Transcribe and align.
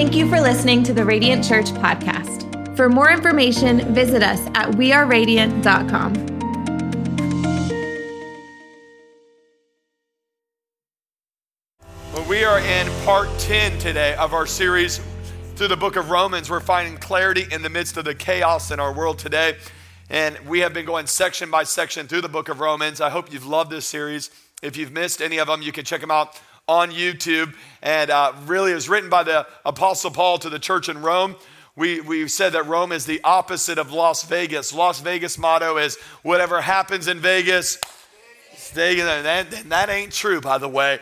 Thank 0.00 0.14
you 0.14 0.30
for 0.30 0.40
listening 0.40 0.82
to 0.84 0.94
the 0.94 1.04
Radiant 1.04 1.44
Church 1.44 1.66
podcast. 1.72 2.74
For 2.74 2.88
more 2.88 3.10
information, 3.10 3.92
visit 3.92 4.22
us 4.22 4.40
at 4.54 4.70
weareradiant.com. 4.70 6.14
Well, 12.14 12.26
we 12.30 12.44
are 12.44 12.60
in 12.60 12.88
part 13.04 13.28
10 13.40 13.78
today 13.78 14.14
of 14.14 14.32
our 14.32 14.46
series 14.46 15.02
through 15.56 15.68
the 15.68 15.76
book 15.76 15.96
of 15.96 16.08
Romans. 16.08 16.48
We're 16.48 16.60
finding 16.60 16.96
clarity 16.96 17.44
in 17.52 17.60
the 17.60 17.68
midst 17.68 17.98
of 17.98 18.06
the 18.06 18.14
chaos 18.14 18.70
in 18.70 18.80
our 18.80 18.94
world 18.94 19.18
today. 19.18 19.58
And 20.08 20.38
we 20.48 20.60
have 20.60 20.72
been 20.72 20.86
going 20.86 21.08
section 21.08 21.50
by 21.50 21.64
section 21.64 22.08
through 22.08 22.22
the 22.22 22.28
book 22.30 22.48
of 22.48 22.60
Romans. 22.60 23.02
I 23.02 23.10
hope 23.10 23.30
you've 23.30 23.46
loved 23.46 23.70
this 23.70 23.84
series. 23.84 24.30
If 24.62 24.78
you've 24.78 24.92
missed 24.92 25.20
any 25.20 25.36
of 25.36 25.48
them, 25.48 25.60
you 25.60 25.72
can 25.72 25.84
check 25.84 26.00
them 26.00 26.10
out 26.10 26.40
on 26.70 26.92
YouTube. 26.92 27.52
And 27.82 28.12
uh, 28.12 28.32
really, 28.46 28.70
it 28.70 28.76
was 28.76 28.88
written 28.88 29.10
by 29.10 29.24
the 29.24 29.44
Apostle 29.64 30.12
Paul 30.12 30.38
to 30.38 30.48
the 30.48 30.60
church 30.60 30.88
in 30.88 31.02
Rome. 31.02 31.34
We, 31.74 32.00
we 32.00 32.28
said 32.28 32.52
that 32.52 32.66
Rome 32.66 32.92
is 32.92 33.06
the 33.06 33.20
opposite 33.24 33.76
of 33.76 33.92
Las 33.92 34.22
Vegas. 34.22 34.72
Las 34.72 35.00
Vegas 35.00 35.36
motto 35.36 35.78
is 35.78 35.96
whatever 36.22 36.60
happens 36.60 37.08
in 37.08 37.18
Vegas, 37.18 37.76
stay 38.54 39.00
in 39.00 39.04
there. 39.04 39.22
That, 39.22 39.50
that 39.68 39.88
ain't 39.88 40.12
true, 40.12 40.40
by 40.40 40.58
the 40.58 40.68
way. 40.68 41.00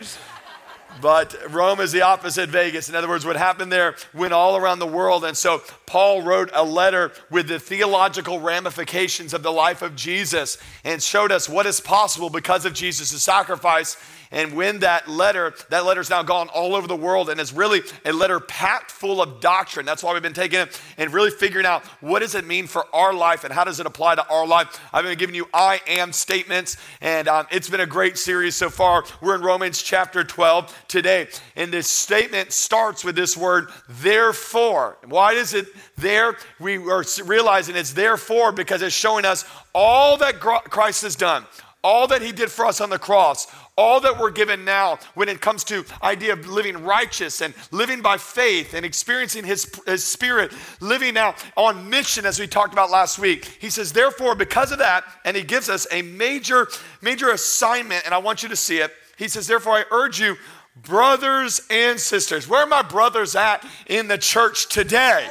But 1.01 1.35
Rome 1.51 1.79
is 1.81 1.91
the 1.91 2.01
opposite 2.01 2.49
Vegas. 2.49 2.89
In 2.89 2.95
other 2.95 3.07
words, 3.07 3.23
what 3.23 3.35
happened 3.35 3.71
there 3.71 3.95
went 4.13 4.33
all 4.33 4.57
around 4.57 4.79
the 4.79 4.87
world. 4.87 5.23
And 5.23 5.37
so 5.37 5.61
Paul 5.85 6.23
wrote 6.23 6.49
a 6.51 6.63
letter 6.63 7.11
with 7.29 7.47
the 7.47 7.59
theological 7.59 8.39
ramifications 8.39 9.35
of 9.35 9.43
the 9.43 9.51
life 9.51 9.83
of 9.83 9.95
Jesus 9.95 10.57
and 10.83 11.01
showed 11.01 11.31
us 11.31 11.47
what 11.47 11.67
is 11.67 11.79
possible 11.79 12.31
because 12.31 12.65
of 12.65 12.73
Jesus' 12.73 13.23
sacrifice 13.23 13.97
and 14.31 14.53
when 14.53 14.79
that 14.79 15.07
letter, 15.07 15.55
that 15.69 15.85
letter's 15.85 16.11
now 16.11 16.21
gone 16.21 16.49
all 16.49 16.75
over 16.75 16.87
the 16.87 16.95
world 16.95 17.31
and 17.31 17.39
is 17.39 17.51
really 17.51 17.81
a 18.05 18.11
letter 18.11 18.39
packed 18.39 18.91
full 18.91 19.23
of 19.23 19.41
doctrine. 19.41 19.87
That's 19.87 20.03
why 20.03 20.13
we've 20.13 20.21
been 20.21 20.33
taking 20.33 20.59
it 20.59 20.79
and 20.99 21.11
really 21.11 21.31
figuring 21.31 21.65
out 21.65 21.83
what 21.99 22.19
does 22.19 22.35
it 22.35 22.45
mean 22.45 22.67
for 22.67 22.85
our 22.93 23.11
life 23.11 23.43
and 23.43 23.51
how 23.51 23.63
does 23.63 23.79
it 23.79 23.87
apply 23.87 24.15
to 24.15 24.27
our 24.27 24.45
life. 24.45 24.79
I've 24.93 25.03
been 25.03 25.17
giving 25.17 25.33
you 25.33 25.47
I 25.51 25.81
am 25.87 26.13
statements, 26.13 26.77
and 27.01 27.27
um, 27.27 27.47
it's 27.49 27.69
been 27.69 27.79
a 27.79 27.87
great 27.87 28.19
series 28.19 28.55
so 28.55 28.69
far. 28.69 29.03
We're 29.19 29.33
in 29.33 29.41
Romans 29.41 29.81
chapter 29.81 30.23
12 30.23 30.85
today, 30.87 31.27
and 31.55 31.71
this 31.71 31.87
statement 31.87 32.51
starts 32.51 33.03
with 33.03 33.15
this 33.15 33.35
word, 33.35 33.69
therefore. 33.87 34.99
Why 35.07 35.33
is 35.33 35.55
it 35.55 35.65
there? 35.97 36.37
We 36.59 36.77
are 36.77 37.03
realizing 37.25 37.75
it's 37.75 37.93
therefore 37.93 38.51
because 38.51 38.83
it's 38.83 38.95
showing 38.95 39.25
us 39.25 39.43
all 39.73 40.17
that 40.17 40.39
Christ 40.39 41.01
has 41.01 41.15
done 41.15 41.47
all 41.83 42.07
that 42.07 42.21
he 42.21 42.31
did 42.31 42.51
for 42.51 42.65
us 42.65 42.81
on 42.81 42.89
the 42.89 42.99
cross 42.99 43.47
all 43.79 44.01
that 44.01 44.19
we're 44.19 44.29
given 44.29 44.65
now 44.65 44.99
when 45.13 45.29
it 45.29 45.39
comes 45.39 45.63
to 45.63 45.85
idea 46.03 46.33
of 46.33 46.45
living 46.45 46.83
righteous 46.83 47.39
and 47.39 47.53
living 47.71 48.01
by 48.01 48.17
faith 48.17 48.73
and 48.73 48.85
experiencing 48.85 49.45
his, 49.45 49.71
his 49.87 50.03
spirit 50.03 50.51
living 50.81 51.13
now 51.13 51.33
on 51.55 51.89
mission 51.89 52.25
as 52.25 52.37
we 52.37 52.45
talked 52.45 52.73
about 52.73 52.91
last 52.91 53.17
week. 53.17 53.45
He 53.59 53.69
says 53.69 53.93
therefore 53.93 54.35
because 54.35 54.73
of 54.73 54.79
that 54.79 55.05
and 55.23 55.37
he 55.37 55.43
gives 55.43 55.69
us 55.69 55.87
a 55.93 56.01
major 56.01 56.67
major 57.01 57.29
assignment 57.29 58.03
and 58.03 58.13
i 58.13 58.17
want 58.17 58.43
you 58.43 58.49
to 58.49 58.55
see 58.57 58.79
it. 58.79 58.91
He 59.17 59.29
says 59.29 59.47
therefore 59.47 59.75
i 59.75 59.85
urge 59.91 60.19
you 60.19 60.35
brothers 60.75 61.61
and 61.69 61.97
sisters. 61.97 62.49
Where 62.49 62.63
are 62.63 62.67
my 62.67 62.81
brothers 62.81 63.33
at 63.33 63.65
in 63.87 64.09
the 64.09 64.17
church 64.17 64.67
today? 64.67 65.29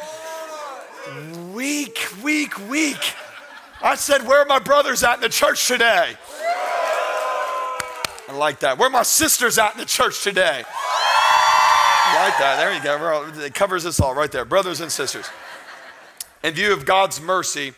Weak 1.52 1.98
weak 2.24 2.58
weak. 2.70 3.14
I 3.82 3.94
said 3.94 4.26
where 4.26 4.40
are 4.40 4.46
my 4.46 4.58
brothers 4.58 5.04
at 5.04 5.16
in 5.16 5.20
the 5.20 5.28
church 5.28 5.68
today 5.68 6.16
I 8.28 8.36
like 8.36 8.60
that. 8.60 8.76
Where 8.76 8.90
my 8.90 9.04
sisters 9.04 9.56
at 9.56 9.72
in 9.72 9.78
the 9.78 9.86
church 9.86 10.22
today? 10.22 10.62
I 10.66 12.24
like 12.24 12.38
that. 12.38 12.56
There 12.58 12.74
you 12.74 12.82
go. 12.82 12.98
All, 12.98 13.40
it 13.40 13.54
covers 13.54 13.86
us 13.86 14.00
all 14.00 14.14
right 14.14 14.30
there. 14.30 14.44
Brothers 14.44 14.82
and 14.82 14.92
sisters. 14.92 15.26
In 16.44 16.52
view 16.52 16.74
of 16.74 16.84
God's 16.84 17.22
mercy, 17.22 17.72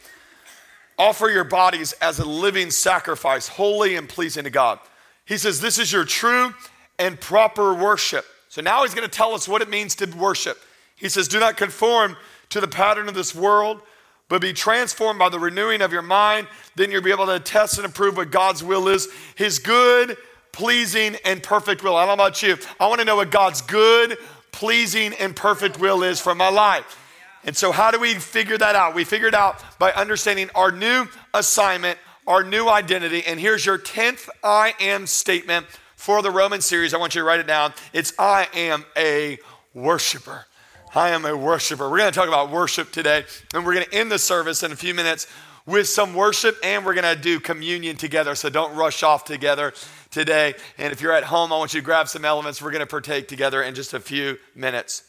offer 0.99 1.29
your 1.29 1.45
bodies 1.45 1.93
as 2.03 2.19
a 2.19 2.25
living 2.25 2.73
sacrifice, 2.73 3.47
holy 3.47 3.95
and 3.95 4.09
pleasing 4.09 4.43
to 4.43 4.51
God. 4.51 4.81
He 5.25 5.39
says, 5.39 5.61
This 5.61 5.79
is 5.79 5.93
your 5.93 6.05
true 6.05 6.53
and 6.99 7.21
proper 7.21 7.73
worship. 7.73 8.27
So 8.49 8.61
now 8.61 8.83
he's 8.83 8.93
going 8.93 9.09
to 9.09 9.17
tell 9.17 9.35
us 9.35 9.47
what 9.47 9.63
it 9.63 9.71
means 9.71 9.95
to 9.97 10.07
worship. 10.07 10.59
He 10.97 11.09
says, 11.09 11.29
Do 11.29 11.39
not 11.39 11.59
conform 11.59 12.17
to 12.49 12.61
the 12.61 12.67
pattern 12.67 13.09
of 13.09 13.15
this 13.15 13.37
world, 13.37 13.83
but 14.29 14.43
be 14.43 14.53
transformed 14.53 15.21
by 15.21 15.29
the 15.29 15.39
renewing 15.39 15.81
of 15.81 15.93
your 15.93 16.03
mind. 16.03 16.49
Then 16.75 16.91
you'll 16.91 17.03
be 17.03 17.13
able 17.13 17.27
to 17.27 17.39
test 17.39 17.79
and 17.79 17.87
approve 17.87 18.17
what 18.17 18.33
God's 18.33 18.65
will 18.65 18.89
is, 18.89 19.09
his 19.37 19.61
good, 19.61 20.17
pleasing, 20.53 21.17
and 21.25 21.43
perfect 21.43 21.83
will. 21.83 21.97
I 21.97 22.07
don't 22.07 22.17
know 22.17 22.25
about 22.25 22.43
you. 22.43 22.57
I 22.79 22.89
want 22.89 23.01
to 23.01 23.05
know 23.05 23.17
what 23.17 23.31
God's 23.31 23.61
good, 23.63 24.17
pleasing, 24.53 25.13
and 25.15 25.35
perfect 25.35 25.79
will 25.79 26.03
is 26.03 26.21
for 26.21 26.35
my 26.35 26.49
life. 26.49 26.97
And 27.45 27.57
so, 27.57 27.73
how 27.73 27.91
do 27.91 27.99
we 27.99 28.15
figure 28.15 28.59
that 28.59 28.77
out? 28.77 28.95
We 28.95 29.05
figure 29.05 29.29
it 29.29 29.35
out 29.35 29.63
by 29.79 29.93
understanding 29.93 30.51
our 30.55 30.71
new 30.71 31.07
assignment, 31.33 31.99
our 32.27 32.45
new 32.45 32.69
identity. 32.69 33.25
And 33.27 33.41
here's 33.41 33.65
your 33.65 33.79
10th 33.79 34.29
I 34.45 34.75
am 34.81 35.07
statement 35.07 35.67
for 35.97 36.23
the 36.23 36.31
Roman 36.31 36.61
series. 36.61 36.93
I 36.93 36.99
want 36.99 37.15
you 37.15 37.23
to 37.23 37.27
write 37.27 37.41
it 37.41 37.47
down. 37.47 37.73
It's 37.93 38.13
I 38.19 38.49
am 38.55 38.85
a 38.97 39.39
worshiper. 39.75 40.47
I 40.95 41.11
am 41.11 41.25
a 41.25 41.37
worshiper. 41.37 41.89
We're 41.89 41.99
going 41.99 42.13
to 42.13 42.19
talk 42.19 42.29
about 42.29 42.51
worship 42.51 42.91
today, 42.91 43.25
and 43.55 43.65
we're 43.65 43.75
going 43.75 43.87
to 43.87 43.95
end 43.95 44.11
the 44.11 44.19
service 44.19 44.63
in 44.63 44.73
a 44.73 44.77
few 44.77 44.93
minutes 44.93 45.27
with 45.65 45.89
some 45.89 46.15
worship, 46.15 46.57
and 46.65 46.85
we're 46.85 46.95
going 46.95 47.17
to 47.17 47.21
do 47.21 47.39
communion 47.39 47.97
together. 47.97 48.35
So 48.35 48.51
don't 48.51 48.75
rush 48.75 49.03
off 49.03 49.25
together 49.25 49.73
today. 50.11 50.55
And 50.79 50.93
if 50.93 51.01
you're 51.01 51.13
at 51.13 51.25
home, 51.25 51.53
I 51.53 51.59
want 51.59 51.75
you 51.75 51.81
to 51.81 51.85
grab 51.85 52.09
some 52.09 52.25
elements. 52.25 52.61
We're 52.61 52.71
going 52.71 52.81
to 52.81 52.87
partake 52.87 53.29
together 53.29 53.63
in 53.63 53.75
just 53.75 53.95
a 53.95 54.01
few 54.01 54.39
minutes. 54.55 55.05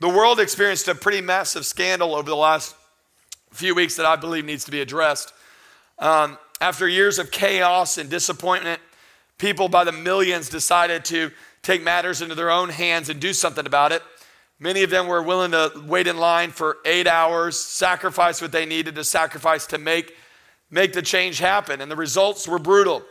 The 0.00 0.08
world 0.08 0.40
experienced 0.40 0.88
a 0.88 0.94
pretty 0.94 1.20
massive 1.20 1.64
scandal 1.64 2.14
over 2.14 2.28
the 2.28 2.36
last 2.36 2.74
few 3.50 3.74
weeks 3.74 3.96
that 3.96 4.06
I 4.06 4.16
believe 4.16 4.44
needs 4.44 4.64
to 4.66 4.70
be 4.70 4.80
addressed. 4.80 5.32
Um, 5.98 6.38
after 6.60 6.86
years 6.86 7.18
of 7.18 7.30
chaos 7.30 7.98
and 7.98 8.10
disappointment, 8.10 8.80
people 9.38 9.68
by 9.68 9.84
the 9.84 9.92
millions 9.92 10.48
decided 10.48 11.04
to 11.06 11.30
take 11.62 11.82
matters 11.82 12.22
into 12.22 12.34
their 12.34 12.50
own 12.50 12.68
hands 12.68 13.08
and 13.08 13.20
do 13.20 13.32
something 13.32 13.66
about 13.66 13.92
it. 13.92 14.02
Many 14.58 14.82
of 14.82 14.90
them 14.90 15.06
were 15.06 15.22
willing 15.22 15.50
to 15.50 15.70
wait 15.86 16.06
in 16.06 16.16
line 16.16 16.50
for 16.50 16.78
eight 16.84 17.06
hours, 17.06 17.58
sacrifice 17.58 18.40
what 18.40 18.52
they 18.52 18.64
needed 18.64 18.94
to 18.94 19.04
sacrifice 19.04 19.66
to 19.66 19.78
make, 19.78 20.14
make 20.70 20.94
the 20.94 21.02
change 21.02 21.38
happen. 21.38 21.80
And 21.80 21.90
the 21.90 21.96
results 21.96 22.48
were 22.48 22.58
brutal. 22.58 23.02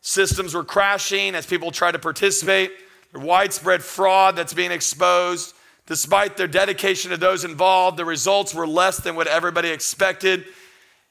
Systems 0.00 0.54
were 0.54 0.64
crashing 0.64 1.34
as 1.34 1.46
people 1.46 1.70
tried 1.70 1.92
to 1.92 1.98
participate. 1.98 2.70
There's 3.12 3.24
widespread 3.24 3.82
fraud 3.82 4.36
that's 4.36 4.54
being 4.54 4.70
exposed. 4.70 5.54
Despite 5.86 6.36
their 6.36 6.46
dedication 6.46 7.10
to 7.10 7.16
those 7.16 7.44
involved, 7.44 7.96
the 7.96 8.04
results 8.04 8.54
were 8.54 8.66
less 8.66 8.98
than 8.98 9.16
what 9.16 9.26
everybody 9.26 9.70
expected. 9.70 10.44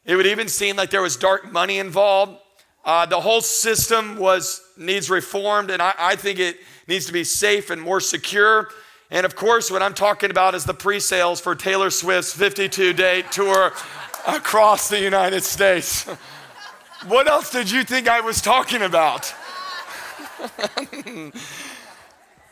It 0.05 0.15
would 0.15 0.27
even 0.27 0.47
seem 0.47 0.75
like 0.75 0.91
there 0.91 1.01
was 1.01 1.17
dark 1.17 1.51
money 1.51 1.79
involved. 1.79 2.39
Uh, 2.85 3.05
the 3.05 3.19
whole 3.19 3.41
system 3.41 4.17
was 4.17 4.61
needs 4.77 5.09
reformed, 5.09 5.71
and 5.71 5.81
I, 5.81 5.93
I 5.97 6.15
think 6.15 6.39
it 6.39 6.57
needs 6.87 7.05
to 7.07 7.13
be 7.13 7.23
safe 7.23 7.69
and 7.69 7.81
more 7.81 7.99
secure. 7.99 8.69
And 9.09 9.25
of 9.25 9.35
course, 9.35 9.71
what 9.71 9.81
I'm 9.81 9.93
talking 9.93 10.31
about 10.31 10.55
is 10.55 10.63
the 10.63 10.73
pre-sales 10.73 11.41
for 11.41 11.55
Taylor 11.55 11.89
Swift's 11.89 12.35
52-day 12.35 13.23
tour 13.31 13.73
across 14.27 14.89
the 14.89 14.99
United 14.99 15.43
States. 15.43 16.07
What 17.05 17.27
else 17.27 17.51
did 17.51 17.69
you 17.69 17.83
think 17.83 18.07
I 18.07 18.21
was 18.21 18.41
talking 18.41 18.81
about? 18.81 19.33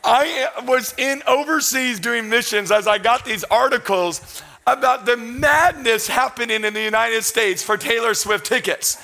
I 0.04 0.48
was 0.64 0.94
in 0.96 1.22
overseas 1.26 1.98
doing 1.98 2.28
missions 2.28 2.70
as 2.70 2.86
I 2.86 2.98
got 2.98 3.24
these 3.24 3.42
articles 3.44 4.42
about 4.66 5.04
the 5.04 5.16
madness 5.16 6.06
happening 6.06 6.64
in 6.64 6.74
the 6.74 6.82
United 6.82 7.24
States 7.24 7.62
for 7.62 7.76
Taylor 7.76 8.14
Swift 8.14 8.46
tickets. 8.46 9.02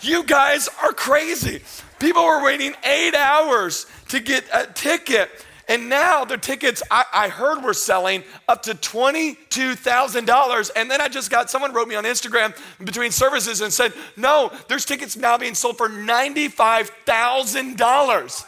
You 0.00 0.24
guys 0.24 0.68
are 0.82 0.92
crazy. 0.92 1.62
People 1.98 2.24
were 2.24 2.44
waiting 2.44 2.74
eight 2.84 3.14
hours 3.14 3.86
to 4.08 4.20
get 4.20 4.44
a 4.52 4.66
ticket 4.66 5.30
and 5.72 5.88
now 5.88 6.24
the 6.26 6.36
tickets 6.36 6.82
I, 6.90 7.06
I 7.14 7.30
heard 7.30 7.64
were 7.64 7.72
selling 7.72 8.24
up 8.46 8.64
to 8.64 8.74
$22,000. 8.74 10.70
And 10.76 10.90
then 10.90 11.00
I 11.00 11.08
just 11.08 11.30
got 11.30 11.48
someone 11.48 11.72
wrote 11.72 11.88
me 11.88 11.94
on 11.94 12.04
Instagram 12.04 12.54
between 12.84 13.10
services 13.10 13.62
and 13.62 13.72
said, 13.72 13.94
no, 14.14 14.52
there's 14.68 14.84
tickets 14.84 15.16
now 15.16 15.38
being 15.38 15.54
sold 15.54 15.78
for 15.78 15.88
$95,000. 15.88 18.46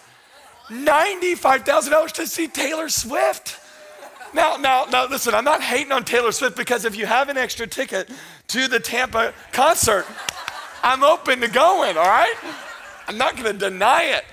$95,000 0.68 2.12
to 2.12 2.26
see 2.26 2.46
Taylor 2.46 2.90
Swift. 2.90 3.58
Now, 4.34 4.56
now, 4.56 4.84
now, 4.84 5.06
listen, 5.06 5.32
I'm 5.32 5.44
not 5.44 5.62
hating 5.62 5.92
on 5.92 6.04
Taylor 6.04 6.32
Swift 6.32 6.58
because 6.58 6.84
if 6.84 6.94
you 6.94 7.06
have 7.06 7.30
an 7.30 7.38
extra 7.38 7.66
ticket 7.66 8.10
to 8.48 8.68
the 8.68 8.80
Tampa 8.80 9.32
concert, 9.50 10.04
I'm 10.82 11.02
open 11.02 11.40
to 11.40 11.48
going, 11.48 11.96
all 11.96 12.04
right? 12.04 12.36
I'm 13.08 13.16
not 13.16 13.34
gonna 13.34 13.54
deny 13.54 14.02
it. 14.02 14.24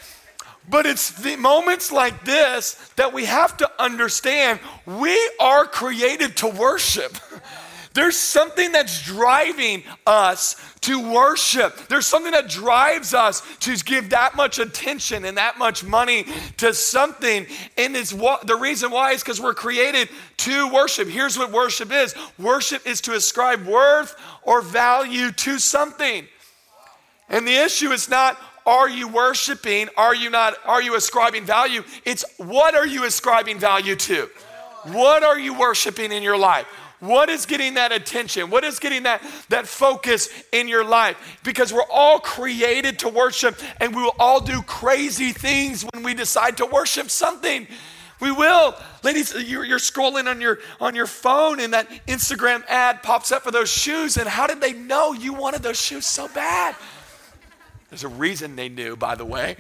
But 0.70 0.86
it's 0.86 1.12
the 1.12 1.36
moments 1.36 1.92
like 1.92 2.24
this 2.24 2.74
that 2.96 3.14
we 3.14 3.26
have 3.26 3.58
to 3.58 3.70
understand 3.80 4.60
we 4.86 5.18
are 5.40 5.66
created 5.66 6.38
to 6.38 6.48
worship. 6.48 7.18
There's 7.94 8.18
something 8.18 8.72
that's 8.72 9.02
driving 9.04 9.84
us 10.08 10.56
to 10.82 11.12
worship. 11.12 11.76
There's 11.90 12.06
something 12.06 12.32
that 12.32 12.48
drives 12.48 13.14
us 13.14 13.42
to 13.60 13.76
give 13.76 14.12
that 14.12 14.36
much 14.36 14.60
attention 14.60 15.26
and 15.26 15.36
that 15.36 15.58
much 15.58 15.84
money 15.84 16.26
to 16.58 16.74
something. 16.74 17.46
And 17.78 17.98
it's 17.98 18.14
what, 18.14 18.48
the 18.48 18.56
reason 18.56 18.92
why 18.92 19.12
is 19.12 19.22
because 19.22 19.42
we're 19.42 19.54
created 19.54 20.08
to 20.38 20.72
worship. 20.72 21.10
Here's 21.10 21.38
what 21.38 21.52
worship 21.52 21.92
is 21.92 22.16
worship 22.40 22.88
is 22.88 23.02
to 23.02 23.14
ascribe 23.14 23.66
worth 23.66 24.16
or 24.44 24.62
value 24.62 25.32
to 25.32 25.60
something. 25.60 26.26
And 27.28 27.46
the 27.46 27.56
issue 27.56 27.92
is 27.92 28.10
not 28.10 28.38
are 28.66 28.90
you 28.90 29.08
worshiping? 29.08 29.90
Are 29.98 30.16
you 30.16 30.30
not 30.30 30.56
are 30.66 30.82
you 30.82 30.96
ascribing 30.96 31.46
value? 31.46 31.84
It's 32.06 32.24
what 32.38 32.76
are 32.76 32.88
you 32.88 33.06
ascribing 33.06 33.60
value 33.60 33.96
to? 33.96 34.30
What 34.86 35.24
are 35.24 35.40
you 35.40 35.58
worshiping 35.58 36.12
in 36.12 36.24
your 36.24 36.38
life? 36.38 36.66
What 37.02 37.30
is 37.30 37.48
getting 37.48 37.74
that 37.74 37.92
attention? 37.92 38.52
What 38.52 38.64
is 38.64 38.78
getting 38.78 39.04
that, 39.04 39.24
that 39.50 39.68
focus 39.68 40.30
in 40.52 40.68
your 40.68 40.86
life? 40.86 41.40
Because 41.44 41.74
we're 41.74 41.90
all 41.92 42.20
created 42.20 43.00
to 43.00 43.10
worship 43.10 43.60
and 43.80 43.96
we 43.96 44.04
will 44.04 44.16
all 44.20 44.40
do 44.40 44.62
crazy 44.62 45.32
things 45.32 45.84
when 45.94 46.04
we 46.04 46.14
decide 46.14 46.58
to 46.58 46.68
worship 46.68 47.10
something. 47.10 47.68
We 48.20 48.32
will. 48.32 48.76
Ladies, 49.04 49.34
you're, 49.34 49.66
you're, 49.66 49.80
scrolling 49.80 50.28
on 50.28 50.40
your, 50.40 50.60
on 50.80 50.94
your 50.94 51.08
phone 51.08 51.60
and 51.60 51.74
that 51.74 51.90
Instagram 52.06 52.64
ad 52.68 53.02
pops 53.02 53.32
up 53.32 53.42
for 53.42 53.50
those 53.50 53.70
shoes. 53.70 54.18
And 54.18 54.30
how 54.30 54.46
did 54.46 54.62
they 54.62 54.74
know 54.74 55.12
you 55.12 55.34
wanted 55.34 55.64
those 55.64 55.82
shoes 55.82 56.06
so 56.06 56.28
bad? 56.28 56.76
There's 57.92 58.06
a 58.06 58.08
reason 58.08 58.56
they 58.56 58.70
knew, 58.70 58.96
by 58.96 59.16
the 59.16 59.26
way. 59.26 59.58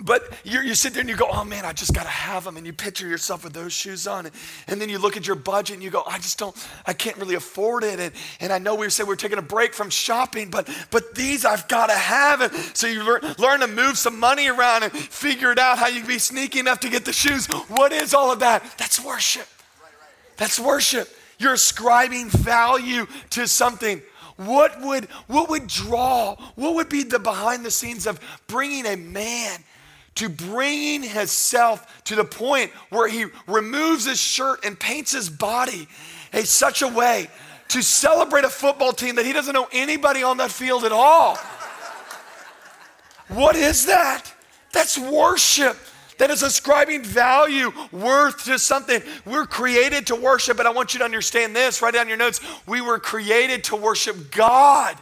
But 0.00 0.32
you, 0.44 0.60
you 0.60 0.76
sit 0.76 0.94
there 0.94 1.00
and 1.00 1.10
you 1.10 1.16
go, 1.16 1.26
oh 1.28 1.44
man, 1.44 1.64
I 1.64 1.72
just 1.72 1.92
got 1.92 2.04
to 2.04 2.08
have 2.08 2.44
them. 2.44 2.56
And 2.56 2.64
you 2.64 2.72
picture 2.72 3.08
yourself 3.08 3.42
with 3.42 3.52
those 3.52 3.72
shoes 3.72 4.06
on. 4.06 4.26
And, 4.26 4.34
and, 4.68 4.80
then 4.80 4.88
you 4.88 4.98
look 4.98 5.16
at 5.16 5.26
your 5.26 5.34
budget 5.34 5.74
and 5.74 5.82
you 5.82 5.90
go, 5.90 6.04
I 6.06 6.18
just 6.18 6.38
don't, 6.38 6.54
I 6.86 6.92
can't 6.92 7.16
really 7.16 7.34
afford 7.34 7.82
it. 7.82 7.98
And, 7.98 8.14
and 8.38 8.52
I 8.52 8.58
know 8.58 8.76
we 8.76 8.88
said 8.90 9.08
we 9.08 9.14
are 9.14 9.16
taking 9.16 9.38
a 9.38 9.42
break 9.42 9.74
from 9.74 9.90
shopping, 9.90 10.50
but, 10.50 10.70
but 10.92 11.16
these 11.16 11.44
I've 11.44 11.66
got 11.66 11.88
to 11.88 11.96
have. 11.96 12.40
And 12.42 12.52
so 12.76 12.86
you 12.86 13.02
learn, 13.04 13.34
learn 13.38 13.60
to 13.60 13.66
move 13.66 13.98
some 13.98 14.20
money 14.20 14.46
around 14.46 14.84
and 14.84 14.92
figure 14.92 15.50
it 15.50 15.58
out 15.58 15.78
how 15.78 15.88
you 15.88 15.98
can 15.98 16.08
be 16.08 16.20
sneaky 16.20 16.60
enough 16.60 16.78
to 16.80 16.88
get 16.88 17.04
the 17.04 17.12
shoes. 17.12 17.46
What 17.66 17.90
is 17.90 18.14
all 18.14 18.30
of 18.30 18.38
that? 18.38 18.62
That's 18.78 19.04
worship. 19.04 19.48
That's 20.36 20.60
worship. 20.60 21.08
You're 21.40 21.54
ascribing 21.54 22.28
value 22.28 23.06
to 23.30 23.48
something. 23.48 24.00
What 24.38 24.80
would, 24.82 25.06
what 25.26 25.50
would 25.50 25.66
draw, 25.66 26.36
what 26.54 26.76
would 26.76 26.88
be 26.88 27.02
the 27.02 27.18
behind 27.18 27.64
the 27.64 27.72
scenes 27.72 28.06
of 28.06 28.20
bringing 28.46 28.86
a 28.86 28.94
man 28.94 29.58
to 30.14 30.28
bringing 30.28 31.02
himself 31.02 32.02
to 32.04 32.14
the 32.14 32.24
point 32.24 32.70
where 32.90 33.08
he 33.08 33.26
removes 33.48 34.04
his 34.04 34.18
shirt 34.20 34.64
and 34.64 34.78
paints 34.78 35.12
his 35.12 35.28
body 35.28 35.88
in 36.32 36.44
such 36.44 36.82
a 36.82 36.88
way 36.88 37.28
to 37.68 37.82
celebrate 37.82 38.44
a 38.44 38.48
football 38.48 38.92
team 38.92 39.16
that 39.16 39.26
he 39.26 39.32
doesn't 39.32 39.54
know 39.54 39.68
anybody 39.72 40.22
on 40.22 40.36
that 40.36 40.52
field 40.52 40.84
at 40.84 40.92
all. 40.92 41.36
what 43.28 43.56
is 43.56 43.86
that? 43.86 44.32
That's 44.72 44.96
worship 44.96 45.76
that 46.18 46.30
is 46.30 46.42
ascribing 46.42 47.02
value, 47.02 47.72
worth 47.92 48.44
to 48.44 48.58
something. 48.58 49.00
We're 49.24 49.46
created 49.46 50.06
to 50.08 50.16
worship, 50.16 50.56
but 50.56 50.66
I 50.66 50.70
want 50.70 50.94
you 50.94 50.98
to 50.98 51.04
understand 51.04 51.56
this. 51.56 51.80
Write 51.80 51.94
down 51.94 52.08
your 52.08 52.16
notes. 52.16 52.40
We 52.66 52.80
were 52.80 52.98
created 52.98 53.64
to 53.64 53.76
worship 53.76 54.30
God. 54.30 54.96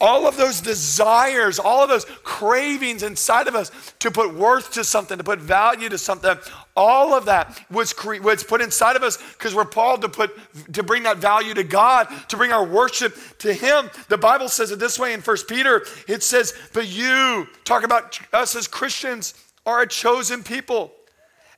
All 0.00 0.26
of 0.26 0.36
those 0.36 0.60
desires, 0.60 1.60
all 1.60 1.84
of 1.84 1.88
those 1.88 2.04
cravings 2.24 3.04
inside 3.04 3.46
of 3.46 3.54
us 3.54 3.70
to 4.00 4.10
put 4.10 4.34
worth 4.34 4.72
to 4.72 4.82
something, 4.82 5.16
to 5.16 5.24
put 5.24 5.38
value 5.38 5.88
to 5.88 5.96
something, 5.96 6.36
all 6.76 7.14
of 7.14 7.26
that 7.26 7.64
was, 7.70 7.92
cre- 7.92 8.20
was 8.20 8.42
put 8.42 8.60
inside 8.60 8.96
of 8.96 9.04
us 9.04 9.16
because 9.34 9.54
we're 9.54 9.64
called 9.64 10.02
to 10.02 10.08
put 10.08 10.36
to 10.72 10.82
bring 10.82 11.04
that 11.04 11.18
value 11.18 11.54
to 11.54 11.62
God, 11.62 12.08
to 12.28 12.36
bring 12.36 12.52
our 12.52 12.66
worship 12.66 13.16
to 13.38 13.54
Him. 13.54 13.88
The 14.08 14.18
Bible 14.18 14.48
says 14.48 14.72
it 14.72 14.80
this 14.80 14.98
way 14.98 15.12
in 15.12 15.22
First 15.22 15.46
Peter. 15.46 15.86
It 16.08 16.24
says, 16.24 16.54
"But 16.72 16.88
you 16.88 17.46
talk 17.64 17.84
about 17.84 18.18
us 18.32 18.56
as 18.56 18.66
Christians." 18.66 19.32
Are 19.66 19.82
a 19.82 19.88
chosen 19.88 20.42
people, 20.42 20.92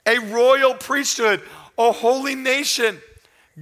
a 0.07 0.19
royal 0.19 0.75
priesthood, 0.75 1.43
a 1.79 1.93
holy 1.93 2.35
nation, 2.35 2.99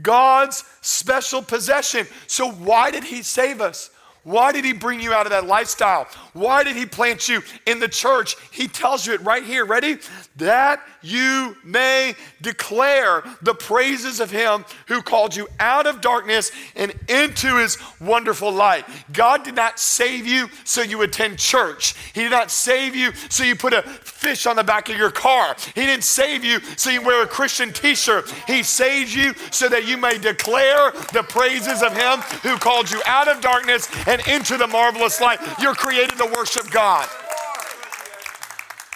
God's 0.02 0.64
special 0.80 1.42
possession. 1.42 2.06
So, 2.26 2.50
why 2.50 2.90
did 2.90 3.04
He 3.04 3.22
save 3.22 3.60
us? 3.60 3.90
Why 4.24 4.52
did 4.52 4.64
he 4.64 4.72
bring 4.72 5.00
you 5.00 5.12
out 5.12 5.26
of 5.26 5.30
that 5.32 5.46
lifestyle? 5.46 6.08
Why 6.32 6.64
did 6.64 6.76
he 6.76 6.86
plant 6.86 7.28
you 7.28 7.42
in 7.66 7.78
the 7.78 7.88
church? 7.88 8.36
He 8.50 8.66
tells 8.66 9.06
you 9.06 9.12
it 9.12 9.20
right 9.20 9.44
here. 9.44 9.66
Ready? 9.66 9.98
That 10.36 10.82
you 11.04 11.56
may 11.62 12.14
declare 12.40 13.22
the 13.42 13.54
praises 13.54 14.20
of 14.20 14.30
him 14.30 14.64
who 14.86 15.02
called 15.02 15.36
you 15.36 15.46
out 15.60 15.86
of 15.86 16.00
darkness 16.00 16.50
and 16.74 16.92
into 17.08 17.58
his 17.58 17.78
wonderful 18.00 18.50
light. 18.50 18.84
God 19.12 19.44
did 19.44 19.54
not 19.54 19.78
save 19.78 20.26
you 20.26 20.48
so 20.64 20.82
you 20.82 21.02
attend 21.02 21.38
church. 21.38 21.94
He 22.14 22.22
did 22.22 22.30
not 22.30 22.50
save 22.50 22.96
you 22.96 23.12
so 23.28 23.44
you 23.44 23.54
put 23.54 23.72
a 23.72 23.82
fish 23.82 24.46
on 24.46 24.56
the 24.56 24.64
back 24.64 24.88
of 24.88 24.96
your 24.96 25.10
car. 25.10 25.54
He 25.74 25.82
didn't 25.82 26.04
save 26.04 26.44
you 26.44 26.60
so 26.76 26.90
you 26.90 27.02
wear 27.02 27.22
a 27.22 27.26
Christian 27.26 27.72
t 27.72 27.94
shirt. 27.94 28.30
He 28.46 28.62
saved 28.62 29.12
you 29.12 29.34
so 29.50 29.68
that 29.68 29.86
you 29.86 29.96
may 29.96 30.18
declare 30.18 30.90
the 31.12 31.24
praises 31.28 31.82
of 31.82 31.94
him 31.94 32.20
who 32.42 32.56
called 32.56 32.90
you 32.90 33.02
out 33.06 33.28
of 33.28 33.40
darkness 33.40 33.88
and 34.06 34.26
into 34.26 34.56
the 34.56 34.66
marvelous 34.66 35.20
light. 35.20 35.38
You're 35.60 35.74
created 35.74 36.16
to 36.18 36.32
worship 36.34 36.70
God. 36.70 37.08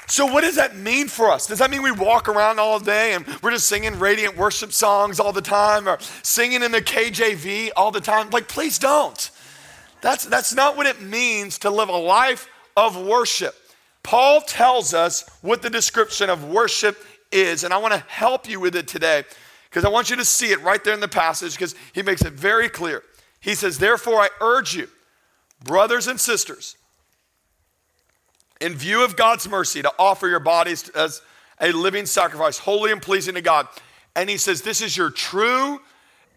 So, 0.08 0.24
what 0.24 0.40
does 0.40 0.56
that 0.56 0.74
mean 0.74 1.06
for 1.08 1.30
us? 1.30 1.46
Does 1.46 1.58
that 1.58 1.70
mean 1.70 1.82
we 1.82 1.92
walk 1.92 2.28
around 2.28 2.58
all 2.58 2.80
day 2.80 3.12
and 3.12 3.26
we're 3.42 3.50
just 3.50 3.68
singing 3.68 3.98
radiant 3.98 4.38
worship 4.38 4.72
songs 4.72 5.20
all 5.20 5.32
the 5.32 5.42
time 5.42 5.86
or 5.86 5.98
singing 6.22 6.62
in 6.62 6.72
the 6.72 6.80
KJV 6.80 7.70
all 7.76 7.90
the 7.90 8.00
time? 8.00 8.30
Like, 8.30 8.48
please 8.48 8.78
don't. 8.78 9.30
That's, 10.00 10.24
that's 10.24 10.54
not 10.54 10.78
what 10.78 10.86
it 10.86 11.02
means 11.02 11.58
to 11.58 11.70
live 11.70 11.90
a 11.90 11.96
life 11.96 12.48
of 12.74 12.96
worship. 12.96 13.54
Paul 14.02 14.40
tells 14.40 14.94
us 14.94 15.28
what 15.42 15.60
the 15.60 15.68
description 15.68 16.30
of 16.30 16.42
worship 16.42 16.96
is, 17.30 17.62
and 17.62 17.74
I 17.74 17.76
want 17.76 17.92
to 17.92 18.00
help 18.08 18.48
you 18.48 18.60
with 18.60 18.76
it 18.76 18.88
today 18.88 19.24
because 19.68 19.84
I 19.84 19.90
want 19.90 20.08
you 20.08 20.16
to 20.16 20.24
see 20.24 20.52
it 20.52 20.62
right 20.62 20.82
there 20.82 20.94
in 20.94 21.00
the 21.00 21.08
passage 21.08 21.52
because 21.52 21.74
he 21.92 22.00
makes 22.00 22.22
it 22.22 22.32
very 22.32 22.70
clear. 22.70 23.02
He 23.40 23.54
says, 23.54 23.76
Therefore, 23.76 24.20
I 24.20 24.30
urge 24.40 24.74
you 24.74 24.88
brothers 25.62 26.06
and 26.06 26.18
sisters, 26.18 26.77
in 28.60 28.74
view 28.74 29.04
of 29.04 29.16
God's 29.16 29.48
mercy, 29.48 29.82
to 29.82 29.92
offer 29.98 30.28
your 30.28 30.40
bodies 30.40 30.88
as 30.90 31.22
a 31.60 31.72
living 31.72 32.06
sacrifice, 32.06 32.58
holy 32.58 32.92
and 32.92 33.02
pleasing 33.02 33.34
to 33.34 33.40
God. 33.40 33.68
And 34.16 34.28
he 34.28 34.36
says, 34.36 34.62
This 34.62 34.80
is 34.80 34.96
your 34.96 35.10
true 35.10 35.80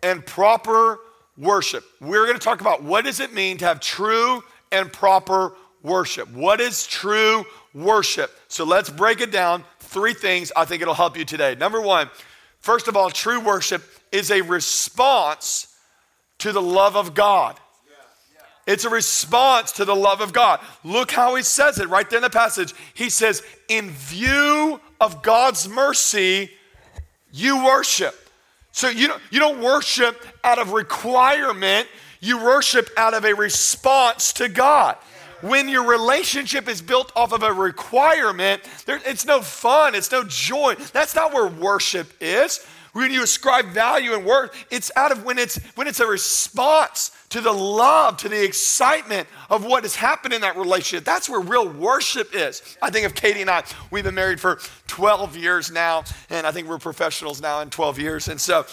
and 0.03 0.25
proper 0.25 0.99
worship. 1.37 1.83
We're 1.99 2.25
going 2.25 2.37
to 2.37 2.43
talk 2.43 2.61
about 2.61 2.83
what 2.83 3.05
does 3.05 3.19
it 3.19 3.33
mean 3.33 3.57
to 3.57 3.65
have 3.65 3.79
true 3.79 4.43
and 4.71 4.91
proper 4.91 5.53
worship. 5.83 6.31
What 6.31 6.61
is 6.61 6.85
true 6.85 7.45
worship? 7.73 8.31
So 8.47 8.63
let's 8.63 8.89
break 8.89 9.21
it 9.21 9.31
down. 9.31 9.63
Three 9.79 10.13
things 10.13 10.51
I 10.55 10.65
think 10.65 10.81
it'll 10.81 10.93
help 10.93 11.17
you 11.17 11.25
today. 11.25 11.55
Number 11.55 11.81
one, 11.81 12.09
first 12.59 12.87
of 12.87 12.95
all, 12.95 13.09
true 13.09 13.39
worship 13.39 13.83
is 14.11 14.31
a 14.31 14.41
response 14.41 15.75
to 16.39 16.51
the 16.51 16.61
love 16.61 16.95
of 16.95 17.13
God. 17.13 17.59
It's 18.67 18.85
a 18.85 18.89
response 18.89 19.71
to 19.73 19.85
the 19.85 19.95
love 19.95 20.21
of 20.21 20.33
God. 20.33 20.59
Look 20.83 21.11
how 21.11 21.35
he 21.35 21.43
says 21.43 21.79
it 21.79 21.89
right 21.89 22.09
there 22.09 22.17
in 22.17 22.23
the 22.23 22.29
passage. 22.29 22.73
He 22.93 23.09
says, 23.09 23.41
In 23.67 23.89
view 23.89 24.79
of 24.99 25.23
God's 25.23 25.67
mercy, 25.67 26.51
you 27.31 27.63
worship. 27.65 28.15
So 28.71 28.87
you 28.89 29.07
don't, 29.07 29.21
you 29.31 29.39
don't 29.39 29.61
worship 29.61 30.25
out 30.43 30.59
of 30.59 30.73
requirement, 30.73 31.87
you 32.19 32.43
worship 32.43 32.89
out 32.97 33.13
of 33.13 33.25
a 33.25 33.33
response 33.33 34.31
to 34.33 34.47
God. 34.47 34.95
When 35.41 35.67
your 35.67 35.85
relationship 35.87 36.67
is 36.67 36.83
built 36.83 37.11
off 37.15 37.33
of 37.33 37.41
a 37.41 37.51
requirement, 37.51 38.61
there, 38.85 39.01
it's 39.05 39.25
no 39.25 39.41
fun, 39.41 39.95
it's 39.95 40.11
no 40.11 40.23
joy. 40.23 40.75
That's 40.93 41.15
not 41.15 41.33
where 41.33 41.47
worship 41.47 42.13
is. 42.21 42.65
When 42.93 43.11
you 43.11 43.23
ascribe 43.23 43.67
value 43.67 44.13
and 44.13 44.25
worth, 44.25 44.51
it's 44.69 44.91
out 44.95 45.11
of 45.11 45.23
when 45.23 45.37
it's 45.37 45.57
when 45.75 45.87
it's 45.87 45.99
a 45.99 46.07
response 46.07 47.11
to 47.29 47.39
the 47.39 47.51
love, 47.51 48.17
to 48.17 48.29
the 48.29 48.43
excitement 48.43 49.27
of 49.49 49.63
what 49.63 49.83
has 49.83 49.95
happened 49.95 50.33
in 50.33 50.41
that 50.41 50.57
relationship. 50.57 51.05
That's 51.05 51.29
where 51.29 51.39
real 51.39 51.69
worship 51.69 52.35
is. 52.35 52.61
I 52.81 52.89
think 52.89 53.05
of 53.05 53.15
Katie 53.15 53.39
and 53.41 53.49
I, 53.49 53.63
we've 53.89 54.03
been 54.03 54.15
married 54.15 54.41
for 54.41 54.59
12 54.87 55.37
years 55.37 55.71
now, 55.71 56.03
and 56.29 56.45
I 56.45 56.51
think 56.51 56.67
we're 56.67 56.77
professionals 56.77 57.41
now 57.41 57.61
in 57.61 57.69
12 57.69 57.99
years. 57.99 58.27
And 58.27 58.39
so 58.39 58.65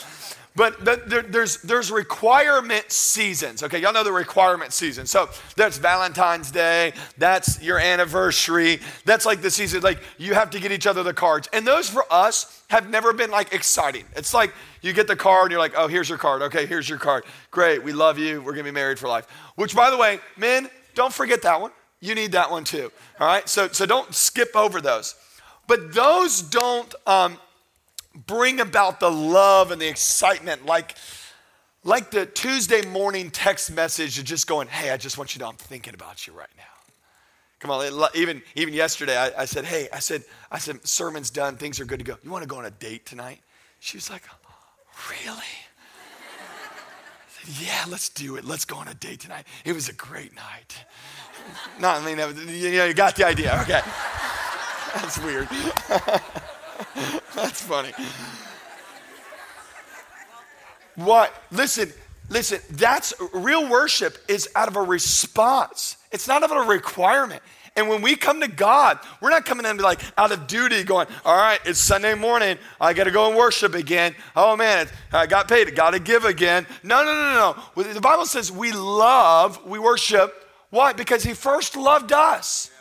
but 0.58 0.84
there, 0.84 1.22
there's, 1.22 1.62
there's 1.62 1.92
requirement 1.92 2.90
seasons. 2.90 3.62
Okay, 3.62 3.78
y'all 3.78 3.92
know 3.92 4.02
the 4.02 4.12
requirement 4.12 4.72
season. 4.72 5.06
So 5.06 5.30
that's 5.54 5.78
Valentine's 5.78 6.50
Day, 6.50 6.94
that's 7.16 7.62
your 7.62 7.78
anniversary, 7.78 8.80
that's 9.04 9.24
like 9.24 9.40
the 9.40 9.52
season, 9.52 9.82
like 9.82 10.00
you 10.18 10.34
have 10.34 10.50
to 10.50 10.58
get 10.58 10.72
each 10.72 10.88
other 10.88 11.04
the 11.04 11.14
cards. 11.14 11.48
And 11.52 11.64
those 11.64 11.88
for 11.88 12.04
us 12.10 12.64
have 12.70 12.90
never 12.90 13.12
been 13.12 13.30
like 13.30 13.54
exciting. 13.54 14.04
It's 14.16 14.34
like 14.34 14.52
you 14.82 14.92
get 14.92 15.06
the 15.06 15.14
card 15.14 15.44
and 15.44 15.52
you're 15.52 15.60
like, 15.60 15.74
oh, 15.76 15.86
here's 15.86 16.08
your 16.08 16.18
card. 16.18 16.42
Okay, 16.42 16.66
here's 16.66 16.88
your 16.88 16.98
card. 16.98 17.24
Great, 17.52 17.84
we 17.84 17.92
love 17.92 18.18
you. 18.18 18.42
We're 18.42 18.52
gonna 18.52 18.64
be 18.64 18.70
married 18.72 18.98
for 18.98 19.06
life. 19.06 19.26
Which, 19.54 19.76
by 19.76 19.90
the 19.90 19.96
way, 19.96 20.18
men, 20.36 20.68
don't 20.96 21.12
forget 21.12 21.40
that 21.42 21.60
one. 21.60 21.70
You 22.00 22.16
need 22.16 22.32
that 22.32 22.50
one 22.50 22.64
too. 22.64 22.90
All 23.20 23.28
right, 23.28 23.48
so, 23.48 23.68
so 23.68 23.86
don't 23.86 24.12
skip 24.12 24.56
over 24.56 24.80
those. 24.80 25.14
But 25.68 25.94
those 25.94 26.42
don't 26.42 26.92
um, 27.06 27.38
bring 28.26 28.60
about 28.60 29.00
the 29.00 29.10
love 29.10 29.70
and 29.70 29.80
the 29.80 29.88
excitement 29.88 30.66
like, 30.66 30.96
like 31.84 32.10
the 32.10 32.26
Tuesday 32.26 32.82
morning 32.82 33.30
text 33.30 33.70
message 33.70 34.18
of 34.18 34.24
just 34.24 34.46
going, 34.46 34.68
hey, 34.68 34.90
I 34.90 34.96
just 34.96 35.18
want 35.18 35.34
you 35.34 35.38
to 35.38 35.44
know 35.44 35.50
I'm 35.50 35.56
thinking 35.56 35.94
about 35.94 36.26
you 36.26 36.32
right 36.32 36.48
now. 36.56 36.62
Come 37.60 37.70
on, 37.72 38.10
even, 38.14 38.42
even 38.54 38.72
yesterday, 38.72 39.16
I, 39.16 39.42
I 39.42 39.44
said, 39.44 39.64
hey, 39.64 39.88
I 39.92 39.98
said, 39.98 40.22
I 40.50 40.58
said, 40.58 40.86
sermon's 40.86 41.30
done, 41.30 41.56
things 41.56 41.80
are 41.80 41.84
good 41.84 41.98
to 41.98 42.04
go. 42.04 42.16
You 42.22 42.30
want 42.30 42.42
to 42.42 42.48
go 42.48 42.56
on 42.56 42.64
a 42.64 42.70
date 42.70 43.04
tonight? 43.04 43.40
She 43.80 43.96
was 43.96 44.10
like, 44.10 44.22
really? 45.10 45.42
Said, 47.28 47.66
yeah, 47.66 47.84
let's 47.88 48.08
do 48.10 48.36
it. 48.36 48.44
Let's 48.44 48.64
go 48.64 48.76
on 48.76 48.86
a 48.86 48.94
date 48.94 49.20
tonight. 49.20 49.44
It 49.64 49.72
was 49.72 49.88
a 49.88 49.92
great 49.92 50.36
night. 50.36 50.84
No, 51.80 51.88
I 51.88 52.04
mean, 52.04 52.18
you 52.48 52.76
know, 52.76 52.84
you 52.84 52.94
got 52.94 53.16
the 53.16 53.26
idea. 53.26 53.58
Okay. 53.62 53.80
That's 54.94 55.18
weird. 55.18 55.48
That's 57.42 57.62
funny. 57.62 57.92
What? 60.96 61.32
Listen, 61.52 61.92
listen, 62.28 62.60
that's 62.70 63.14
real 63.32 63.70
worship 63.70 64.18
is 64.26 64.48
out 64.56 64.66
of 64.66 64.76
a 64.76 64.82
response. 64.82 65.96
It's 66.10 66.26
not 66.26 66.42
out 66.42 66.50
of 66.50 66.66
a 66.66 66.68
requirement. 66.68 67.42
And 67.76 67.88
when 67.88 68.02
we 68.02 68.16
come 68.16 68.40
to 68.40 68.48
God, 68.48 68.98
we're 69.20 69.30
not 69.30 69.44
coming 69.44 69.64
in 69.64 69.76
to 69.76 69.82
like 69.84 70.00
out 70.18 70.32
of 70.32 70.48
duty 70.48 70.82
going, 70.82 71.06
all 71.24 71.36
right, 71.36 71.60
it's 71.64 71.78
Sunday 71.78 72.14
morning. 72.14 72.58
I 72.80 72.92
got 72.92 73.04
to 73.04 73.12
go 73.12 73.28
and 73.28 73.38
worship 73.38 73.74
again. 73.74 74.16
Oh 74.34 74.56
man, 74.56 74.88
I 75.12 75.26
got 75.26 75.46
paid. 75.46 75.72
Got 75.76 75.92
to 75.92 76.00
give 76.00 76.24
again. 76.24 76.66
No, 76.82 77.04
no, 77.04 77.14
no, 77.14 77.54
no. 77.76 77.92
The 77.92 78.00
Bible 78.00 78.26
says 78.26 78.50
we 78.50 78.72
love, 78.72 79.64
we 79.64 79.78
worship. 79.78 80.34
Why? 80.70 80.92
Because 80.92 81.22
He 81.22 81.34
first 81.34 81.76
loved 81.76 82.12
us. 82.12 82.72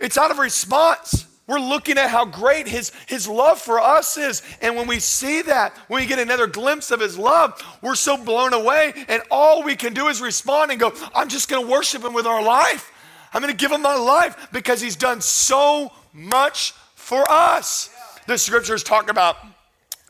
It's 0.00 0.18
out 0.18 0.32
of 0.32 0.38
response. 0.38 1.26
We're 1.48 1.58
looking 1.58 1.96
at 1.96 2.10
how 2.10 2.26
great 2.26 2.68
his, 2.68 2.92
his 3.06 3.26
love 3.26 3.58
for 3.58 3.80
us 3.80 4.18
is. 4.18 4.42
And 4.60 4.76
when 4.76 4.86
we 4.86 5.00
see 5.00 5.40
that, 5.42 5.74
when 5.88 6.02
we 6.02 6.06
get 6.06 6.18
another 6.18 6.46
glimpse 6.46 6.90
of 6.90 7.00
his 7.00 7.16
love, 7.18 7.60
we're 7.82 7.94
so 7.94 8.22
blown 8.22 8.52
away. 8.52 8.92
And 9.08 9.22
all 9.30 9.64
we 9.64 9.74
can 9.74 9.94
do 9.94 10.08
is 10.08 10.20
respond 10.20 10.70
and 10.70 10.78
go, 10.78 10.92
I'm 11.14 11.28
just 11.28 11.48
going 11.48 11.64
to 11.64 11.72
worship 11.72 12.04
him 12.04 12.12
with 12.12 12.26
our 12.26 12.42
life. 12.42 12.92
I'm 13.32 13.40
going 13.40 13.52
to 13.52 13.56
give 13.56 13.72
him 13.72 13.80
my 13.80 13.96
life 13.96 14.48
because 14.52 14.82
he's 14.82 14.94
done 14.94 15.22
so 15.22 15.90
much 16.12 16.72
for 16.94 17.24
us. 17.30 17.88
The 18.26 18.36
scriptures 18.36 18.82
talk 18.82 19.10
about 19.10 19.38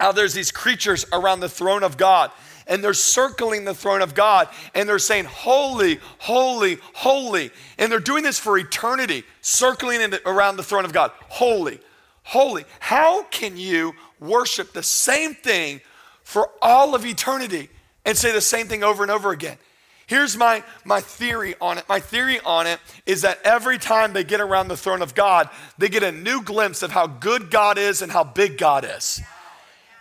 how 0.00 0.10
there's 0.10 0.34
these 0.34 0.50
creatures 0.50 1.06
around 1.12 1.38
the 1.38 1.48
throne 1.48 1.84
of 1.84 1.96
God 1.96 2.32
and 2.68 2.84
they're 2.84 2.94
circling 2.94 3.64
the 3.64 3.74
throne 3.74 4.02
of 4.02 4.14
God 4.14 4.48
and 4.74 4.88
they're 4.88 4.98
saying, 4.98 5.24
Holy, 5.24 5.98
holy, 6.18 6.78
holy. 6.94 7.50
And 7.78 7.90
they're 7.90 7.98
doing 7.98 8.22
this 8.22 8.38
for 8.38 8.58
eternity, 8.58 9.24
circling 9.40 10.14
around 10.26 10.56
the 10.56 10.62
throne 10.62 10.84
of 10.84 10.92
God. 10.92 11.10
Holy, 11.28 11.80
holy. 12.22 12.64
How 12.78 13.24
can 13.24 13.56
you 13.56 13.94
worship 14.20 14.72
the 14.72 14.82
same 14.82 15.34
thing 15.34 15.80
for 16.22 16.50
all 16.60 16.94
of 16.94 17.06
eternity 17.06 17.70
and 18.04 18.16
say 18.16 18.32
the 18.32 18.40
same 18.40 18.68
thing 18.68 18.84
over 18.84 19.02
and 19.02 19.10
over 19.10 19.30
again? 19.30 19.58
Here's 20.06 20.38
my, 20.38 20.64
my 20.86 21.02
theory 21.02 21.54
on 21.60 21.76
it. 21.76 21.86
My 21.86 22.00
theory 22.00 22.40
on 22.40 22.66
it 22.66 22.80
is 23.04 23.22
that 23.22 23.40
every 23.44 23.76
time 23.76 24.14
they 24.14 24.24
get 24.24 24.40
around 24.40 24.68
the 24.68 24.76
throne 24.76 25.02
of 25.02 25.14
God, 25.14 25.50
they 25.76 25.90
get 25.90 26.02
a 26.02 26.10
new 26.10 26.42
glimpse 26.42 26.82
of 26.82 26.90
how 26.90 27.06
good 27.06 27.50
God 27.50 27.76
is 27.76 28.00
and 28.00 28.10
how 28.10 28.24
big 28.24 28.56
God 28.56 28.86
is. 28.88 29.20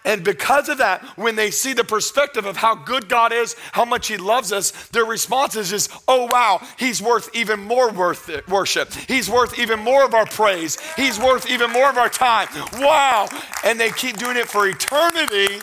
And 0.07 0.23
because 0.23 0.69
of 0.69 0.77
that, 0.77 1.03
when 1.17 1.35
they 1.35 1.51
see 1.51 1.73
the 1.73 1.83
perspective 1.83 2.45
of 2.45 2.55
how 2.55 2.75
good 2.75 3.09
God 3.09 3.33
is, 3.33 3.57
how 3.73 3.83
much 3.83 4.07
He 4.07 4.15
loves 4.15 4.53
us, 4.53 4.71
their 4.87 5.03
response 5.03 5.57
is 5.57 5.69
just, 5.69 5.91
oh 6.07 6.27
wow, 6.31 6.65
He's 6.79 7.01
worth 7.01 7.29
even 7.35 7.59
more 7.59 7.91
worth 7.91 8.29
worship. 8.47 8.93
He's 8.93 9.29
worth 9.29 9.59
even 9.59 9.81
more 9.81 10.05
of 10.05 10.13
our 10.13 10.25
praise. 10.25 10.79
He's 10.95 11.19
worth 11.19 11.51
even 11.51 11.71
more 11.71 11.89
of 11.89 11.97
our 11.97 12.07
time. 12.07 12.47
Wow. 12.75 13.27
And 13.65 13.77
they 13.77 13.91
keep 13.91 14.15
doing 14.15 14.37
it 14.37 14.47
for 14.47 14.65
eternity 14.65 15.59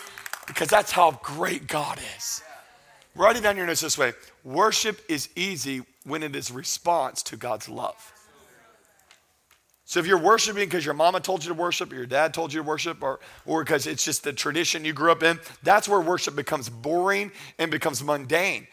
because 0.46 0.68
that's 0.68 0.92
how 0.92 1.12
great 1.22 1.66
God 1.66 1.98
is. 2.18 2.42
Write 3.16 3.36
it 3.36 3.42
down 3.42 3.56
your 3.56 3.66
notes 3.66 3.80
this 3.80 3.96
way 3.96 4.12
worship 4.44 5.00
is 5.08 5.30
easy 5.36 5.82
when 6.04 6.22
it 6.22 6.36
is 6.36 6.50
response 6.50 7.22
to 7.22 7.36
God's 7.38 7.66
love. 7.66 8.13
So 9.86 10.00
if 10.00 10.06
you're 10.06 10.18
worshiping 10.18 10.64
because 10.64 10.84
your 10.84 10.94
mama 10.94 11.20
told 11.20 11.44
you 11.44 11.48
to 11.48 11.54
worship, 11.54 11.92
or 11.92 11.96
your 11.96 12.06
dad 12.06 12.32
told 12.32 12.52
you 12.52 12.62
to 12.62 12.66
worship, 12.66 13.02
or, 13.02 13.20
or 13.44 13.62
because 13.62 13.86
it's 13.86 14.04
just 14.04 14.24
the 14.24 14.32
tradition 14.32 14.84
you 14.84 14.94
grew 14.94 15.12
up 15.12 15.22
in, 15.22 15.38
that's 15.62 15.88
where 15.88 16.00
worship 16.00 16.34
becomes 16.34 16.70
boring 16.70 17.30
and 17.58 17.70
becomes 17.70 18.02
mundane. 18.02 18.66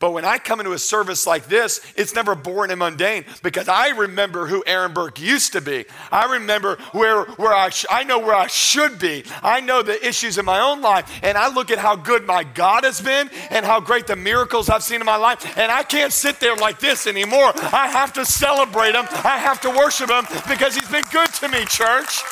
But 0.00 0.14
when 0.14 0.24
I 0.24 0.38
come 0.38 0.60
into 0.60 0.72
a 0.72 0.78
service 0.78 1.26
like 1.26 1.46
this, 1.46 1.82
it's 1.94 2.14
never 2.14 2.34
boring 2.34 2.70
and 2.70 2.78
mundane 2.78 3.26
because 3.42 3.68
I 3.68 3.90
remember 3.90 4.46
who 4.46 4.64
Aaron 4.66 4.94
Burke 4.94 5.20
used 5.20 5.52
to 5.52 5.60
be. 5.60 5.84
I 6.10 6.32
remember 6.32 6.78
where, 6.92 7.24
where 7.24 7.52
I, 7.52 7.68
sh- 7.68 7.84
I 7.90 8.04
know 8.04 8.18
where 8.18 8.34
I 8.34 8.46
should 8.46 8.98
be. 8.98 9.24
I 9.42 9.60
know 9.60 9.82
the 9.82 10.04
issues 10.04 10.38
in 10.38 10.46
my 10.46 10.58
own 10.58 10.80
life. 10.80 11.20
And 11.22 11.36
I 11.36 11.52
look 11.52 11.70
at 11.70 11.76
how 11.76 11.96
good 11.96 12.26
my 12.26 12.44
God 12.44 12.84
has 12.84 12.98
been 13.02 13.28
and 13.50 13.66
how 13.66 13.78
great 13.78 14.06
the 14.06 14.16
miracles 14.16 14.70
I've 14.70 14.82
seen 14.82 15.00
in 15.00 15.06
my 15.06 15.16
life. 15.16 15.58
And 15.58 15.70
I 15.70 15.82
can't 15.82 16.14
sit 16.14 16.40
there 16.40 16.56
like 16.56 16.80
this 16.80 17.06
anymore. 17.06 17.52
I 17.56 17.88
have 17.88 18.14
to 18.14 18.24
celebrate 18.24 18.94
him. 18.94 19.04
I 19.22 19.36
have 19.36 19.60
to 19.60 19.70
worship 19.70 20.08
him 20.08 20.24
because 20.48 20.74
he's 20.74 20.88
been 20.88 21.04
good 21.12 21.28
to 21.34 21.48
me, 21.48 21.66
church. 21.66 22.22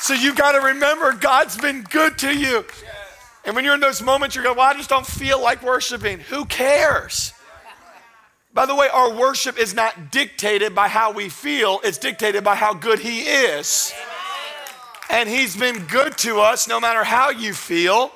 So 0.00 0.14
you've 0.14 0.36
got 0.36 0.52
to 0.52 0.60
remember 0.60 1.12
God's 1.14 1.56
been 1.56 1.82
good 1.90 2.18
to 2.18 2.32
you. 2.32 2.64
And 3.46 3.54
when 3.54 3.64
you're 3.64 3.74
in 3.74 3.80
those 3.80 4.02
moments, 4.02 4.34
you're 4.34 4.44
going, 4.44 4.56
well, 4.56 4.68
I 4.68 4.74
just 4.74 4.90
don't 4.90 5.06
feel 5.06 5.40
like 5.40 5.62
worshiping. 5.62 6.18
Who 6.18 6.44
cares? 6.44 7.32
By 8.52 8.66
the 8.66 8.74
way, 8.74 8.88
our 8.88 9.14
worship 9.14 9.58
is 9.58 9.72
not 9.72 10.10
dictated 10.10 10.74
by 10.74 10.88
how 10.88 11.12
we 11.12 11.28
feel, 11.28 11.80
it's 11.84 11.98
dictated 11.98 12.42
by 12.42 12.56
how 12.56 12.74
good 12.74 12.98
He 12.98 13.20
is. 13.20 13.92
And 15.10 15.28
He's 15.28 15.56
been 15.56 15.84
good 15.86 16.18
to 16.18 16.40
us 16.40 16.66
no 16.66 16.80
matter 16.80 17.04
how 17.04 17.30
you 17.30 17.52
feel, 17.52 18.10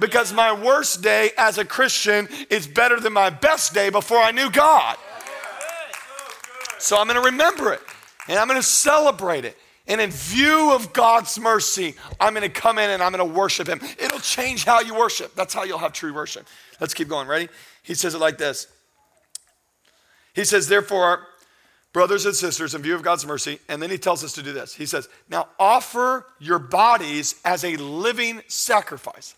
because 0.00 0.32
my 0.32 0.52
worst 0.52 1.02
day 1.02 1.30
as 1.38 1.58
a 1.58 1.64
Christian 1.64 2.28
is 2.50 2.66
better 2.66 2.98
than 2.98 3.12
my 3.12 3.30
best 3.30 3.74
day 3.74 3.90
before 3.90 4.18
I 4.18 4.32
knew 4.32 4.50
God. 4.50 4.96
So 6.78 6.98
I'm 6.98 7.06
going 7.06 7.20
to 7.20 7.30
remember 7.30 7.72
it 7.72 7.80
and 8.26 8.38
I'm 8.38 8.48
going 8.48 8.60
to 8.60 8.66
celebrate 8.66 9.44
it. 9.44 9.56
And 9.86 10.00
in 10.00 10.10
view 10.10 10.72
of 10.72 10.92
God's 10.92 11.38
mercy, 11.38 11.94
I'm 12.18 12.34
to 12.34 12.48
come 12.48 12.78
in 12.78 12.90
and 12.90 13.02
I'm 13.02 13.12
to 13.12 13.24
worship 13.24 13.68
Him. 13.68 13.80
It'll 13.98 14.18
change 14.18 14.64
how 14.64 14.80
you 14.80 14.94
worship. 14.94 15.34
That's 15.34 15.52
how 15.52 15.64
you'll 15.64 15.78
have 15.78 15.92
true 15.92 16.14
worship. 16.14 16.46
Let's 16.80 16.94
keep 16.94 17.08
going. 17.08 17.28
Ready? 17.28 17.48
He 17.82 17.94
says 17.94 18.14
it 18.14 18.18
like 18.18 18.38
this 18.38 18.66
He 20.34 20.44
says, 20.44 20.68
Therefore, 20.68 21.26
brothers 21.92 22.24
and 22.24 22.34
sisters, 22.34 22.74
in 22.74 22.80
view 22.80 22.94
of 22.94 23.02
God's 23.02 23.26
mercy, 23.26 23.58
and 23.68 23.82
then 23.82 23.90
He 23.90 23.98
tells 23.98 24.24
us 24.24 24.32
to 24.34 24.42
do 24.42 24.52
this. 24.52 24.74
He 24.74 24.86
says, 24.86 25.08
Now 25.28 25.48
offer 25.58 26.26
your 26.38 26.58
bodies 26.58 27.34
as 27.44 27.62
a 27.62 27.76
living 27.76 28.40
sacrifice. 28.48 29.34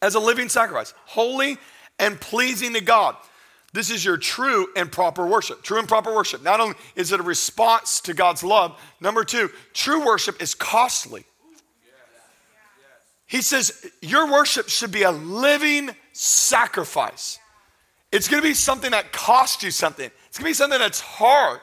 As 0.00 0.14
a 0.14 0.20
living 0.20 0.48
sacrifice, 0.48 0.94
holy 1.04 1.58
and 1.98 2.18
pleasing 2.18 2.72
to 2.74 2.80
God. 2.80 3.16
This 3.78 3.90
is 3.90 4.04
your 4.04 4.16
true 4.16 4.66
and 4.74 4.90
proper 4.90 5.24
worship. 5.24 5.62
True 5.62 5.78
and 5.78 5.86
proper 5.86 6.12
worship. 6.12 6.42
Not 6.42 6.58
only 6.58 6.74
is 6.96 7.12
it 7.12 7.20
a 7.20 7.22
response 7.22 8.00
to 8.00 8.12
God's 8.12 8.42
love, 8.42 8.76
number 9.00 9.22
two, 9.22 9.50
true 9.72 10.04
worship 10.04 10.42
is 10.42 10.52
costly. 10.52 11.24
He 13.26 13.40
says 13.40 13.86
your 14.02 14.32
worship 14.32 14.68
should 14.68 14.90
be 14.90 15.04
a 15.04 15.12
living 15.12 15.90
sacrifice. 16.12 17.38
It's 18.10 18.26
to 18.26 18.42
be 18.42 18.52
something 18.52 18.90
that 18.90 19.12
costs 19.12 19.62
you 19.62 19.70
something. 19.70 20.10
It's 20.26 20.38
to 20.38 20.44
be 20.44 20.54
something 20.54 20.80
that's 20.80 20.98
hard. 20.98 21.60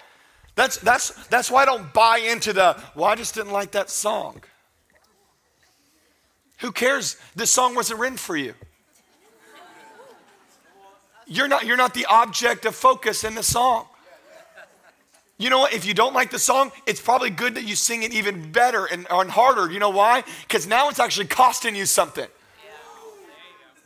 That's, 0.56 0.78
that's, 0.78 1.10
that's 1.28 1.52
why 1.52 1.64
I 1.64 1.66
don't 1.66 1.92
buy 1.92 2.20
into 2.20 2.54
the, 2.54 2.82
well, 2.96 3.08
I 3.08 3.16
just 3.16 3.36
didn't 3.36 3.52
like 3.52 3.72
that 3.72 3.90
song. 3.90 4.42
Who 6.60 6.72
cares? 6.72 7.18
This 7.36 7.52
song 7.52 7.76
wasn't 7.76 8.00
written 8.00 8.16
for 8.16 8.38
you. 8.38 8.54
You're 11.28 11.48
not, 11.48 11.66
you're 11.66 11.78
not 11.78 11.94
the 11.94 12.06
object 12.06 12.66
of 12.66 12.76
focus 12.76 13.24
in 13.24 13.36
the 13.36 13.44
song. 13.44 13.88
You 15.38 15.50
know 15.50 15.60
what? 15.60 15.74
If 15.74 15.86
you 15.86 15.94
don't 15.94 16.14
like 16.14 16.32
the 16.32 16.40
song, 16.40 16.72
it's 16.86 17.02
probably 17.02 17.30
good 17.30 17.56
that 17.56 17.66
you 17.66 17.76
sing 17.76 18.04
it 18.04 18.14
even 18.14 18.52
better 18.52 18.86
and, 18.86 19.06
and 19.10 19.30
harder. 19.30 19.70
You 19.70 19.80
know 19.80 19.90
why? 19.90 20.24
Because 20.48 20.66
now 20.66 20.88
it's 20.90 21.00
actually 21.00 21.28
costing 21.28 21.76
you 21.76 21.86
something. 21.86 22.28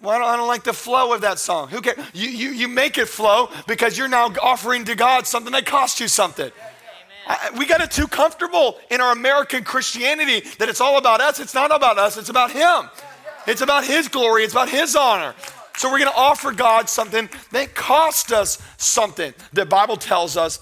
Well, 0.02 0.16
I 0.16 0.20
don't, 0.20 0.28
I 0.28 0.38
don't, 0.38 0.48
like 0.48 0.64
the 0.64 0.74
flow 0.74 1.14
of 1.14 1.22
that 1.22 1.40
song. 1.40 1.68
Who 1.70 1.82
cares? 1.82 1.98
You, 2.14 2.30
you, 2.30 2.50
you 2.52 2.68
make 2.68 2.98
it 2.98 3.08
flow 3.08 3.50
because 3.68 3.98
you're 3.98 4.08
now 4.08 4.32
offering 4.42 4.86
to 4.86 4.96
God 4.96 5.28
something 5.28 5.52
that 5.52 5.66
cost 5.66 6.00
you 6.00 6.08
something. 6.08 6.52
I, 7.28 7.52
we 7.58 7.66
got 7.66 7.82
it 7.82 7.92
too 7.92 8.08
comfortable 8.08 8.78
in 8.90 9.02
our 9.02 9.12
American 9.12 9.64
Christianity 9.64 10.48
that 10.58 10.70
it's 10.70 10.80
all 10.80 10.98
about 10.98 11.20
us. 11.20 11.40
It's 11.40 11.54
not 11.54 11.76
about 11.76 11.98
us, 11.98 12.16
it's 12.18 12.30
about 12.30 12.52
Him. 12.52 12.90
It's 13.46 13.62
about 13.62 13.84
His 13.84 14.08
glory, 14.08 14.44
it's 14.44 14.54
about 14.54 14.70
His 14.70 14.96
honor. 14.96 15.36
So 15.80 15.90
we're 15.90 16.00
going 16.00 16.12
to 16.12 16.18
offer 16.18 16.52
God 16.52 16.90
something 16.90 17.30
that 17.54 17.74
cost 17.74 18.34
us 18.34 18.62
something. 18.76 19.34
The 19.54 19.66
Bible 19.66 19.96
tells 19.96 20.36
us 20.36 20.60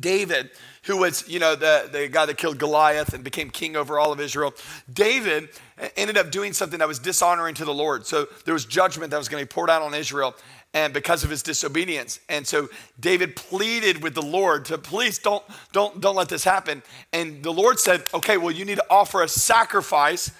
David, 0.00 0.50
who 0.82 0.96
was, 0.96 1.28
you 1.28 1.38
know, 1.38 1.54
the, 1.54 1.88
the 1.92 2.08
guy 2.08 2.26
that 2.26 2.38
killed 2.38 2.58
Goliath 2.58 3.14
and 3.14 3.22
became 3.22 3.50
king 3.50 3.76
over 3.76 4.00
all 4.00 4.10
of 4.10 4.18
Israel, 4.18 4.52
David 4.92 5.48
ended 5.96 6.18
up 6.18 6.32
doing 6.32 6.52
something 6.54 6.80
that 6.80 6.88
was 6.88 6.98
dishonoring 6.98 7.54
to 7.54 7.64
the 7.64 7.72
Lord. 7.72 8.04
So 8.04 8.26
there 8.44 8.52
was 8.52 8.64
judgment 8.64 9.12
that 9.12 9.18
was 9.18 9.28
going 9.28 9.40
to 9.40 9.46
be 9.46 9.48
poured 9.48 9.70
out 9.70 9.80
on 9.80 9.94
Israel 9.94 10.34
and 10.74 10.92
because 10.92 11.22
of 11.22 11.30
his 11.30 11.44
disobedience. 11.44 12.18
And 12.28 12.44
so 12.44 12.68
David 12.98 13.36
pleaded 13.36 14.02
with 14.02 14.16
the 14.16 14.22
Lord 14.22 14.64
to 14.64 14.76
please 14.76 15.20
don't 15.20 15.44
don't 15.70 16.00
don't 16.00 16.16
let 16.16 16.28
this 16.28 16.42
happen. 16.42 16.82
And 17.12 17.44
the 17.44 17.52
Lord 17.52 17.78
said, 17.78 18.02
"Okay, 18.12 18.38
well 18.38 18.50
you 18.50 18.64
need 18.64 18.78
to 18.78 18.86
offer 18.90 19.22
a 19.22 19.28
sacrifice 19.28 20.32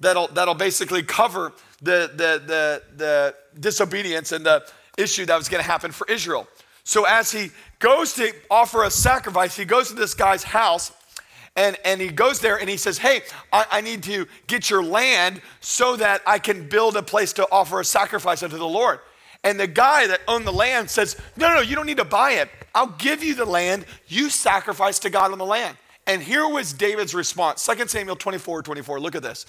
that'll, 0.00 0.28
that'll 0.28 0.54
basically 0.54 1.02
cover 1.02 1.52
the, 1.82 2.10
the, 2.14 2.42
the, 2.46 2.82
the 2.96 3.34
disobedience 3.60 4.32
and 4.32 4.44
the 4.44 4.66
issue 4.98 5.26
that 5.26 5.36
was 5.36 5.48
going 5.48 5.62
to 5.62 5.68
happen 5.68 5.92
for 5.92 6.06
Israel. 6.08 6.48
So 6.84 7.04
as 7.04 7.30
he 7.30 7.50
goes 7.78 8.14
to 8.14 8.32
offer 8.50 8.84
a 8.84 8.90
sacrifice, 8.90 9.56
he 9.56 9.64
goes 9.64 9.88
to 9.88 9.94
this 9.94 10.14
guy's 10.14 10.42
house 10.42 10.92
and, 11.56 11.76
and 11.84 12.00
he 12.00 12.08
goes 12.08 12.40
there 12.40 12.58
and 12.58 12.68
he 12.68 12.76
says, 12.76 12.98
Hey, 12.98 13.22
I, 13.52 13.66
I, 13.70 13.80
need 13.80 14.02
to 14.04 14.26
get 14.46 14.70
your 14.70 14.82
land 14.82 15.40
so 15.60 15.96
that 15.96 16.22
I 16.26 16.38
can 16.38 16.68
build 16.68 16.96
a 16.96 17.02
place 17.02 17.32
to 17.34 17.46
offer 17.50 17.80
a 17.80 17.84
sacrifice 17.84 18.42
unto 18.42 18.56
the 18.56 18.68
Lord. 18.68 19.00
And 19.42 19.58
the 19.58 19.66
guy 19.66 20.06
that 20.06 20.20
owned 20.28 20.46
the 20.46 20.52
land 20.52 20.88
says, 20.88 21.16
No, 21.36 21.52
no, 21.52 21.60
you 21.60 21.74
don't 21.74 21.86
need 21.86 21.96
to 21.96 22.04
buy 22.04 22.32
it. 22.32 22.48
I'll 22.74 22.94
give 22.98 23.24
you 23.24 23.34
the 23.34 23.44
land. 23.44 23.84
You 24.06 24.30
sacrifice 24.30 25.00
to 25.00 25.10
God 25.10 25.32
on 25.32 25.38
the 25.38 25.46
land. 25.46 25.76
And 26.06 26.22
here 26.22 26.48
was 26.48 26.72
David's 26.72 27.14
response 27.14 27.66
2 27.66 27.88
Samuel 27.88 28.16
24 28.16 28.62
24. 28.62 29.00
Look 29.00 29.14
at 29.14 29.22
this. 29.22 29.44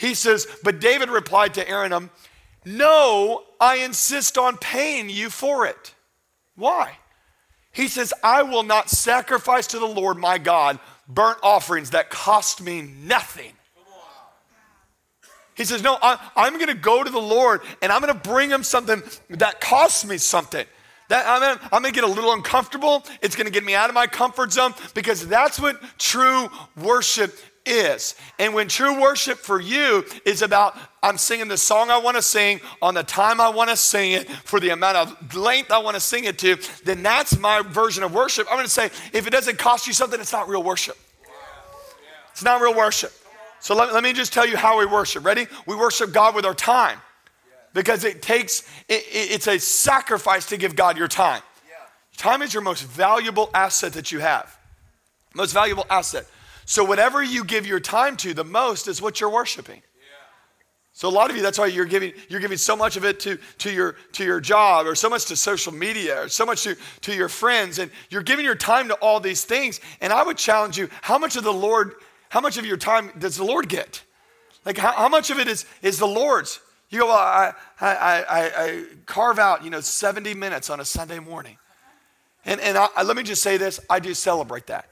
He 0.00 0.14
says, 0.14 0.46
But 0.64 0.80
David 0.80 1.10
replied 1.10 1.52
to 1.54 1.68
Aaron, 1.68 1.92
um, 1.92 2.10
No, 2.64 3.44
I 3.60 3.76
insist 3.76 4.38
on 4.38 4.56
paying 4.56 5.10
you 5.10 5.28
for 5.28 5.66
it. 5.66 5.94
Why? 6.56 6.96
He 7.70 7.86
says, 7.86 8.14
I 8.24 8.42
will 8.42 8.62
not 8.62 8.88
sacrifice 8.88 9.66
to 9.68 9.78
the 9.78 9.86
Lord 9.86 10.16
my 10.16 10.38
God 10.38 10.78
burnt 11.06 11.36
offerings 11.42 11.90
that 11.90 12.08
cost 12.08 12.62
me 12.62 12.80
nothing. 12.80 13.52
He 15.54 15.64
says, 15.64 15.82
No, 15.82 15.98
I, 16.00 16.18
am 16.34 16.54
going 16.54 16.68
to 16.68 16.74
go 16.74 17.04
to 17.04 17.10
the 17.10 17.20
Lord 17.20 17.60
and 17.82 17.92
I'm 17.92 18.00
going 18.00 18.14
to 18.14 18.28
bring 18.28 18.48
him 18.48 18.62
something 18.62 19.02
that 19.28 19.60
costs 19.60 20.06
me 20.06 20.16
something. 20.16 20.64
That 21.10 21.26
I'm 21.26 21.58
I'm 21.72 21.82
gonna 21.82 21.90
get 21.90 22.04
a 22.04 22.06
little 22.06 22.32
uncomfortable. 22.32 23.04
It's 23.20 23.34
gonna 23.34 23.50
get 23.50 23.64
me 23.64 23.74
out 23.74 23.88
of 23.88 23.94
my 23.94 24.06
comfort 24.06 24.52
zone 24.52 24.74
because 24.94 25.26
that's 25.26 25.58
what 25.58 25.80
true 25.98 26.48
worship 26.76 27.36
is. 27.66 28.14
And 28.38 28.54
when 28.54 28.68
true 28.68 29.00
worship 29.00 29.38
for 29.38 29.60
you 29.60 30.04
is 30.24 30.42
about, 30.42 30.76
I'm 31.02 31.18
singing 31.18 31.48
the 31.48 31.56
song 31.56 31.90
I 31.90 31.98
want 31.98 32.16
to 32.16 32.22
sing 32.22 32.60
on 32.80 32.94
the 32.94 33.02
time 33.02 33.40
I 33.40 33.48
want 33.48 33.70
to 33.70 33.76
sing 33.76 34.12
it 34.12 34.28
for 34.28 34.60
the 34.60 34.70
amount 34.70 34.96
of 34.96 35.34
length 35.34 35.70
I 35.70 35.78
want 35.78 35.94
to 35.94 36.00
sing 36.00 36.24
it 36.24 36.38
to, 36.38 36.56
then 36.84 37.02
that's 37.02 37.38
my 37.38 37.62
version 37.62 38.02
of 38.02 38.12
worship. 38.12 38.46
I'm 38.50 38.56
going 38.56 38.66
to 38.66 38.70
say, 38.70 38.86
if 39.12 39.26
it 39.26 39.30
doesn't 39.30 39.58
cost 39.58 39.86
you 39.86 39.92
something, 39.92 40.20
it's 40.20 40.32
not 40.32 40.48
real 40.48 40.62
worship. 40.62 40.96
It's 42.32 42.42
not 42.42 42.60
real 42.60 42.74
worship. 42.74 43.12
So 43.60 43.74
let, 43.74 43.92
let 43.92 44.02
me 44.02 44.12
just 44.12 44.32
tell 44.32 44.46
you 44.46 44.56
how 44.56 44.78
we 44.78 44.86
worship. 44.86 45.24
Ready? 45.24 45.46
We 45.66 45.76
worship 45.76 46.12
God 46.12 46.34
with 46.34 46.46
our 46.46 46.54
time 46.54 46.98
because 47.74 48.04
it 48.04 48.22
takes, 48.22 48.62
it, 48.88 49.04
it's 49.10 49.46
a 49.46 49.58
sacrifice 49.58 50.46
to 50.46 50.56
give 50.56 50.74
God 50.74 50.96
your 50.96 51.08
time. 51.08 51.42
Time 52.16 52.42
is 52.42 52.52
your 52.52 52.62
most 52.62 52.82
valuable 52.82 53.48
asset 53.54 53.94
that 53.94 54.12
you 54.12 54.18
have. 54.18 54.54
Most 55.34 55.52
valuable 55.52 55.86
asset. 55.88 56.26
So, 56.70 56.84
whatever 56.84 57.20
you 57.20 57.42
give 57.42 57.66
your 57.66 57.80
time 57.80 58.16
to 58.18 58.32
the 58.32 58.44
most 58.44 58.86
is 58.86 59.02
what 59.02 59.20
you're 59.20 59.28
worshiping. 59.28 59.82
So 60.92 61.08
a 61.08 61.10
lot 61.10 61.28
of 61.28 61.34
you, 61.34 61.42
that's 61.42 61.58
why 61.58 61.66
you're 61.66 61.84
giving, 61.84 62.12
you're 62.28 62.38
giving 62.38 62.58
so 62.58 62.76
much 62.76 62.96
of 62.96 63.04
it 63.04 63.18
to, 63.20 63.38
to, 63.58 63.72
your, 63.72 63.96
to 64.12 64.24
your 64.24 64.40
job 64.40 64.86
or 64.86 64.94
so 64.94 65.10
much 65.10 65.24
to 65.26 65.36
social 65.36 65.72
media 65.72 66.22
or 66.22 66.28
so 66.28 66.46
much 66.46 66.62
to, 66.62 66.76
to 67.00 67.12
your 67.12 67.28
friends. 67.28 67.80
And 67.80 67.90
you're 68.08 68.22
giving 68.22 68.44
your 68.44 68.54
time 68.54 68.86
to 68.86 68.94
all 68.94 69.18
these 69.18 69.42
things. 69.42 69.80
And 70.00 70.12
I 70.12 70.22
would 70.22 70.36
challenge 70.36 70.78
you, 70.78 70.88
how 71.02 71.18
much 71.18 71.34
of 71.34 71.42
the 71.42 71.52
Lord, 71.52 71.94
how 72.28 72.40
much 72.40 72.56
of 72.56 72.64
your 72.64 72.76
time 72.76 73.10
does 73.18 73.36
the 73.36 73.44
Lord 73.44 73.68
get? 73.68 74.04
Like 74.64 74.78
how, 74.78 74.92
how 74.92 75.08
much 75.08 75.30
of 75.30 75.40
it 75.40 75.48
is, 75.48 75.66
is 75.82 75.98
the 75.98 76.06
Lord's? 76.06 76.60
You 76.88 77.00
go, 77.00 77.06
well, 77.06 77.16
I, 77.16 77.52
I, 77.80 77.90
I, 77.90 78.24
I 78.30 78.84
carve 79.06 79.40
out, 79.40 79.64
you 79.64 79.70
know, 79.70 79.80
70 79.80 80.34
minutes 80.34 80.70
on 80.70 80.78
a 80.78 80.84
Sunday 80.84 81.18
morning. 81.18 81.56
And, 82.44 82.60
and 82.60 82.78
I, 82.78 83.02
let 83.02 83.16
me 83.16 83.24
just 83.24 83.42
say 83.42 83.56
this, 83.56 83.80
I 83.90 83.98
do 83.98 84.14
celebrate 84.14 84.68
that. 84.68 84.89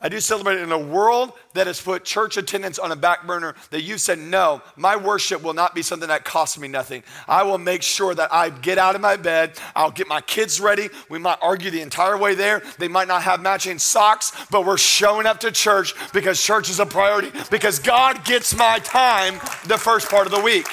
I 0.00 0.08
do 0.08 0.20
celebrate 0.20 0.58
in 0.58 0.70
a 0.70 0.78
world 0.78 1.32
that 1.54 1.66
has 1.66 1.80
put 1.80 2.04
church 2.04 2.36
attendance 2.36 2.78
on 2.78 2.92
a 2.92 2.96
back 2.96 3.26
burner 3.26 3.56
that 3.70 3.82
you 3.82 3.98
said, 3.98 4.18
no, 4.18 4.62
my 4.76 4.94
worship 4.94 5.42
will 5.42 5.54
not 5.54 5.74
be 5.74 5.82
something 5.82 6.08
that 6.08 6.24
costs 6.24 6.56
me 6.56 6.68
nothing. 6.68 7.02
I 7.26 7.42
will 7.42 7.58
make 7.58 7.82
sure 7.82 8.14
that 8.14 8.32
I 8.32 8.50
get 8.50 8.78
out 8.78 8.94
of 8.94 9.00
my 9.00 9.16
bed. 9.16 9.58
I'll 9.74 9.90
get 9.90 10.06
my 10.06 10.20
kids 10.20 10.60
ready. 10.60 10.88
We 11.08 11.18
might 11.18 11.38
argue 11.42 11.70
the 11.70 11.80
entire 11.80 12.16
way 12.16 12.36
there. 12.36 12.62
They 12.78 12.86
might 12.86 13.08
not 13.08 13.22
have 13.22 13.42
matching 13.42 13.80
socks, 13.80 14.30
but 14.52 14.64
we're 14.64 14.78
showing 14.78 15.26
up 15.26 15.40
to 15.40 15.50
church 15.50 15.94
because 16.12 16.40
church 16.40 16.70
is 16.70 16.78
a 16.78 16.86
priority, 16.86 17.32
because 17.50 17.80
God 17.80 18.24
gets 18.24 18.54
my 18.54 18.78
time 18.80 19.34
the 19.66 19.78
first 19.78 20.08
part 20.08 20.26
of 20.26 20.32
the 20.32 20.40
week. 20.40 20.68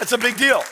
That's 0.00 0.12
a 0.12 0.18
big 0.18 0.36
deal. 0.36 0.62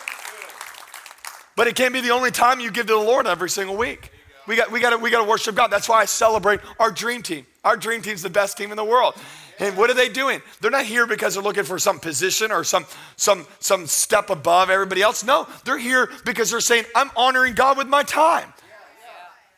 But 1.56 1.68
it 1.68 1.76
can't 1.76 1.94
be 1.94 2.00
the 2.00 2.10
only 2.10 2.32
time 2.32 2.58
you 2.58 2.72
give 2.72 2.86
to 2.86 2.94
the 2.94 2.98
Lord 2.98 3.28
every 3.28 3.50
single 3.50 3.76
week. 3.76 4.10
We 4.46 4.56
got, 4.56 4.70
we 4.70 4.80
got, 4.80 4.90
to, 4.90 4.98
we 4.98 5.10
got 5.10 5.22
to 5.22 5.28
worship 5.28 5.54
God. 5.54 5.68
That's 5.68 5.88
why 5.88 6.00
I 6.00 6.04
celebrate 6.04 6.60
our 6.78 6.90
dream 6.90 7.22
team. 7.22 7.46
Our 7.64 7.76
dream 7.76 8.02
team's 8.02 8.22
the 8.22 8.30
best 8.30 8.56
team 8.56 8.70
in 8.70 8.76
the 8.76 8.84
world. 8.84 9.14
And 9.58 9.76
what 9.76 9.88
are 9.88 9.94
they 9.94 10.08
doing? 10.08 10.42
They're 10.60 10.70
not 10.70 10.84
here 10.84 11.06
because 11.06 11.34
they're 11.34 11.42
looking 11.42 11.64
for 11.64 11.78
some 11.78 11.98
position 11.98 12.50
or 12.50 12.64
some, 12.64 12.84
some, 13.16 13.46
some 13.60 13.86
step 13.86 14.30
above 14.30 14.68
everybody 14.68 15.00
else. 15.00 15.24
No, 15.24 15.46
they're 15.64 15.78
here 15.78 16.10
because 16.24 16.50
they're 16.50 16.60
saying, 16.60 16.84
I'm 16.94 17.10
honoring 17.16 17.54
God 17.54 17.78
with 17.78 17.86
my 17.86 18.02
time. 18.02 18.52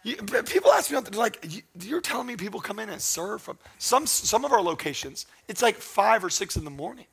You, 0.04 0.14
people 0.16 0.70
ask 0.70 0.92
me, 0.92 0.98
like, 1.16 1.44
you're 1.80 2.00
telling 2.00 2.28
me 2.28 2.36
people 2.36 2.60
come 2.60 2.78
in 2.78 2.90
and 2.90 3.02
serve 3.02 3.42
from 3.42 3.58
some, 3.78 4.06
some 4.06 4.44
of 4.44 4.52
our 4.52 4.62
locations, 4.62 5.26
it's 5.48 5.62
like 5.62 5.74
five 5.74 6.22
or 6.22 6.30
six 6.30 6.56
in 6.56 6.64
the 6.64 6.70
morning. 6.70 7.06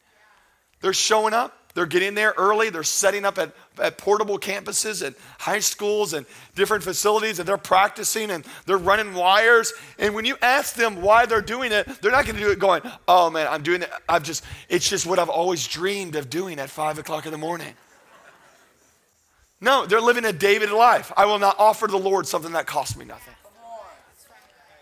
They're 0.79 0.93
showing 0.93 1.33
up, 1.33 1.57
they're 1.73 1.86
getting 1.88 2.13
there 2.13 2.33
early. 2.38 2.69
They're 2.69 2.83
setting 2.83 3.25
up 3.25 3.38
at, 3.38 3.51
at 3.81 3.97
portable 3.97 4.38
campuses 4.38 5.05
and 5.05 5.15
high 5.39 5.59
schools 5.59 6.13
and 6.13 6.25
different 6.55 6.83
facilities, 6.83 7.39
and 7.39 7.47
they're 7.47 7.57
practicing 7.57 8.29
and 8.29 8.45
they're 8.65 8.77
running 8.77 9.13
wires. 9.13 9.73
And 9.97 10.13
when 10.13 10.25
you 10.25 10.38
ask 10.41 10.75
them 10.75 11.01
why 11.01 11.25
they're 11.25 11.41
doing 11.41 11.71
it, 11.71 11.88
they're 12.01 12.12
not 12.12 12.25
going 12.25 12.36
to 12.36 12.41
do 12.41 12.51
it 12.51 12.59
going, 12.59 12.81
"Oh 13.07 13.29
man, 13.29 13.47
I'm 13.49 13.63
doing 13.63 13.81
it. 13.81 13.89
I've 14.07 14.23
just 14.23 14.43
it's 14.69 14.88
just 14.88 15.05
what 15.05 15.17
I've 15.17 15.29
always 15.29 15.67
dreamed 15.67 16.15
of 16.15 16.29
doing 16.29 16.59
at 16.59 16.69
five 16.69 16.99
o'clock 16.99 17.25
in 17.25 17.31
the 17.31 17.38
morning." 17.38 17.73
No, 19.59 19.86
they're 19.86 20.01
living 20.01 20.25
a 20.25 20.33
David 20.33 20.71
life. 20.71 21.12
I 21.15 21.25
will 21.25 21.39
not 21.39 21.55
offer 21.57 21.88
the 21.88 21.97
Lord 21.97 22.27
something 22.27 22.51
that 22.51 22.67
costs 22.67 22.97
me 22.97 23.05
nothing. 23.05 23.33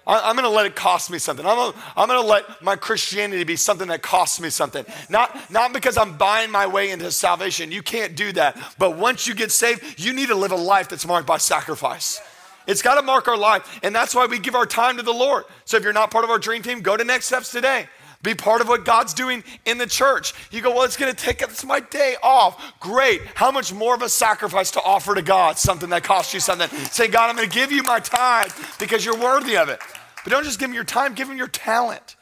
I'm 0.08 0.36
going 0.36 0.50
to 0.50 0.50
let 0.50 0.66
it 0.66 0.76
cost 0.76 1.12
me 1.12 1.20
something. 1.20 1.46
I'm 1.46 1.56
going, 1.56 1.74
to, 1.74 1.80
I'm 1.96 2.08
going 2.08 2.22
to 2.22 2.28
let 2.28 2.62
my 2.62 2.76
Christianity 2.76 3.44
be 3.44 3.56
something 3.56 3.88
that 3.90 4.02
costs 4.02 4.42
me 4.42 4.50
something. 4.50 4.84
Not, 5.10 5.52
not 5.52 5.74
because 5.74 5.96
I'm 5.96 6.18
buying 6.18 6.50
my 6.50 6.66
way 6.66 6.90
into 6.90 7.12
salvation. 7.12 7.72
You 7.72 7.84
can't 7.84 8.16
do 8.16 8.32
that. 8.34 8.58
But 8.80 8.98
once 8.98 9.28
you 9.28 9.36
get 9.36 9.52
saved, 9.52 10.00
you 10.00 10.14
need 10.14 10.30
to 10.30 10.36
live 10.36 10.52
a 10.52 10.56
life 10.56 10.90
that's 10.90 11.06
marked 11.06 11.28
by 11.28 11.38
sacrifice. 11.38 12.20
It's 12.66 12.82
got 12.82 12.96
to 12.96 13.02
mark 13.04 13.28
our 13.28 13.38
life. 13.38 13.80
And 13.84 13.94
that's 13.94 14.16
why 14.16 14.26
we 14.26 14.40
give 14.40 14.56
our 14.56 14.66
time 14.66 14.98
to 14.98 15.04
the 15.04 15.14
Lord. 15.14 15.46
So 15.66 15.78
if 15.78 15.84
you're 15.84 15.94
not 15.94 16.10
part 16.10 16.24
of 16.24 16.32
our 16.32 16.40
dream 16.40 16.64
team, 16.64 16.82
go 16.82 16.98
to 16.98 17.04
Next 17.04 17.26
Steps 17.26 17.52
today. 17.52 17.88
Be 18.24 18.36
part 18.36 18.62
of 18.62 18.68
what 18.68 18.86
God's 18.86 19.14
doing 19.14 19.44
in 19.66 19.78
the 19.78 19.88
church. 19.88 20.34
You 20.52 20.62
go, 20.62 20.72
well, 20.72 20.84
it's 20.84 20.98
going 20.98 21.14
to 21.14 21.18
take 21.18 21.42
it's 21.42 21.66
my 21.66 21.80
day 21.80 22.16
off. 22.22 22.80
Great. 22.80 23.22
How 23.34 23.52
much 23.52 23.74
more 23.74 23.96
of 23.96 24.02
a 24.04 24.10
sacrifice 24.10 24.72
to 24.72 24.82
offer 24.82 25.16
to 25.16 25.24
God? 25.24 25.58
Something 25.58 25.90
that 25.90 26.04
costs 26.04 26.34
you 26.34 26.40
something. 26.40 26.70
Say, 26.86 27.08
God, 27.08 27.30
I'm 27.30 27.36
going 27.36 27.50
to 27.50 27.54
give 27.54 27.72
you 27.72 27.82
my 27.84 28.00
time 28.00 28.50
because 28.80 29.04
you're 29.04 29.18
worthy 29.18 29.58
of 29.58 29.70
it. 29.70 29.80
But 30.24 30.32
don't 30.32 30.44
just 30.44 30.60
give 30.60 30.70
him 30.70 30.76
your 30.76 30.84
time, 30.84 31.16
give 31.16 31.30
him 31.30 31.38
your 31.38 31.48
talent. 31.48 32.16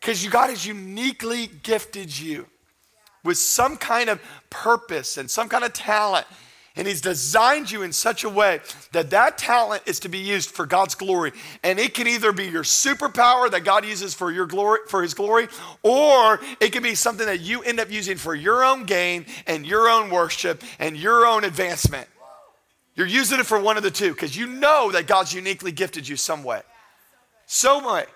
Because 0.00 0.24
you 0.24 0.30
God 0.30 0.50
has 0.50 0.66
uniquely 0.66 1.50
gifted 1.62 2.18
you 2.18 2.46
with 3.22 3.38
some 3.38 3.76
kind 3.76 4.08
of 4.08 4.20
purpose 4.50 5.18
and 5.18 5.30
some 5.30 5.48
kind 5.48 5.64
of 5.64 5.72
talent. 5.72 6.26
And 6.76 6.86
he's 6.86 7.00
designed 7.00 7.70
you 7.70 7.82
in 7.82 7.92
such 7.92 8.22
a 8.22 8.28
way 8.28 8.60
that 8.92 9.08
that 9.10 9.38
talent 9.38 9.82
is 9.86 9.98
to 10.00 10.10
be 10.10 10.18
used 10.18 10.50
for 10.50 10.66
God's 10.66 10.94
glory. 10.94 11.32
And 11.62 11.78
it 11.78 11.94
can 11.94 12.06
either 12.06 12.32
be 12.32 12.44
your 12.44 12.64
superpower 12.64 13.50
that 13.50 13.64
God 13.64 13.86
uses 13.86 14.12
for 14.12 14.30
your 14.30 14.46
glory, 14.46 14.80
for 14.88 15.02
his 15.02 15.14
glory, 15.14 15.48
or 15.82 16.38
it 16.60 16.72
can 16.72 16.82
be 16.82 16.94
something 16.94 17.24
that 17.26 17.40
you 17.40 17.62
end 17.62 17.80
up 17.80 17.90
using 17.90 18.18
for 18.18 18.34
your 18.34 18.62
own 18.62 18.84
gain 18.84 19.24
and 19.46 19.66
your 19.66 19.88
own 19.88 20.10
worship 20.10 20.62
and 20.78 20.98
your 20.98 21.26
own 21.26 21.44
advancement. 21.44 22.08
You're 22.94 23.06
using 23.06 23.40
it 23.40 23.46
for 23.46 23.58
one 23.58 23.78
of 23.78 23.82
the 23.82 23.90
two 23.90 24.12
because 24.12 24.36
you 24.36 24.46
know 24.46 24.92
that 24.92 25.06
God's 25.06 25.32
uniquely 25.32 25.72
gifted 25.72 26.06
you 26.06 26.16
some 26.16 26.44
way. 26.44 26.60
So 27.46 27.80
much. 27.80 28.08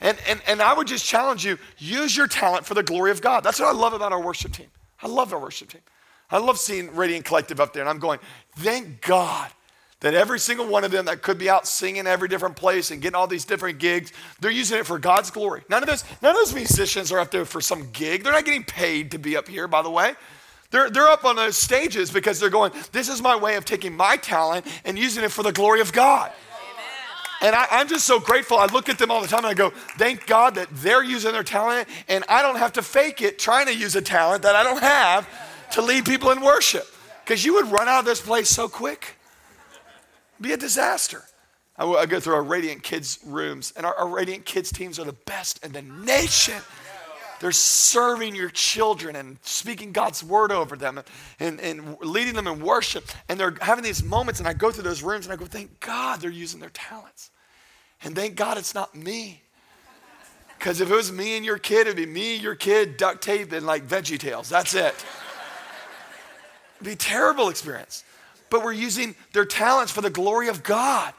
And, 0.00 0.16
and, 0.28 0.40
and 0.46 0.62
I 0.62 0.74
would 0.74 0.86
just 0.86 1.06
challenge 1.06 1.44
you 1.44 1.58
use 1.78 2.16
your 2.16 2.26
talent 2.26 2.66
for 2.66 2.74
the 2.74 2.82
glory 2.82 3.10
of 3.10 3.20
God. 3.20 3.42
That's 3.42 3.58
what 3.58 3.68
I 3.68 3.76
love 3.76 3.94
about 3.94 4.12
our 4.12 4.20
worship 4.20 4.52
team. 4.52 4.66
I 5.02 5.08
love 5.08 5.32
our 5.32 5.40
worship 5.40 5.70
team. 5.70 5.80
I 6.30 6.38
love 6.38 6.58
seeing 6.58 6.94
Radiant 6.94 7.24
Collective 7.24 7.60
up 7.60 7.72
there, 7.72 7.82
and 7.82 7.88
I'm 7.88 7.98
going, 7.98 8.18
thank 8.56 9.00
God 9.02 9.50
that 10.00 10.14
every 10.14 10.38
single 10.38 10.66
one 10.66 10.84
of 10.84 10.90
them 10.90 11.06
that 11.06 11.22
could 11.22 11.38
be 11.38 11.48
out 11.48 11.66
singing 11.66 12.06
every 12.06 12.28
different 12.28 12.56
place 12.56 12.90
and 12.90 13.00
getting 13.00 13.16
all 13.16 13.26
these 13.26 13.44
different 13.44 13.78
gigs, 13.78 14.12
they're 14.40 14.50
using 14.50 14.78
it 14.78 14.86
for 14.86 14.98
God's 14.98 15.30
glory. 15.30 15.62
None 15.70 15.82
of 15.82 15.88
those, 15.88 16.04
none 16.20 16.32
of 16.32 16.36
those 16.36 16.54
musicians 16.54 17.10
are 17.12 17.18
up 17.18 17.30
there 17.30 17.44
for 17.44 17.60
some 17.60 17.90
gig. 17.92 18.22
They're 18.22 18.32
not 18.32 18.44
getting 18.44 18.64
paid 18.64 19.12
to 19.12 19.18
be 19.18 19.36
up 19.36 19.48
here, 19.48 19.66
by 19.66 19.82
the 19.82 19.90
way. 19.90 20.14
They're, 20.70 20.90
they're 20.90 21.08
up 21.08 21.24
on 21.24 21.36
those 21.36 21.56
stages 21.56 22.10
because 22.10 22.40
they're 22.40 22.50
going, 22.50 22.72
this 22.92 23.08
is 23.08 23.22
my 23.22 23.36
way 23.36 23.56
of 23.56 23.64
taking 23.64 23.96
my 23.96 24.16
talent 24.16 24.66
and 24.84 24.98
using 24.98 25.24
it 25.24 25.32
for 25.32 25.42
the 25.42 25.52
glory 25.52 25.80
of 25.80 25.92
God. 25.92 26.32
And 27.40 27.54
I, 27.54 27.66
am 27.70 27.88
just 27.88 28.06
so 28.06 28.18
grateful. 28.18 28.58
I 28.58 28.66
look 28.66 28.88
at 28.88 28.98
them 28.98 29.10
all 29.10 29.20
the 29.20 29.28
time 29.28 29.40
and 29.40 29.48
I 29.48 29.54
go, 29.54 29.70
thank 29.70 30.26
God 30.26 30.54
that 30.54 30.68
they're 30.72 31.04
using 31.04 31.32
their 31.32 31.42
talent 31.42 31.88
and 32.08 32.24
I 32.28 32.42
don't 32.42 32.56
have 32.56 32.72
to 32.74 32.82
fake 32.82 33.22
it 33.22 33.38
trying 33.38 33.66
to 33.66 33.76
use 33.76 33.94
a 33.94 34.02
talent 34.02 34.42
that 34.42 34.56
I 34.56 34.62
don't 34.62 34.82
have 34.82 35.28
to 35.72 35.82
lead 35.82 36.04
people 36.04 36.30
in 36.30 36.40
worship. 36.40 36.86
Because 37.24 37.44
you 37.44 37.54
would 37.54 37.70
run 37.72 37.88
out 37.88 38.00
of 38.00 38.04
this 38.04 38.20
place 38.20 38.48
so 38.48 38.68
quick. 38.68 39.16
Be 40.40 40.52
a 40.52 40.56
disaster. 40.56 41.24
I, 41.76 41.84
I 41.84 42.06
go 42.06 42.20
through 42.20 42.34
our 42.34 42.42
Radiant 42.42 42.82
Kids 42.82 43.18
rooms, 43.26 43.72
and 43.76 43.84
our, 43.84 43.94
our 43.94 44.08
Radiant 44.08 44.44
Kids 44.44 44.70
teams 44.70 44.98
are 44.98 45.04
the 45.04 45.12
best 45.12 45.64
in 45.64 45.72
the 45.72 45.82
nation. 45.82 46.62
They're 47.40 47.52
serving 47.52 48.34
your 48.34 48.48
children 48.48 49.16
and 49.16 49.38
speaking 49.42 49.92
God's 49.92 50.24
word 50.24 50.52
over 50.52 50.76
them 50.76 51.00
and, 51.38 51.60
and 51.60 51.98
leading 52.00 52.34
them 52.34 52.46
in 52.46 52.60
worship. 52.60 53.04
And 53.28 53.38
they're 53.38 53.56
having 53.60 53.84
these 53.84 54.02
moments, 54.02 54.40
and 54.40 54.48
I 54.48 54.54
go 54.54 54.70
through 54.70 54.84
those 54.84 55.02
rooms 55.02 55.26
and 55.26 55.32
I 55.32 55.36
go, 55.36 55.44
thank 55.44 55.80
God 55.80 56.20
they're 56.20 56.30
using 56.30 56.60
their 56.60 56.70
talents. 56.70 57.30
And 58.02 58.14
thank 58.14 58.36
God 58.36 58.56
it's 58.56 58.74
not 58.74 58.94
me. 58.94 59.42
Because 60.58 60.80
if 60.80 60.90
it 60.90 60.94
was 60.94 61.12
me 61.12 61.36
and 61.36 61.44
your 61.44 61.58
kid, 61.58 61.86
it'd 61.86 61.96
be 61.96 62.06
me, 62.06 62.36
your 62.36 62.54
kid, 62.54 62.96
duct 62.96 63.22
tape, 63.22 63.52
and 63.52 63.66
like 63.66 63.86
VeggieTales. 63.86 64.48
That's 64.48 64.74
it. 64.74 64.94
It'd 66.76 66.86
be 66.86 66.92
a 66.92 66.96
terrible 66.96 67.48
experience. 67.48 68.04
But 68.50 68.64
we're 68.64 68.72
using 68.72 69.14
their 69.32 69.44
talents 69.44 69.92
for 69.92 70.00
the 70.00 70.10
glory 70.10 70.48
of 70.48 70.62
God. 70.62 71.12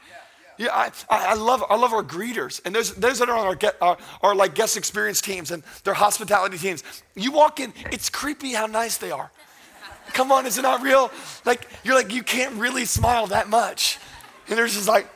Yeah, 0.56 0.70
I, 0.72 0.90
I, 1.08 1.34
love, 1.34 1.62
I 1.70 1.76
love 1.76 1.92
our 1.92 2.02
greeters. 2.02 2.60
And 2.64 2.74
those, 2.74 2.92
those 2.94 3.20
that 3.20 3.28
are 3.28 3.38
on 3.38 3.46
our, 3.46 3.54
get, 3.54 3.76
our, 3.80 3.96
our 4.22 4.34
like 4.34 4.54
guest 4.54 4.76
experience 4.76 5.20
teams 5.20 5.52
and 5.52 5.62
their 5.84 5.94
hospitality 5.94 6.58
teams. 6.58 6.82
You 7.14 7.30
walk 7.30 7.60
in, 7.60 7.72
it's 7.92 8.08
creepy 8.08 8.54
how 8.54 8.66
nice 8.66 8.96
they 8.96 9.12
are. 9.12 9.30
Come 10.14 10.32
on, 10.32 10.46
is 10.46 10.58
it 10.58 10.62
not 10.62 10.82
real? 10.82 11.12
Like, 11.44 11.68
you're 11.84 11.94
like, 11.94 12.12
you 12.12 12.22
can't 12.22 12.54
really 12.54 12.86
smile 12.86 13.28
that 13.28 13.48
much. 13.48 13.98
And 14.48 14.58
they're 14.58 14.66
just 14.66 14.88
like, 14.88 15.06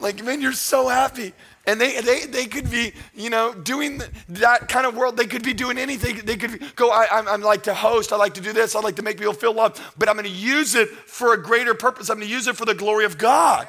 like, 0.00 0.24
man, 0.24 0.40
you're 0.40 0.52
so 0.52 0.88
happy. 0.88 1.32
And 1.64 1.80
they, 1.80 2.00
they, 2.00 2.26
they 2.26 2.46
could 2.46 2.70
be, 2.70 2.92
you 3.14 3.30
know, 3.30 3.54
doing 3.54 4.02
that 4.30 4.68
kind 4.68 4.84
of 4.84 4.96
world. 4.96 5.16
They 5.16 5.26
could 5.26 5.44
be 5.44 5.54
doing 5.54 5.78
anything. 5.78 6.24
They 6.24 6.36
could 6.36 6.74
go, 6.74 6.90
I, 6.90 7.06
I'm, 7.12 7.28
I'm 7.28 7.40
like 7.40 7.62
to 7.64 7.74
host. 7.74 8.12
I 8.12 8.16
like 8.16 8.34
to 8.34 8.40
do 8.40 8.52
this. 8.52 8.74
I 8.74 8.80
like 8.80 8.96
to 8.96 9.02
make 9.02 9.18
people 9.18 9.32
feel 9.32 9.54
loved. 9.54 9.80
But 9.96 10.08
I'm 10.08 10.16
going 10.16 10.26
to 10.26 10.30
use 10.30 10.74
it 10.74 10.88
for 10.88 11.34
a 11.34 11.40
greater 11.40 11.74
purpose. 11.74 12.10
I'm 12.10 12.16
going 12.16 12.28
to 12.28 12.34
use 12.34 12.48
it 12.48 12.56
for 12.56 12.64
the 12.64 12.74
glory 12.74 13.04
of 13.04 13.16
God. 13.16 13.68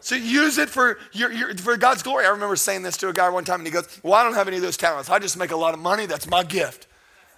So 0.00 0.14
use 0.14 0.58
it 0.58 0.70
for, 0.70 0.98
your, 1.10 1.32
your, 1.32 1.54
for 1.56 1.76
God's 1.76 2.04
glory. 2.04 2.26
I 2.26 2.28
remember 2.28 2.54
saying 2.54 2.82
this 2.82 2.96
to 2.98 3.08
a 3.08 3.12
guy 3.12 3.28
one 3.28 3.44
time, 3.44 3.58
and 3.58 3.66
he 3.66 3.72
goes, 3.72 4.00
Well, 4.04 4.14
I 4.14 4.22
don't 4.22 4.34
have 4.34 4.46
any 4.46 4.58
of 4.58 4.62
those 4.62 4.76
talents. 4.76 5.10
I 5.10 5.18
just 5.18 5.36
make 5.36 5.50
a 5.50 5.56
lot 5.56 5.74
of 5.74 5.80
money. 5.80 6.06
That's 6.06 6.28
my 6.28 6.44
gift. 6.44 6.86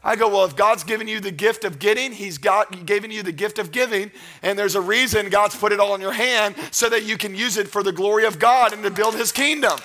I 0.03 0.15
go, 0.15 0.29
well, 0.29 0.45
if 0.45 0.55
God's 0.55 0.85
given 0.85 1.09
you 1.09 1.21
the 1.21 1.33
gift 1.33 1.65
of 1.65 1.79
getting, 1.79 2.13
He's 2.13 2.39
got 2.39 2.87
given 2.87 3.11
you 3.11 3.23
the 3.23 3.33
gift 3.33 3.59
of 3.59 3.73
giving, 3.73 4.11
and 4.43 4.59
there's 4.59 4.77
a 4.77 4.81
reason 4.81 5.29
God's 5.29 5.57
put 5.57 5.73
it 5.73 5.81
all 5.81 5.95
in 5.95 6.01
your 6.01 6.13
hand 6.13 6.55
so 6.71 6.89
that 6.89 7.05
you 7.05 7.17
can 7.17 7.35
use 7.35 7.57
it 7.57 7.69
for 7.69 7.83
the 7.83 7.93
glory 7.93 8.25
of 8.25 8.39
God 8.39 8.73
and 8.73 8.83
to 8.85 8.91
build 8.91 9.15
His 9.15 9.33
kingdom. 9.33 9.79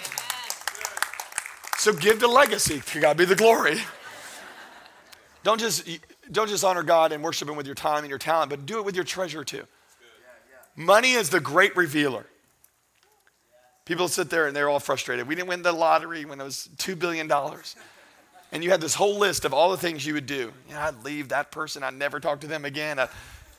So 1.78 1.94
give 1.94 2.20
the 2.20 2.28
legacy. 2.28 2.80
To 2.80 3.00
God 3.02 3.18
be 3.18 3.26
the 3.26 3.36
glory. 3.36 3.82
Don't 5.44 5.60
just, 5.60 5.90
don't 6.32 6.48
just 6.48 6.64
honor 6.64 6.84
God 6.84 7.12
and 7.12 7.24
worship 7.24 7.50
Him 7.50 7.56
with 7.56 7.66
your 7.66 7.76
time 7.76 8.00
and 8.00 8.10
your 8.10 8.20
talent, 8.20 8.50
but 8.50 8.66
do 8.66 8.78
it 8.78 8.86
with 8.86 8.96
your 8.96 9.04
treasure 9.04 9.44
too. 9.44 9.64
Money 10.76 11.14
is 11.14 11.30
the 11.30 11.40
great 11.40 11.76
revealer. 11.76 12.26
People 13.86 14.08
sit 14.08 14.30
there 14.30 14.48
and 14.48 14.56
they're 14.56 14.70
all 14.70 14.80
frustrated. 14.80 15.28
We 15.28 15.36
didn't 15.36 15.50
win 15.50 15.62
the 15.62 15.74
lottery 15.74 16.24
when 16.24 16.40
it 16.40 16.44
was 16.44 16.70
$2 16.78 16.98
billion 16.98 17.28
and 18.54 18.64
you 18.64 18.70
had 18.70 18.80
this 18.80 18.94
whole 18.94 19.18
list 19.18 19.46
of 19.46 19.54
all 19.54 19.72
the 19.72 19.78
things 19.78 20.06
you 20.06 20.14
would 20.14 20.28
do. 20.28 20.54
You 20.70 20.76
know, 20.76 20.80
I'd 20.80 21.04
leave 21.04 21.30
that 21.30 21.52
person, 21.52 21.84
I'd 21.84 21.96
never 21.96 22.20
talk 22.20 22.40
to 22.42 22.48
them 22.48 22.64
again. 22.64 23.00
Uh, 23.00 23.08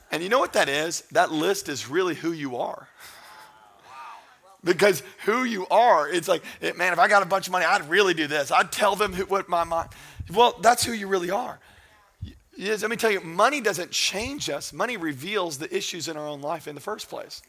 and 0.09 0.23
you 0.23 0.29
know 0.29 0.39
what 0.39 0.53
that 0.53 0.69
is? 0.69 1.01
That 1.11 1.31
list 1.31 1.67
is 1.67 1.89
really 1.89 2.15
who 2.15 2.31
you 2.31 2.57
are. 2.57 2.87
Because 4.63 5.03
who 5.25 5.43
you 5.43 5.67
are, 5.67 6.09
it's 6.09 6.27
like, 6.27 6.43
man, 6.75 6.93
if 6.93 6.97
I 6.97 7.07
got 7.07 7.21
a 7.21 7.25
bunch 7.25 7.45
of 7.45 7.51
money, 7.51 7.65
I'd 7.65 7.87
really 7.89 8.15
do 8.15 8.25
this. 8.25 8.51
I'd 8.51 8.71
tell 8.71 8.95
them 8.95 9.13
who, 9.13 9.25
what 9.25 9.47
my 9.49 9.63
mind. 9.63 9.89
Well, 10.33 10.57
that's 10.61 10.83
who 10.83 10.93
you 10.93 11.07
really 11.07 11.29
are. 11.29 11.59
Let 12.57 12.89
me 12.89 12.95
tell 12.95 13.11
you, 13.11 13.19
money 13.19 13.59
doesn't 13.59 13.91
change 13.91 14.49
us. 14.49 14.71
Money 14.71 14.95
reveals 14.95 15.57
the 15.57 15.75
issues 15.75 16.07
in 16.07 16.15
our 16.15 16.25
own 16.25 16.41
life 16.41 16.67
in 16.67 16.73
the 16.73 16.81
first 16.81 17.09
place. 17.09 17.41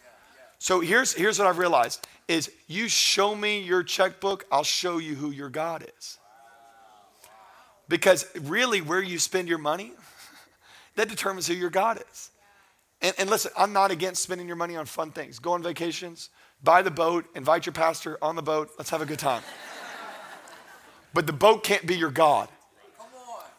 So 0.58 0.80
here's, 0.80 1.12
here's 1.12 1.38
what 1.38 1.46
I've 1.46 1.58
realized 1.58 2.06
is 2.26 2.50
you 2.66 2.88
show 2.88 3.36
me 3.36 3.60
your 3.60 3.84
checkbook, 3.84 4.44
I'll 4.50 4.64
show 4.64 4.98
you 4.98 5.14
who 5.14 5.30
your 5.30 5.48
God 5.48 5.86
is. 5.96 6.18
Because 7.88 8.26
really, 8.42 8.80
where 8.80 9.02
you 9.02 9.18
spend 9.18 9.48
your 9.48 9.58
money, 9.58 9.92
that 10.96 11.08
determines 11.08 11.46
who 11.46 11.54
your 11.54 11.70
God 11.70 12.02
is. 12.10 12.30
And, 13.02 13.14
and, 13.18 13.30
listen, 13.30 13.52
I'm 13.56 13.72
not 13.72 13.90
against 13.90 14.22
spending 14.22 14.46
your 14.46 14.56
money 14.56 14.76
on 14.76 14.86
fun 14.86 15.12
things. 15.12 15.38
Go 15.38 15.52
on 15.52 15.62
vacations, 15.62 16.30
buy 16.64 16.82
the 16.82 16.90
boat, 16.90 17.26
invite 17.34 17.66
your 17.66 17.74
pastor 17.74 18.18
on 18.22 18.36
the 18.36 18.42
boat, 18.42 18.70
let's 18.78 18.90
have 18.90 19.02
a 19.02 19.06
good 19.06 19.18
time. 19.18 19.42
but 21.14 21.26
the 21.26 21.32
boat 21.32 21.62
can't 21.62 21.86
be 21.86 21.96
your 21.96 22.10
God. 22.10 22.48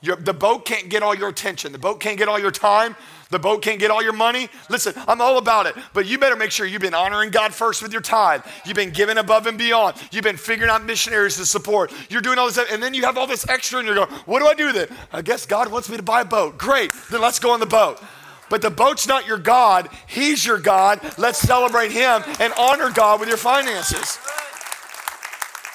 Your, 0.02 0.16
the 0.16 0.34
boat 0.34 0.66
can't 0.66 0.90
get 0.90 1.02
all 1.02 1.16
your 1.16 1.30
attention. 1.30 1.72
The 1.72 1.80
boat 1.80 2.00
can't 2.00 2.18
get 2.18 2.28
all 2.28 2.40
your 2.40 2.52
time. 2.52 2.96
The 3.30 3.40
boat 3.40 3.62
can't 3.62 3.80
get 3.80 3.92
all 3.92 4.02
your 4.02 4.14
money. 4.14 4.48
Listen, 4.70 4.94
I'm 5.08 5.20
all 5.20 5.38
about 5.38 5.66
it, 5.66 5.76
but 5.94 6.06
you 6.06 6.18
better 6.18 6.36
make 6.36 6.52
sure 6.52 6.66
you've 6.66 6.82
been 6.82 6.94
honoring 6.94 7.30
God 7.30 7.54
first 7.54 7.82
with 7.82 7.92
your 7.92 8.02
tithe. 8.02 8.42
You've 8.66 8.76
been 8.76 8.92
giving 8.92 9.18
above 9.18 9.48
and 9.48 9.58
beyond. 9.58 9.98
You've 10.12 10.24
been 10.24 10.38
figuring 10.38 10.72
out 10.72 10.84
missionaries 10.86 11.36
to 11.38 11.46
support. 11.46 11.92
You're 12.10 12.22
doing 12.22 12.40
all 12.40 12.50
this, 12.50 12.58
and 12.72 12.82
then 12.82 12.94
you 12.94 13.04
have 13.04 13.18
all 13.18 13.28
this 13.28 13.48
extra, 13.50 13.80
and 13.80 13.86
you're 13.86 13.96
going, 13.96 14.10
What 14.26 14.40
do 14.40 14.48
I 14.48 14.54
do 14.54 14.68
with 14.68 14.78
it? 14.78 14.92
I 15.12 15.22
guess 15.22 15.46
God 15.46 15.72
wants 15.72 15.90
me 15.90 15.98
to 15.98 16.04
buy 16.04 16.22
a 16.22 16.26
boat. 16.26 16.58
Great, 16.58 16.92
then 17.12 17.22
let's 17.22 17.40
go 17.40 17.52
on 17.52 17.60
the 17.60 17.66
boat. 17.66 18.02
But 18.50 18.62
the 18.62 18.70
boat's 18.70 19.08
not 19.08 19.28
your 19.28 19.38
God, 19.38 19.90
He's 20.08 20.46
your 20.46 20.60
God. 20.60 21.02
Let's 21.18 21.40
celebrate 21.40 21.92
Him 21.92 22.24
and 22.40 22.54
honor 22.58 22.92
God 22.92 23.20
with 23.20 23.28
your 23.28 23.38
finances. 23.38 24.18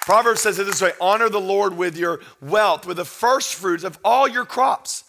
Proverbs 0.02 0.40
says 0.40 0.58
it 0.58 0.64
this 0.64 0.82
way 0.82 0.92
honor 1.00 1.28
the 1.28 1.40
Lord 1.40 1.76
with 1.76 1.96
your 1.96 2.20
wealth, 2.40 2.86
with 2.86 2.96
the 2.96 3.04
first 3.04 3.54
fruits 3.54 3.84
of 3.84 3.98
all 4.04 4.26
your 4.26 4.44
crops. 4.44 5.04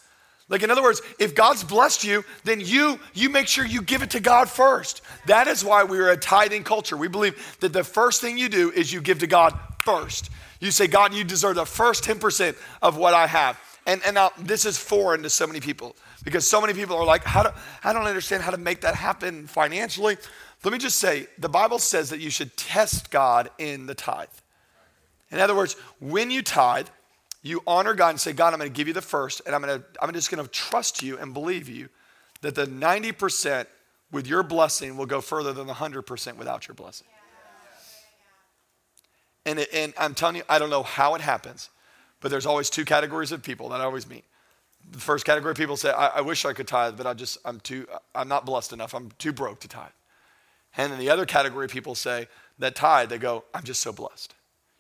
Like 0.54 0.62
in 0.62 0.70
other 0.70 0.84
words, 0.84 1.02
if 1.18 1.34
God's 1.34 1.64
blessed 1.64 2.04
you, 2.04 2.24
then 2.44 2.60
you 2.60 3.00
you 3.16 3.32
make 3.32 3.48
sure 3.48 3.66
you 3.66 3.82
give 3.82 4.04
it 4.04 4.12
to 4.12 4.20
God 4.20 4.48
first. 4.48 5.02
That 5.26 5.48
is 5.48 5.66
why 5.66 5.84
we 5.84 5.98
are 5.98 6.12
a 6.12 6.16
tithing 6.16 6.64
culture. 6.64 6.96
We 6.96 7.08
believe 7.08 7.58
that 7.62 7.74
the 7.74 7.84
first 7.84 8.22
thing 8.22 8.38
you 8.38 8.50
do 8.50 8.70
is 8.70 8.94
you 8.94 9.02
give 9.02 9.18
to 9.20 9.28
God 9.28 9.58
first. 9.84 10.30
You 10.60 10.70
say, 10.70 10.86
God, 10.86 11.12
you 11.12 11.24
deserve 11.24 11.56
the 11.56 11.66
first 11.66 12.04
10% 12.04 12.56
of 12.84 12.98
what 12.98 13.16
I 13.16 13.26
have. 13.26 13.60
And, 13.88 14.00
and 14.06 14.14
now 14.14 14.30
this 14.38 14.64
is 14.64 14.78
foreign 14.78 15.24
to 15.24 15.30
so 15.32 15.48
many 15.48 15.60
people 15.60 15.96
because 16.24 16.48
so 16.48 16.62
many 16.62 16.74
people 16.76 16.98
are 16.98 17.06
like, 17.06 17.24
how 17.24 17.42
do, 17.42 17.50
I 17.84 17.92
don't 17.92 18.06
understand 18.06 18.44
how 18.44 18.52
to 18.52 18.58
make 18.58 18.82
that 18.82 18.94
happen 18.94 19.48
financially. 19.48 20.18
Let 20.64 20.72
me 20.72 20.78
just 20.78 21.00
say, 21.00 21.26
the 21.40 21.50
Bible 21.50 21.80
says 21.80 22.12
that 22.12 22.20
you 22.20 22.30
should 22.30 22.56
test 22.58 23.10
God 23.10 23.50
in 23.58 23.88
the 23.88 23.96
tithe. 23.96 24.28
In 25.32 25.40
other 25.40 25.56
words, 25.56 25.76
when 26.00 26.30
you 26.30 26.44
tithe, 26.44 26.90
you 27.44 27.62
honor 27.68 27.94
God 27.94 28.10
and 28.10 28.20
say, 28.20 28.34
God, 28.34 28.54
I'm 28.54 28.60
going 28.60 28.72
to 28.72 28.76
give 28.76 28.88
you 28.88 28.94
the 28.94 29.02
first, 29.02 29.42
and 29.46 29.54
I'm, 29.54 29.62
going 29.62 29.80
to, 29.80 29.86
I'm 30.02 30.12
just 30.14 30.32
going 30.32 30.44
to 30.44 30.50
trust 30.50 31.04
you 31.04 31.18
and 31.20 31.34
believe 31.34 31.70
you 31.70 31.90
that 32.42 32.56
the 32.56 32.66
90% 32.66 33.68
with 34.12 34.28
your 34.28 34.44
blessing 34.44 34.96
will 34.96 35.06
go 35.06 35.22
further 35.22 35.54
than 35.54 35.68
the 35.68 35.74
100% 35.74 36.38
without 36.38 36.68
your 36.68 36.76
blessing. 36.76 37.08
And, 39.46 39.60
it, 39.60 39.70
and 39.74 39.94
I'm 39.98 40.14
telling 40.14 40.38
you, 40.38 40.44
I 40.48 40.58
don't 40.58 40.70
know 40.70 40.84
how 40.84 41.16
it 41.16 41.22
happens, 41.22 41.70
but 42.22 42.32
there's 42.32 42.46
always 42.46 42.70
two 42.70 42.86
categories 42.86 43.34
of 43.34 43.44
people 43.44 43.70
that 43.70 43.82
I 43.82 43.84
always 43.84 44.08
meet. 44.08 44.24
The 44.92 45.00
first 45.00 45.26
category 45.26 45.52
of 45.52 45.58
people 45.58 45.76
say, 45.76 45.92
I, 45.92 46.08
I 46.08 46.22
wish 46.22 46.46
I 46.46 46.54
could 46.54 46.68
tithe, 46.68 46.96
but 46.96 47.06
I 47.06 47.14
just, 47.14 47.38
I'm 47.44 47.60
too, 47.60 47.88
I'm 48.16 48.30
not 48.30 48.46
blessed 48.46 48.72
enough. 48.72 48.94
I'm 48.94 49.12
too 49.18 49.34
broke 49.34 49.60
to 49.62 49.68
tithe. 49.68 49.92
And 50.78 50.92
then 50.92 51.00
the 51.00 51.10
other 51.10 51.26
category 51.26 51.66
of 51.66 51.72
people 51.72 51.96
say 51.96 52.28
that 52.60 52.76
tithe, 52.76 53.10
they 53.10 53.18
go, 53.18 53.44
I'm 53.54 53.64
just 53.64 53.82
so 53.82 53.92
blessed. 53.92 54.34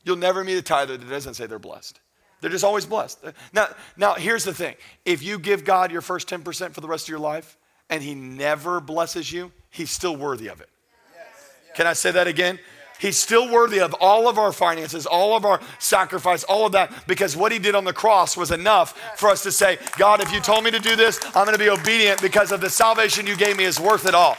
You'll 0.05 0.15
never 0.15 0.43
meet 0.43 0.57
a 0.57 0.61
tither 0.61 0.95
that 0.95 1.09
doesn't 1.09 1.33
say 1.33 1.45
they're 1.45 1.59
blessed. 1.59 1.99
They're 2.43 2.51
just 2.51 2.65
always 2.65 2.85
blessed. 2.85 3.23
Now, 3.53 3.69
now 3.95 4.15
here's 4.15 4.43
the 4.43 4.53
thing. 4.53 4.75
If 5.05 5.23
you 5.23 5.39
give 5.39 5.63
God 5.63 5.93
your 5.93 6.01
first 6.01 6.27
10% 6.27 6.73
for 6.73 6.81
the 6.81 6.89
rest 6.89 7.05
of 7.05 7.09
your 7.09 7.19
life 7.19 7.57
and 7.89 8.03
he 8.03 8.15
never 8.15 8.81
blesses 8.81 9.31
you, 9.31 9.53
he's 9.69 9.89
still 9.89 10.17
worthy 10.17 10.49
of 10.49 10.59
it. 10.59 10.67
Can 11.73 11.87
I 11.87 11.93
say 11.93 12.11
that 12.11 12.27
again? 12.27 12.59
He's 12.99 13.17
still 13.17 13.49
worthy 13.49 13.79
of 13.79 13.95
all 14.01 14.27
of 14.27 14.37
our 14.37 14.51
finances, 14.51 15.05
all 15.05 15.37
of 15.37 15.45
our 15.45 15.61
sacrifice, 15.79 16.43
all 16.43 16.65
of 16.65 16.73
that, 16.73 17.07
because 17.07 17.37
what 17.37 17.53
he 17.53 17.59
did 17.59 17.75
on 17.75 17.85
the 17.85 17.93
cross 17.93 18.35
was 18.35 18.51
enough 18.51 18.99
for 19.15 19.29
us 19.29 19.41
to 19.43 19.51
say, 19.51 19.77
God, 19.97 20.21
if 20.21 20.29
you 20.33 20.41
told 20.41 20.65
me 20.65 20.71
to 20.71 20.79
do 20.79 20.97
this, 20.97 21.21
I'm 21.27 21.45
going 21.45 21.57
to 21.57 21.57
be 21.57 21.69
obedient 21.69 22.21
because 22.21 22.51
of 22.51 22.59
the 22.59 22.69
salvation 22.69 23.25
you 23.25 23.37
gave 23.37 23.55
me 23.55 23.63
is 23.63 23.79
worth 23.79 24.05
it 24.05 24.13
all 24.13 24.35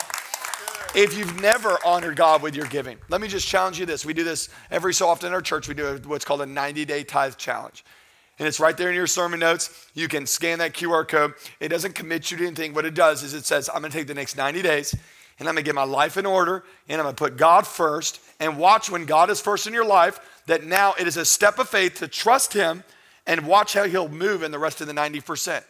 if 0.94 1.16
you've 1.16 1.40
never 1.40 1.78
honored 1.84 2.16
God 2.16 2.42
with 2.42 2.54
your 2.54 2.66
giving. 2.66 2.98
Let 3.08 3.20
me 3.20 3.28
just 3.28 3.46
challenge 3.46 3.78
you 3.78 3.86
this. 3.86 4.06
We 4.06 4.14
do 4.14 4.24
this 4.24 4.48
every 4.70 4.94
so 4.94 5.08
often 5.08 5.28
in 5.28 5.32
our 5.34 5.42
church. 5.42 5.68
We 5.68 5.74
do 5.74 6.00
what's 6.04 6.24
called 6.24 6.42
a 6.42 6.46
90 6.46 6.84
day 6.84 7.02
tithe 7.04 7.36
challenge. 7.36 7.84
And 8.38 8.48
it's 8.48 8.58
right 8.58 8.76
there 8.76 8.88
in 8.88 8.96
your 8.96 9.06
sermon 9.06 9.40
notes. 9.40 9.88
You 9.94 10.08
can 10.08 10.26
scan 10.26 10.58
that 10.58 10.72
QR 10.74 11.06
code. 11.06 11.34
It 11.60 11.68
doesn't 11.68 11.94
commit 11.94 12.30
you 12.30 12.36
to 12.38 12.46
anything. 12.46 12.74
What 12.74 12.84
it 12.84 12.94
does 12.94 13.22
is 13.22 13.32
it 13.32 13.44
says, 13.44 13.70
I'm 13.72 13.80
going 13.80 13.92
to 13.92 13.98
take 13.98 14.08
the 14.08 14.14
next 14.14 14.36
90 14.36 14.62
days 14.62 14.94
and 15.38 15.48
I'm 15.48 15.54
going 15.54 15.64
to 15.64 15.68
get 15.68 15.74
my 15.74 15.84
life 15.84 16.16
in 16.16 16.26
order 16.26 16.64
and 16.88 17.00
I'm 17.00 17.04
going 17.04 17.14
to 17.14 17.22
put 17.22 17.36
God 17.36 17.66
first 17.66 18.20
and 18.40 18.58
watch 18.58 18.90
when 18.90 19.04
God 19.04 19.30
is 19.30 19.40
first 19.40 19.66
in 19.66 19.72
your 19.72 19.84
life 19.84 20.18
that 20.46 20.64
now 20.64 20.94
it 20.98 21.06
is 21.06 21.16
a 21.16 21.24
step 21.24 21.58
of 21.58 21.68
faith 21.68 21.98
to 22.00 22.08
trust 22.08 22.52
Him 22.52 22.82
and 23.26 23.46
watch 23.46 23.74
how 23.74 23.84
He'll 23.84 24.08
move 24.08 24.42
in 24.42 24.50
the 24.50 24.58
rest 24.58 24.80
of 24.80 24.88
the 24.88 24.92
90%. 24.92 25.62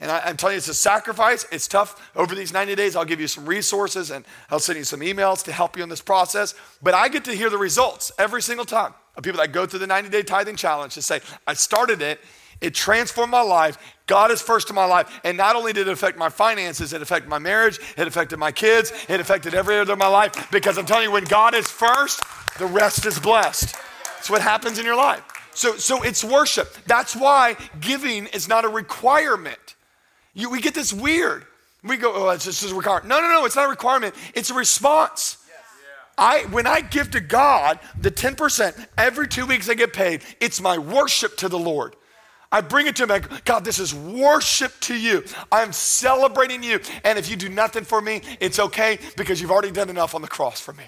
And 0.00 0.10
I, 0.10 0.30
am 0.30 0.36
telling 0.36 0.54
you, 0.54 0.58
it's 0.58 0.68
a 0.68 0.74
sacrifice. 0.74 1.46
It's 1.52 1.68
tough. 1.68 2.10
Over 2.16 2.34
these 2.34 2.52
90 2.52 2.74
days, 2.74 2.96
I'll 2.96 3.04
give 3.04 3.20
you 3.20 3.28
some 3.28 3.46
resources 3.46 4.10
and 4.10 4.24
I'll 4.50 4.58
send 4.58 4.76
you 4.76 4.84
some 4.84 5.00
emails 5.00 5.44
to 5.44 5.52
help 5.52 5.76
you 5.76 5.82
in 5.82 5.88
this 5.88 6.00
process. 6.02 6.54
But 6.82 6.94
I 6.94 7.08
get 7.08 7.24
to 7.26 7.32
hear 7.32 7.48
the 7.48 7.58
results 7.58 8.12
every 8.18 8.42
single 8.42 8.66
time 8.66 8.94
of 9.16 9.22
people 9.24 9.40
that 9.40 9.52
go 9.52 9.66
through 9.66 9.80
the 9.80 9.86
90 9.86 10.10
day 10.10 10.22
tithing 10.22 10.56
challenge 10.56 10.94
to 10.94 11.02
say, 11.02 11.20
I 11.46 11.54
started 11.54 12.02
it, 12.02 12.20
it 12.62 12.74
transformed 12.74 13.32
my 13.32 13.42
life. 13.42 13.76
God 14.06 14.30
is 14.30 14.40
first 14.40 14.70
in 14.70 14.76
my 14.76 14.84
life. 14.84 15.20
And 15.24 15.36
not 15.36 15.56
only 15.56 15.72
did 15.72 15.88
it 15.88 15.92
affect 15.92 16.16
my 16.16 16.28
finances, 16.28 16.92
it 16.92 17.02
affected 17.02 17.28
my 17.28 17.40
marriage, 17.40 17.78
it 17.96 18.06
affected 18.06 18.38
my 18.38 18.52
kids, 18.52 18.92
it 19.08 19.20
affected 19.20 19.54
every 19.54 19.74
area 19.74 19.90
of 19.90 19.98
my 19.98 20.06
life. 20.06 20.50
Because 20.50 20.78
I'm 20.78 20.86
telling 20.86 21.04
you, 21.04 21.10
when 21.10 21.24
God 21.24 21.54
is 21.54 21.66
first, 21.66 22.22
the 22.58 22.66
rest 22.66 23.04
is 23.04 23.18
blessed. 23.18 23.74
It's 24.18 24.30
what 24.30 24.40
happens 24.40 24.78
in 24.78 24.86
your 24.86 24.96
life. 24.96 25.24
So, 25.54 25.76
so 25.76 26.02
it's 26.02 26.22
worship. 26.22 26.72
That's 26.86 27.16
why 27.16 27.56
giving 27.80 28.26
is 28.28 28.48
not 28.48 28.64
a 28.64 28.68
requirement. 28.68 29.58
You, 30.32 30.48
we 30.48 30.60
get 30.60 30.74
this 30.74 30.92
weird. 30.92 31.44
We 31.82 31.96
go, 31.96 32.12
oh, 32.14 32.30
it's 32.30 32.44
just 32.44 32.62
a 32.62 32.74
requirement. 32.74 33.08
No, 33.08 33.20
no, 33.20 33.28
no, 33.28 33.44
it's 33.44 33.56
not 33.56 33.66
a 33.66 33.68
requirement. 33.68 34.14
It's 34.34 34.50
a 34.50 34.54
response. 34.54 35.36
I, 36.18 36.42
when 36.50 36.66
I 36.66 36.80
give 36.80 37.10
to 37.12 37.20
God 37.20 37.78
the 37.98 38.10
10%, 38.10 38.86
every 38.98 39.28
two 39.28 39.46
weeks 39.46 39.68
I 39.68 39.74
get 39.74 39.92
paid, 39.92 40.22
it's 40.40 40.60
my 40.60 40.78
worship 40.78 41.36
to 41.38 41.48
the 41.48 41.58
Lord. 41.58 41.96
I 42.52 42.60
bring 42.60 42.86
it 42.86 42.96
to 42.96 43.06
him. 43.06 43.22
God, 43.46 43.64
this 43.64 43.78
is 43.78 43.94
worship 43.94 44.78
to 44.80 44.94
you. 44.94 45.24
I'm 45.50 45.72
celebrating 45.72 46.62
you. 46.62 46.80
And 47.02 47.18
if 47.18 47.30
you 47.30 47.36
do 47.36 47.48
nothing 47.48 47.84
for 47.84 48.02
me, 48.02 48.20
it's 48.40 48.58
okay 48.58 48.98
because 49.16 49.40
you've 49.40 49.50
already 49.50 49.70
done 49.70 49.88
enough 49.88 50.14
on 50.14 50.20
the 50.20 50.28
cross 50.28 50.60
for 50.60 50.74
me. 50.74 50.84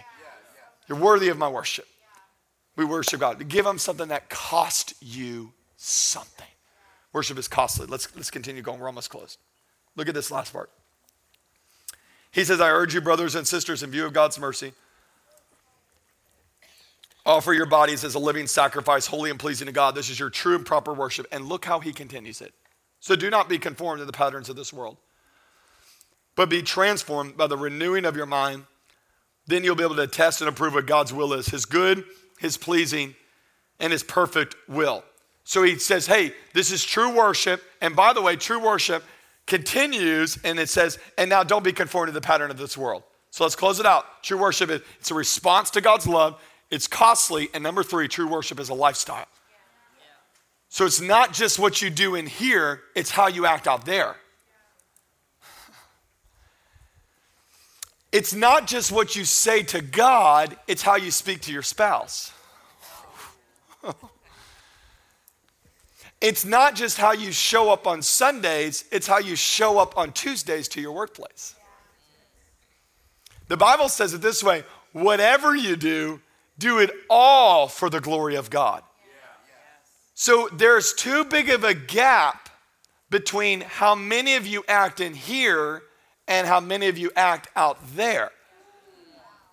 You're 0.88 0.98
worthy 0.98 1.30
of 1.30 1.38
my 1.38 1.48
worship. 1.48 1.86
We 2.76 2.84
worship 2.84 3.20
God. 3.20 3.48
Give 3.48 3.64
him 3.64 3.78
something 3.78 4.08
that 4.08 4.28
cost 4.28 4.94
you 5.00 5.52
something. 5.76 6.46
Worship 7.14 7.38
is 7.38 7.48
costly. 7.48 7.86
Let's, 7.86 8.14
let's 8.14 8.30
continue 8.30 8.60
going. 8.60 8.78
We're 8.78 8.88
almost 8.88 9.08
closed. 9.08 9.38
Look 9.96 10.08
at 10.08 10.14
this 10.14 10.30
last 10.30 10.52
part. 10.52 10.70
He 12.30 12.44
says, 12.44 12.60
I 12.60 12.70
urge 12.70 12.94
you, 12.94 13.00
brothers 13.00 13.36
and 13.36 13.46
sisters, 13.46 13.82
in 13.82 13.90
view 13.90 14.04
of 14.04 14.12
God's 14.12 14.38
mercy, 14.38 14.72
Offer 17.26 17.54
your 17.54 17.66
bodies 17.66 18.04
as 18.04 18.14
a 18.14 18.18
living 18.18 18.46
sacrifice, 18.46 19.06
holy 19.06 19.30
and 19.30 19.38
pleasing 19.38 19.66
to 19.66 19.72
God. 19.72 19.94
This 19.94 20.10
is 20.10 20.18
your 20.18 20.30
true 20.30 20.56
and 20.56 20.66
proper 20.66 20.92
worship. 20.92 21.26
And 21.32 21.46
look 21.46 21.64
how 21.64 21.80
he 21.80 21.92
continues 21.92 22.40
it. 22.40 22.52
So 23.00 23.16
do 23.16 23.30
not 23.30 23.48
be 23.48 23.58
conformed 23.58 24.00
to 24.00 24.04
the 24.04 24.12
patterns 24.12 24.48
of 24.48 24.56
this 24.56 24.72
world, 24.72 24.96
but 26.36 26.50
be 26.50 26.62
transformed 26.62 27.36
by 27.36 27.46
the 27.46 27.56
renewing 27.56 28.04
of 28.04 28.16
your 28.16 28.26
mind. 28.26 28.64
Then 29.46 29.64
you'll 29.64 29.76
be 29.76 29.84
able 29.84 29.96
to 29.96 30.06
test 30.06 30.40
and 30.40 30.48
approve 30.48 30.74
what 30.74 30.86
God's 30.86 31.12
will 31.12 31.32
is 31.34 31.46
his 31.46 31.64
good, 31.64 32.04
his 32.38 32.56
pleasing, 32.56 33.14
and 33.80 33.92
his 33.92 34.02
perfect 34.02 34.56
will. 34.68 35.04
So 35.44 35.62
he 35.62 35.78
says, 35.78 36.06
hey, 36.06 36.32
this 36.54 36.70
is 36.70 36.84
true 36.84 37.14
worship. 37.14 37.62
And 37.80 37.94
by 37.94 38.12
the 38.14 38.22
way, 38.22 38.36
true 38.36 38.58
worship 38.58 39.04
continues 39.46 40.38
and 40.42 40.58
it 40.58 40.70
says, 40.70 40.98
and 41.18 41.28
now 41.28 41.42
don't 41.42 41.64
be 41.64 41.72
conformed 41.72 42.08
to 42.08 42.12
the 42.12 42.20
pattern 42.20 42.50
of 42.50 42.56
this 42.56 42.76
world. 42.76 43.02
So 43.30 43.44
let's 43.44 43.56
close 43.56 43.80
it 43.80 43.86
out. 43.86 44.22
True 44.22 44.38
worship 44.38 44.70
is 44.70 44.80
it's 44.98 45.10
a 45.10 45.14
response 45.14 45.68
to 45.70 45.80
God's 45.80 46.06
love 46.06 46.40
it's 46.74 46.88
costly. 46.88 47.48
And 47.54 47.62
number 47.62 47.82
three, 47.82 48.08
true 48.08 48.26
worship 48.26 48.58
is 48.58 48.68
a 48.68 48.74
lifestyle. 48.74 49.26
So 50.68 50.84
it's 50.84 51.00
not 51.00 51.32
just 51.32 51.58
what 51.58 51.80
you 51.80 51.88
do 51.88 52.16
in 52.16 52.26
here, 52.26 52.82
it's 52.96 53.10
how 53.10 53.28
you 53.28 53.46
act 53.46 53.68
out 53.68 53.86
there. 53.86 54.16
It's 58.10 58.34
not 58.34 58.66
just 58.66 58.90
what 58.92 59.14
you 59.16 59.24
say 59.24 59.62
to 59.64 59.80
God, 59.80 60.56
it's 60.66 60.82
how 60.82 60.96
you 60.96 61.10
speak 61.10 61.42
to 61.42 61.52
your 61.52 61.62
spouse. 61.62 62.32
it's 66.20 66.44
not 66.44 66.74
just 66.74 66.98
how 66.98 67.12
you 67.12 67.30
show 67.30 67.72
up 67.72 67.86
on 67.86 68.02
Sundays, 68.02 68.84
it's 68.90 69.06
how 69.06 69.18
you 69.18 69.36
show 69.36 69.78
up 69.78 69.96
on 69.96 70.12
Tuesdays 70.12 70.66
to 70.68 70.80
your 70.80 70.92
workplace. 70.92 71.54
The 73.46 73.56
Bible 73.56 73.88
says 73.88 74.14
it 74.14 74.22
this 74.22 74.42
way 74.42 74.64
whatever 74.92 75.54
you 75.54 75.76
do, 75.76 76.20
do 76.58 76.78
it 76.78 76.90
all 77.10 77.68
for 77.68 77.90
the 77.90 78.00
glory 78.00 78.36
of 78.36 78.50
God. 78.50 78.82
So 80.14 80.48
there's 80.52 80.94
too 80.94 81.24
big 81.24 81.50
of 81.50 81.64
a 81.64 81.74
gap 81.74 82.48
between 83.10 83.62
how 83.62 83.94
many 83.94 84.36
of 84.36 84.46
you 84.46 84.64
act 84.68 85.00
in 85.00 85.14
here 85.14 85.82
and 86.28 86.46
how 86.46 86.60
many 86.60 86.88
of 86.88 86.96
you 86.96 87.10
act 87.16 87.48
out 87.56 87.78
there. 87.96 88.30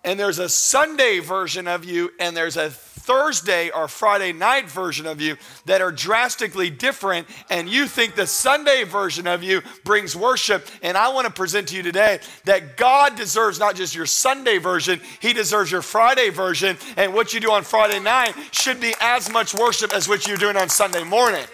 And 0.04 0.18
there's 0.18 0.38
a 0.38 0.48
Sunday 0.48 1.18
version 1.20 1.68
of 1.68 1.84
you, 1.84 2.10
and 2.18 2.36
there's 2.36 2.56
a 2.56 2.70
Thursday 3.02 3.70
or 3.70 3.88
Friday 3.88 4.32
night 4.32 4.70
version 4.70 5.06
of 5.06 5.20
you 5.20 5.36
that 5.66 5.80
are 5.80 5.92
drastically 5.92 6.70
different, 6.70 7.26
and 7.50 7.68
you 7.68 7.86
think 7.86 8.14
the 8.14 8.26
Sunday 8.26 8.84
version 8.84 9.26
of 9.26 9.42
you 9.42 9.60
brings 9.84 10.14
worship. 10.14 10.66
And 10.82 10.96
I 10.96 11.12
want 11.12 11.26
to 11.26 11.32
present 11.32 11.68
to 11.68 11.76
you 11.76 11.82
today 11.82 12.20
that 12.44 12.76
God 12.76 13.16
deserves 13.16 13.58
not 13.58 13.74
just 13.74 13.94
your 13.94 14.06
Sunday 14.06 14.58
version, 14.58 15.00
He 15.20 15.32
deserves 15.32 15.70
your 15.70 15.82
Friday 15.82 16.30
version. 16.30 16.76
And 16.96 17.12
what 17.12 17.34
you 17.34 17.40
do 17.40 17.50
on 17.50 17.64
Friday 17.64 18.00
night 18.00 18.34
should 18.52 18.80
be 18.80 18.94
as 19.00 19.30
much 19.30 19.54
worship 19.54 19.92
as 19.92 20.08
what 20.08 20.26
you're 20.26 20.36
doing 20.36 20.56
on 20.56 20.68
Sunday 20.68 21.04
morning. 21.04 21.44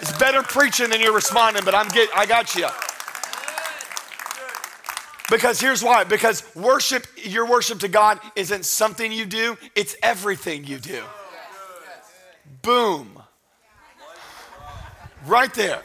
It's 0.00 0.16
better 0.18 0.42
preaching 0.42 0.90
than 0.90 1.00
you're 1.00 1.14
responding, 1.14 1.64
but 1.64 1.74
I'm 1.74 1.88
get, 1.88 2.08
I 2.14 2.26
got 2.26 2.56
you. 2.56 2.66
Because 5.32 5.58
here's 5.58 5.82
why 5.82 6.04
because 6.04 6.44
worship, 6.54 7.06
your 7.16 7.46
worship 7.46 7.78
to 7.78 7.88
God 7.88 8.20
isn't 8.36 8.66
something 8.66 9.10
you 9.10 9.24
do, 9.24 9.56
it's 9.74 9.96
everything 10.02 10.64
you 10.64 10.76
do. 10.76 11.02
Boom. 12.60 13.18
Right 15.24 15.52
there. 15.54 15.80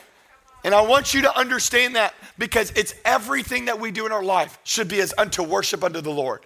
And 0.65 0.75
I 0.75 0.81
want 0.81 1.13
you 1.13 1.21
to 1.21 1.37
understand 1.39 1.95
that 1.95 2.13
because 2.37 2.71
it's 2.71 2.93
everything 3.05 3.65
that 3.65 3.79
we 3.79 3.89
do 3.89 4.05
in 4.05 4.11
our 4.11 4.21
life 4.21 4.59
should 4.65 4.89
be 4.89 4.99
as 4.99 5.13
unto 5.17 5.43
worship 5.43 5.81
unto 5.81 6.01
the 6.01 6.11
Lord. 6.11 6.41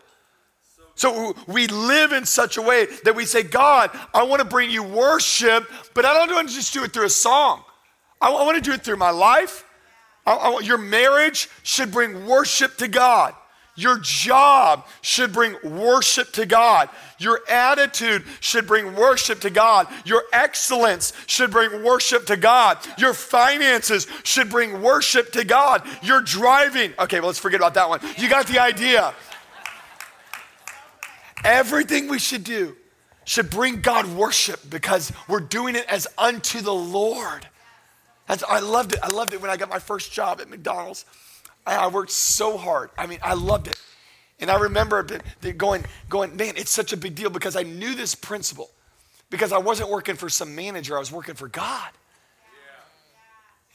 So 0.94 1.36
we 1.48 1.66
live 1.66 2.12
in 2.12 2.24
such 2.28 2.58
a 2.58 2.62
way 2.62 2.86
that 3.04 3.16
we 3.16 3.26
say, 3.26 3.42
God, 3.42 3.90
I 4.14 4.22
want 4.22 4.42
to 4.42 4.48
bring 4.48 4.70
you 4.70 4.84
worship, 4.84 5.68
but 5.96 6.06
I 6.06 6.14
don't 6.14 6.36
want 6.36 6.50
to 6.50 6.54
just 6.54 6.72
do 6.72 6.84
it 6.84 6.94
through 6.94 7.06
a 7.06 7.10
song. 7.10 7.64
I 8.22 8.30
want 8.30 8.64
to 8.64 8.70
do 8.70 8.76
it 8.76 8.84
through 8.84 8.98
my 8.98 9.10
life. 9.10 9.66
I, 10.26 10.34
I, 10.34 10.60
your 10.62 10.78
marriage 10.78 11.50
should 11.64 11.92
bring 11.92 12.28
worship 12.28 12.78
to 12.78 12.88
God. 12.88 13.36
Your 13.76 14.00
job 14.00 14.86
should 15.02 15.32
bring 15.32 15.56
worship 15.64 16.34
to 16.34 16.46
God. 16.46 16.90
Your 17.20 17.40
attitude 17.50 18.24
should 18.42 18.68
bring 18.68 18.96
worship 18.96 19.42
to 19.42 19.50
God. 19.50 19.88
Your 20.06 20.24
excellence 20.34 21.14
should 21.26 21.52
bring 21.52 21.84
worship 21.84 22.26
to 22.28 22.36
God. 22.36 22.78
Your 22.98 23.14
finances 23.14 24.08
should 24.24 24.50
bring 24.50 24.82
worship 24.82 25.32
to 25.34 25.46
God. 25.46 25.88
Your 26.04 26.22
driving, 26.22 26.94
okay, 27.00 27.20
well, 27.20 27.28
let's 27.28 27.40
forget 27.40 27.60
about 27.60 27.76
that 27.76 27.88
one. 27.88 28.02
You 28.18 28.30
got 28.30 28.48
the 28.48 28.60
idea. 28.60 29.14
Everything 31.44 32.10
we 32.10 32.20
should 32.20 32.44
do 32.44 32.76
should 33.24 33.50
bring 33.50 33.82
God 33.82 34.06
worship 34.08 34.60
because 34.70 35.14
we're 35.28 35.40
doing 35.40 35.76
it 35.76 35.86
as 35.88 36.08
unto 36.18 36.62
the 36.62 36.74
Lord. 36.74 37.48
That's, 38.32 38.44
I 38.48 38.62
loved 38.62 38.94
it. 38.94 39.00
I 39.04 39.10
loved 39.10 39.34
it 39.34 39.42
when 39.42 39.52
I 39.52 39.58
got 39.58 39.68
my 39.68 39.80
first 39.80 40.14
job 40.14 40.40
at 40.40 40.50
McDonald's. 40.50 41.04
I, 41.68 41.76
I 41.76 41.88
worked 41.88 42.12
so 42.12 42.58
hard. 42.58 42.90
I 42.98 43.06
mean, 43.06 43.20
I 43.22 43.34
loved 43.34 43.68
it. 43.68 43.76
And 44.40 44.50
I 44.50 44.58
remember 44.58 45.06
going, 45.58 45.84
going, 46.08 46.38
man, 46.38 46.54
it's 46.56 46.72
such 46.72 46.94
a 46.94 46.98
big 46.98 47.14
deal 47.14 47.30
because 47.30 47.58
I 47.58 47.64
knew 47.64 47.94
this 47.94 48.16
principle. 48.16 48.70
Because 49.30 49.52
I 49.52 49.58
wasn't 49.58 49.90
working 49.90 50.16
for 50.16 50.30
some 50.30 50.56
manager, 50.56 50.96
I 50.96 51.00
was 51.00 51.12
working 51.12 51.36
for 51.36 51.50
God. 51.50 51.90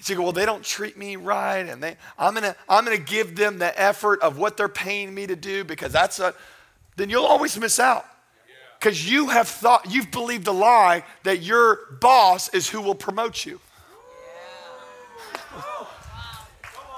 So 0.01 0.15
you 0.15 0.17
go, 0.17 0.23
well, 0.23 0.33
they 0.33 0.47
don't 0.47 0.65
treat 0.65 0.97
me 0.97 1.17
right, 1.17 1.69
and 1.69 1.83
they, 1.83 1.99
I'm 2.19 2.33
gonna, 2.33 2.57
I'm 2.67 2.85
gonna 2.85 2.97
give 2.97 3.37
them 3.37 3.59
the 3.59 3.79
effort 3.79 4.23
of 4.23 4.39
what 4.39 4.57
they're 4.57 4.69
paying 4.69 5.15
me 5.15 5.27
to 5.27 5.37
do 5.37 5.65
because 5.65 5.93
that's 5.93 6.19
a, 6.19 6.33
then 6.97 7.11
you'll 7.11 7.27
always 7.27 7.59
miss 7.59 7.79
out. 7.79 8.07
Because 8.79 9.11
you 9.11 9.29
have 9.29 9.49
thought, 9.49 9.91
you've 9.91 10.11
believed 10.11 10.47
a 10.49 10.53
lie 10.53 11.05
that 11.25 11.43
your 11.43 11.81
boss 12.01 12.49
is 12.55 12.71
who 12.71 12.81
will 12.81 12.95
promote 12.95 13.45
you. 13.45 13.61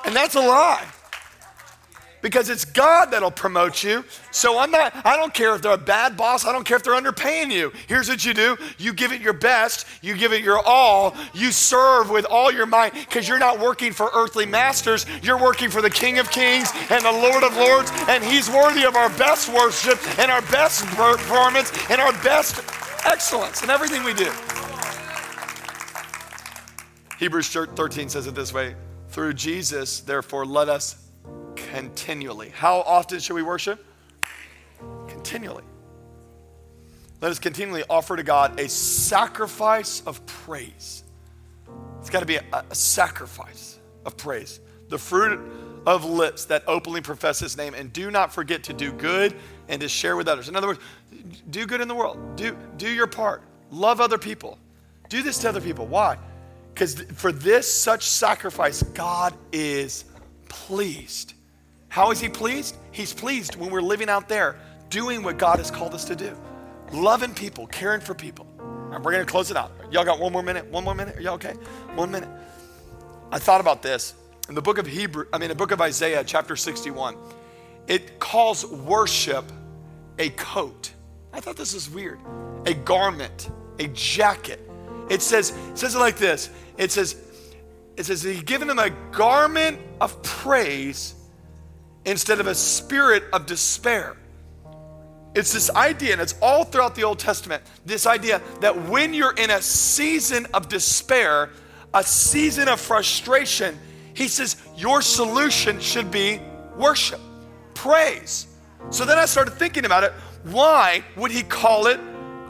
And 0.09 0.17
that's 0.17 0.37
a 0.37 0.41
lie. 0.41 0.87
Because 2.23 2.49
it's 2.49 2.65
God 2.65 3.11
that'll 3.11 3.31
promote 3.31 3.85
you. 3.85 4.07
So 4.31 4.59
I'm 4.59 4.71
not, 4.71 4.95
I 5.05 5.19
don't 5.19 5.35
care 5.35 5.55
if 5.55 5.61
they're 5.61 5.73
a 5.73 5.77
bad 5.77 6.17
boss, 6.17 6.47
I 6.47 6.53
don't 6.53 6.65
care 6.65 6.79
if 6.79 6.83
they're 6.83 6.99
underpaying 6.99 7.53
you. 7.53 7.75
Here's 7.89 8.09
what 8.09 8.25
you 8.25 8.33
do 8.33 8.57
you 8.79 8.95
give 8.95 9.13
it 9.13 9.21
your 9.21 9.35
best, 9.35 9.87
you 10.01 10.17
give 10.17 10.33
it 10.33 10.43
your 10.43 10.61
all, 10.65 11.15
you 11.35 11.53
serve 11.53 12.09
with 12.09 12.25
all 12.25 12.51
your 12.51 12.65
might, 12.65 12.95
because 12.95 13.29
you're 13.29 13.39
not 13.39 13.61
working 13.61 13.93
for 13.93 14.09
earthly 14.15 14.47
masters, 14.47 15.05
you're 15.23 15.39
working 15.39 15.69
for 15.69 15.83
the 15.83 15.91
King 15.91 16.19
of 16.19 16.31
Kings 16.31 16.73
and 16.89 17.05
the 17.05 17.13
Lord 17.13 17.45
of 17.45 17.55
Lords, 17.55 17.91
and 18.09 18.25
He's 18.25 18.49
worthy 18.49 18.85
of 18.85 18.97
our 18.97 19.11
best 19.11 19.53
worship 19.53 19.99
and 20.19 20.31
our 20.31 20.43
best 20.51 20.87
performance 20.87 21.71
and 21.91 22.01
our 22.01 22.15
best 22.23 22.65
excellence 23.05 23.63
in 23.63 23.69
everything 23.69 24.03
we 24.05 24.15
do. 24.15 24.33
Hebrews 27.19 27.51
13 27.51 28.09
says 28.09 28.27
it 28.27 28.35
this 28.35 28.55
way 28.55 28.75
through 29.19 29.35
Jesus, 29.35 29.99
therefore, 29.99 30.47
let 30.47 30.69
us 30.69 31.09
continually. 31.57 32.51
How 32.51 32.83
often 32.83 33.19
should 33.19 33.35
we 33.35 33.43
worship? 33.43 33.85
Continually. 35.09 35.65
Let 37.21 37.33
us 37.33 37.41
continually 37.41 37.83
offer 37.91 38.15
to 38.15 38.23
God 38.23 38.61
a 38.61 38.69
sacrifice 38.69 40.05
of 40.07 40.25
praise. 40.25 41.03
It's 41.99 42.11
got 42.11 42.21
to 42.21 42.27
be 42.27 42.37
a, 42.37 42.45
a, 42.71 42.75
sacrifice 42.77 43.81
of 44.07 44.17
praise. 44.17 44.61
The 44.89 44.99
fruit 44.99 45.41
of 45.85 46.05
lips 46.05 46.45
that 46.45 46.63
openly 46.69 47.01
profess 47.01 47.41
His 47.41 47.57
name, 47.57 47.75
and 47.75 47.93
do 47.93 48.13
not 48.13 48.33
forget 48.33 48.63
to 48.63 48.73
do 48.73 48.93
good 48.93 49.35
and 49.67 49.81
to 49.81 49.89
share 49.89 50.15
with 50.17 50.29
others. 50.29 50.49
In 50.49 50.55
other 50.55 50.69
words, 50.69 50.81
do 51.51 51.67
good 51.67 51.81
in 51.81 51.89
the 51.89 51.95
world. 51.97 52.37
Do, 52.37 52.57
do 52.77 52.89
your 52.89 53.09
part. 53.09 53.43
Love 53.73 54.01
other 54.01 54.17
people. 54.17 54.61
Do 55.09 55.25
this 55.25 55.39
to 55.39 55.49
other 55.49 55.61
people. 55.61 55.89
Why? 55.89 56.19
Because 56.79 57.03
for 57.17 57.33
this 57.33 57.67
such 57.69 58.07
sacrifice, 58.07 58.85
God 58.85 59.35
is 59.51 60.05
pleased. 60.49 61.35
How 61.89 62.13
is 62.13 62.21
He 62.21 62.29
pleased? 62.29 62.77
He's 62.93 63.13
pleased 63.13 63.57
when 63.57 63.71
we're 63.71 63.83
living 63.83 64.09
out 64.09 64.29
there 64.29 64.61
doing 64.89 65.25
what 65.25 65.39
God 65.39 65.59
has 65.59 65.73
called 65.73 65.93
us 65.93 66.05
to 66.05 66.15
do 66.15 66.39
loving 66.93 67.35
people, 67.35 67.67
caring 67.67 68.01
for 68.01 68.15
people. 68.15 68.47
right, 68.61 69.03
we're 69.03 69.11
going 69.11 69.27
to 69.27 69.31
close 69.31 69.51
it 69.51 69.57
out. 69.57 69.73
Y'all 69.91 70.05
got 70.05 70.21
one 70.21 70.33
more 70.33 70.43
minute? 70.45 70.67
One 70.71 70.85
more 70.85 70.95
minute? 70.95 71.17
Are 71.17 71.21
y'all 71.21 71.35
okay? 71.35 71.55
One 71.97 72.13
minute. 72.13 72.29
I 73.33 73.41
thought 73.41 73.61
about 73.61 73.83
this. 73.83 74.15
In 74.49 74.55
the 74.55 74.63
book 74.63 74.79
of 74.79 74.87
Hebrew, 74.87 75.27
I 75.33 75.39
mean, 75.39 75.49
the 75.49 75.57
book 75.57 75.73
of 75.73 75.81
Isaiah, 75.81 76.23
chapter 76.25 76.55
61, 76.55 77.17
it 77.89 78.21
calls 78.21 78.65
worship 78.65 79.45
a 80.21 80.31
coat. 80.31 80.93
I 81.33 81.41
thought 81.41 81.57
this 81.57 81.75
was 81.75 81.91
weird. 81.91 82.21
A 82.67 82.75
garment, 82.75 83.51
a 83.81 83.89
jacket. 83.89 84.68
It 85.09 85.23
says, 85.23 85.51
it 85.51 85.79
says 85.79 85.95
it 85.95 85.99
like 85.99 86.17
this. 86.17 86.51
It 86.77 86.93
says, 86.93 87.17
it 87.97 88.07
says 88.07 88.23
he's 88.23 88.43
given 88.43 88.71
him 88.71 88.79
a 88.79 88.91
garment 89.11 89.81
of 90.01 90.23
praise 90.23 91.15
instead 92.05 92.41
of 92.41 92.47
a 92.47 92.55
spirit 92.55 93.25
of 93.33 93.47
despair. 93.47 94.17
It's 95.35 95.53
this 95.53 95.71
idea, 95.71 96.13
and 96.13 96.21
it's 96.21 96.35
all 96.41 96.65
throughout 96.65 96.95
the 96.95 97.05
Old 97.05 97.19
Testament 97.19 97.63
this 97.85 98.07
idea 98.07 98.41
that 98.61 98.89
when 98.89 99.15
you're 99.15 99.35
in 99.35 99.51
a 99.51 99.61
season 99.61 100.47
of 100.55 100.69
despair, 100.69 101.51
a 101.95 102.03
season 102.03 102.69
of 102.69 102.81
frustration, 102.81 103.79
he 104.15 104.27
says 104.27 104.57
your 104.77 105.03
solution 105.03 105.81
should 105.81 106.11
be 106.11 106.41
worship, 106.77 107.21
praise. 107.75 108.47
So 108.91 109.05
then 109.05 109.19
I 109.19 109.27
started 109.27 109.53
thinking 109.53 109.85
about 109.85 110.05
it. 110.05 110.13
Why 110.45 111.05
would 111.17 111.31
he 111.31 111.43
call 111.43 111.87
it 111.87 112.01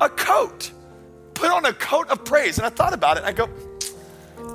a 0.00 0.08
coat? 0.08 0.70
Put 1.38 1.52
on 1.52 1.64
a 1.66 1.72
coat 1.72 2.08
of 2.08 2.24
praise. 2.24 2.58
And 2.58 2.66
I 2.66 2.68
thought 2.68 2.92
about 2.92 3.16
it. 3.16 3.22
I 3.22 3.30
go, 3.30 3.46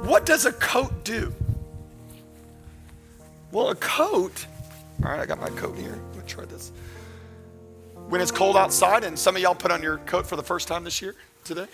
what 0.04 0.26
does 0.26 0.46
a 0.46 0.52
coat 0.52 1.06
do? 1.06 1.34
Well, 3.54 3.70
a 3.70 3.76
coat, 3.76 4.46
all 5.02 5.12
right, 5.12 5.22
I 5.22 5.26
got 5.26 5.40
my 5.40 5.50
coat 5.52 5.78
here. 5.78 5.98
Let 6.12 6.16
me 6.18 6.24
try 6.28 6.44
this. 6.44 6.74
When 8.10 8.20
it's 8.20 8.32
cold 8.32 8.58
outside, 8.58 9.06
and 9.06 9.18
some 9.18 9.38
of 9.38 9.42
y'all 9.42 9.56
put 9.56 9.72
on 9.72 9.82
your 9.82 10.00
coat 10.00 10.28
for 10.28 10.36
the 10.36 10.44
first 10.44 10.68
time 10.68 10.84
this 10.84 11.02
year, 11.02 11.16
today. 11.46 11.68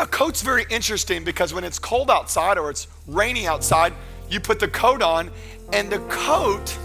A 0.00 0.06
coat's 0.06 0.42
very 0.42 0.66
interesting 0.68 1.24
because 1.24 1.54
when 1.54 1.64
it's 1.64 1.78
cold 1.78 2.10
outside 2.10 2.58
or 2.58 2.68
it's 2.68 2.88
rainy 3.06 3.46
outside, 3.46 3.94
you 4.28 4.38
put 4.38 4.60
the 4.60 4.68
coat 4.68 5.00
on, 5.00 5.30
and 5.72 5.88
the 5.88 6.00
coat 6.10 6.76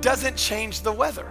doesn't 0.00 0.38
change 0.38 0.80
the 0.80 0.92
weather. 0.92 1.30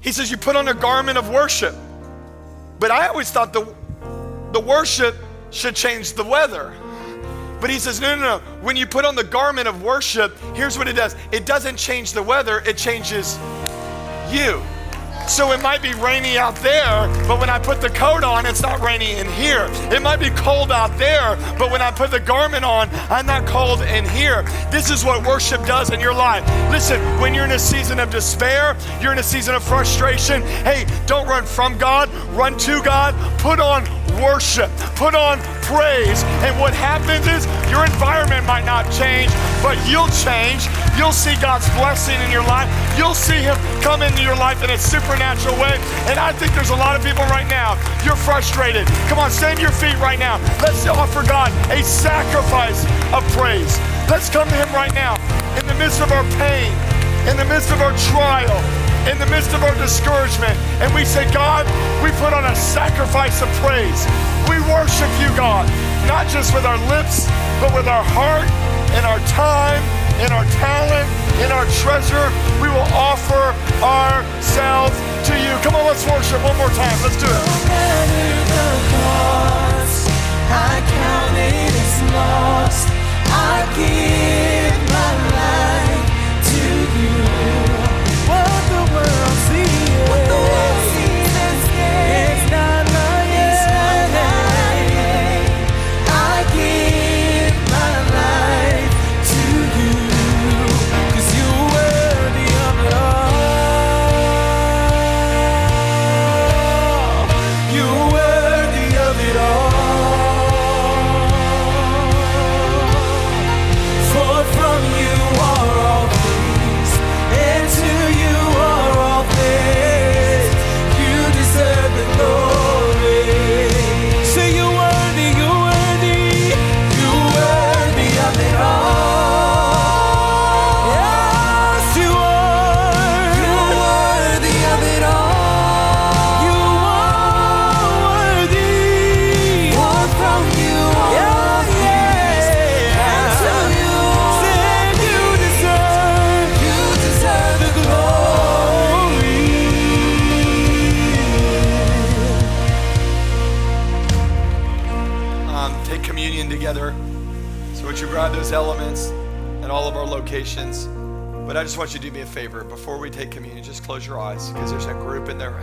He 0.00 0.12
says, 0.12 0.30
You 0.30 0.36
put 0.36 0.56
on 0.56 0.68
a 0.68 0.74
garment 0.74 1.18
of 1.18 1.28
worship. 1.30 1.74
But 2.78 2.90
I 2.90 3.08
always 3.08 3.30
thought 3.30 3.52
the, 3.52 3.74
the 4.52 4.60
worship 4.60 5.16
should 5.50 5.74
change 5.74 6.12
the 6.12 6.24
weather. 6.24 6.74
But 7.60 7.70
he 7.70 7.78
says, 7.78 8.00
no, 8.00 8.14
no, 8.14 8.22
no. 8.22 8.38
When 8.60 8.76
you 8.76 8.86
put 8.86 9.04
on 9.04 9.16
the 9.16 9.24
garment 9.24 9.66
of 9.66 9.82
worship, 9.82 10.36
here's 10.54 10.78
what 10.78 10.86
it 10.86 10.94
does 10.94 11.16
it 11.32 11.44
doesn't 11.44 11.76
change 11.76 12.12
the 12.12 12.22
weather, 12.22 12.60
it 12.60 12.76
changes 12.76 13.36
you. 14.30 14.62
So 15.28 15.52
it 15.52 15.62
might 15.62 15.82
be 15.82 15.92
rainy 15.92 16.38
out 16.38 16.56
there, 16.56 17.06
but 17.28 17.38
when 17.38 17.50
I 17.50 17.58
put 17.58 17.82
the 17.82 17.90
coat 17.90 18.24
on, 18.24 18.46
it's 18.46 18.62
not 18.62 18.80
rainy 18.80 19.12
in 19.12 19.26
here. 19.32 19.68
It 19.92 20.00
might 20.00 20.20
be 20.20 20.30
cold 20.30 20.72
out 20.72 20.96
there, 20.96 21.36
but 21.58 21.70
when 21.70 21.82
I 21.82 21.90
put 21.90 22.10
the 22.10 22.18
garment 22.18 22.64
on, 22.64 22.88
I'm 23.10 23.26
not 23.26 23.46
cold 23.46 23.82
in 23.82 24.08
here. 24.08 24.42
This 24.70 24.90
is 24.90 25.04
what 25.04 25.26
worship 25.26 25.64
does 25.66 25.90
in 25.90 26.00
your 26.00 26.14
life. 26.14 26.42
Listen, 26.70 27.00
when 27.20 27.34
you're 27.34 27.44
in 27.44 27.52
a 27.52 27.58
season 27.58 28.00
of 28.00 28.10
despair, 28.10 28.74
you're 29.02 29.12
in 29.12 29.18
a 29.18 29.22
season 29.22 29.54
of 29.54 29.62
frustration, 29.62 30.40
hey, 30.64 30.86
don't 31.06 31.28
run 31.28 31.44
from 31.44 31.76
God, 31.76 32.12
run 32.34 32.56
to 32.58 32.82
God. 32.82 33.14
Put 33.38 33.60
on 33.60 33.84
worship, 34.22 34.70
put 34.96 35.14
on 35.14 35.38
praise. 35.62 36.24
And 36.42 36.58
what 36.58 36.72
happens 36.72 37.26
is 37.28 37.44
your 37.70 37.84
environment 37.84 38.46
might 38.46 38.64
not 38.64 38.90
change, 38.90 39.30
but 39.62 39.76
you'll 39.86 40.08
change. 40.24 40.66
You'll 40.96 41.12
see 41.12 41.36
God's 41.40 41.68
blessing 41.76 42.18
in 42.22 42.32
your 42.32 42.42
life. 42.42 42.66
You'll 42.98 43.14
see 43.14 43.38
Him 43.38 43.56
come 43.82 44.02
into 44.02 44.22
your 44.22 44.34
life 44.34 44.64
in 44.64 44.70
a 44.70 44.78
supernatural 44.78 45.17
way. 45.18 45.74
And 46.06 46.18
I 46.18 46.32
think 46.32 46.54
there's 46.54 46.70
a 46.70 46.76
lot 46.76 46.94
of 46.96 47.02
people 47.02 47.24
right 47.26 47.48
now, 47.48 47.74
you're 48.04 48.16
frustrated. 48.16 48.86
Come 49.08 49.18
on, 49.18 49.30
stand 49.30 49.58
your 49.58 49.72
feet 49.72 49.98
right 49.98 50.18
now. 50.18 50.38
Let's 50.62 50.86
offer 50.86 51.26
God 51.26 51.50
a 51.70 51.82
sacrifice 51.82 52.84
of 53.12 53.26
praise. 53.32 53.78
Let's 54.08 54.30
come 54.30 54.48
to 54.48 54.54
Him 54.54 54.70
right 54.72 54.94
now 54.94 55.16
in 55.58 55.66
the 55.66 55.74
midst 55.74 56.00
of 56.00 56.12
our 56.12 56.24
pain, 56.38 56.72
in 57.28 57.36
the 57.36 57.44
midst 57.44 57.70
of 57.70 57.80
our 57.80 57.96
trial 58.10 58.58
in 59.06 59.16
the 59.18 59.26
midst 59.26 59.54
of 59.54 59.62
our 59.62 59.74
discouragement 59.76 60.52
and 60.82 60.92
we 60.92 61.02
say, 61.02 61.24
God, 61.32 61.64
we 62.04 62.10
put 62.18 62.34
on 62.34 62.44
a 62.44 62.54
sacrifice 62.54 63.40
of 63.40 63.48
praise. 63.64 64.04
We 64.50 64.60
worship 64.68 65.08
you, 65.16 65.28
God, 65.32 65.64
not 66.06 66.28
just 66.28 66.52
with 66.52 66.66
our 66.66 66.76
lips, 66.90 67.24
but 67.56 67.72
with 67.72 67.88
our 67.88 68.04
heart 68.04 68.44
and 68.92 69.06
our 69.06 69.20
time 69.30 69.80
and 70.18 70.32
our 70.32 70.44
talent 70.58 71.08
in 71.42 71.50
our 71.52 71.66
treasure. 71.82 72.26
We 72.60 72.68
will 72.68 72.88
offer 72.92 73.54
ourselves 73.82 74.96
to 75.28 75.34
you. 75.38 75.54
Come 75.62 75.74
on, 75.74 75.86
let's 75.86 76.04
worship 76.06 76.42
one 76.42 76.56
more 76.56 76.70
time. 76.74 76.96
Let's 77.02 77.16
do 77.16 77.26
it. 77.26 77.30
No 77.30 77.58
matter 77.70 78.38
the 78.52 78.68
cost, 78.92 80.10
I 80.50 80.82
count 80.82 81.36
it 81.38 81.74
as 81.74 81.96
lost. 82.12 82.88
I 83.30 83.56
give 83.76 84.57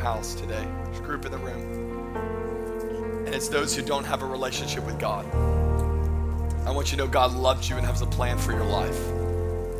house 0.05 0.35
today. 0.35 0.63
There's 0.83 0.99
a 0.99 1.01
group 1.01 1.25
in 1.25 1.31
the 1.31 1.39
room. 1.39 3.25
And 3.25 3.33
it's 3.33 3.47
those 3.47 3.75
who 3.75 3.81
don't 3.81 4.03
have 4.03 4.21
a 4.21 4.25
relationship 4.27 4.85
with 4.85 4.99
God. 4.99 5.25
I 6.67 6.69
want 6.69 6.91
you 6.91 6.97
to 6.97 7.05
know 7.05 7.07
God 7.07 7.33
loves 7.33 7.67
you 7.67 7.77
and 7.77 7.83
has 7.87 8.03
a 8.03 8.05
plan 8.05 8.37
for 8.37 8.51
your 8.51 8.65
life. 8.65 9.01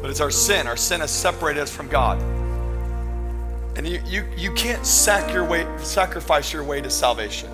But 0.01 0.09
it's 0.09 0.21
our 0.21 0.31
sin. 0.31 0.65
Our 0.65 0.77
sin 0.77 1.01
has 1.01 1.11
separated 1.11 1.61
us 1.61 1.69
from 1.69 1.89
God. 1.89 2.19
And 3.77 3.87
you, 3.87 4.01
you, 4.07 4.25
you 4.35 4.51
can't 4.53 4.83
your 5.31 5.45
way, 5.45 5.67
sacrifice 5.77 6.51
your 6.51 6.63
way 6.63 6.81
to 6.81 6.89
salvation. 6.89 7.51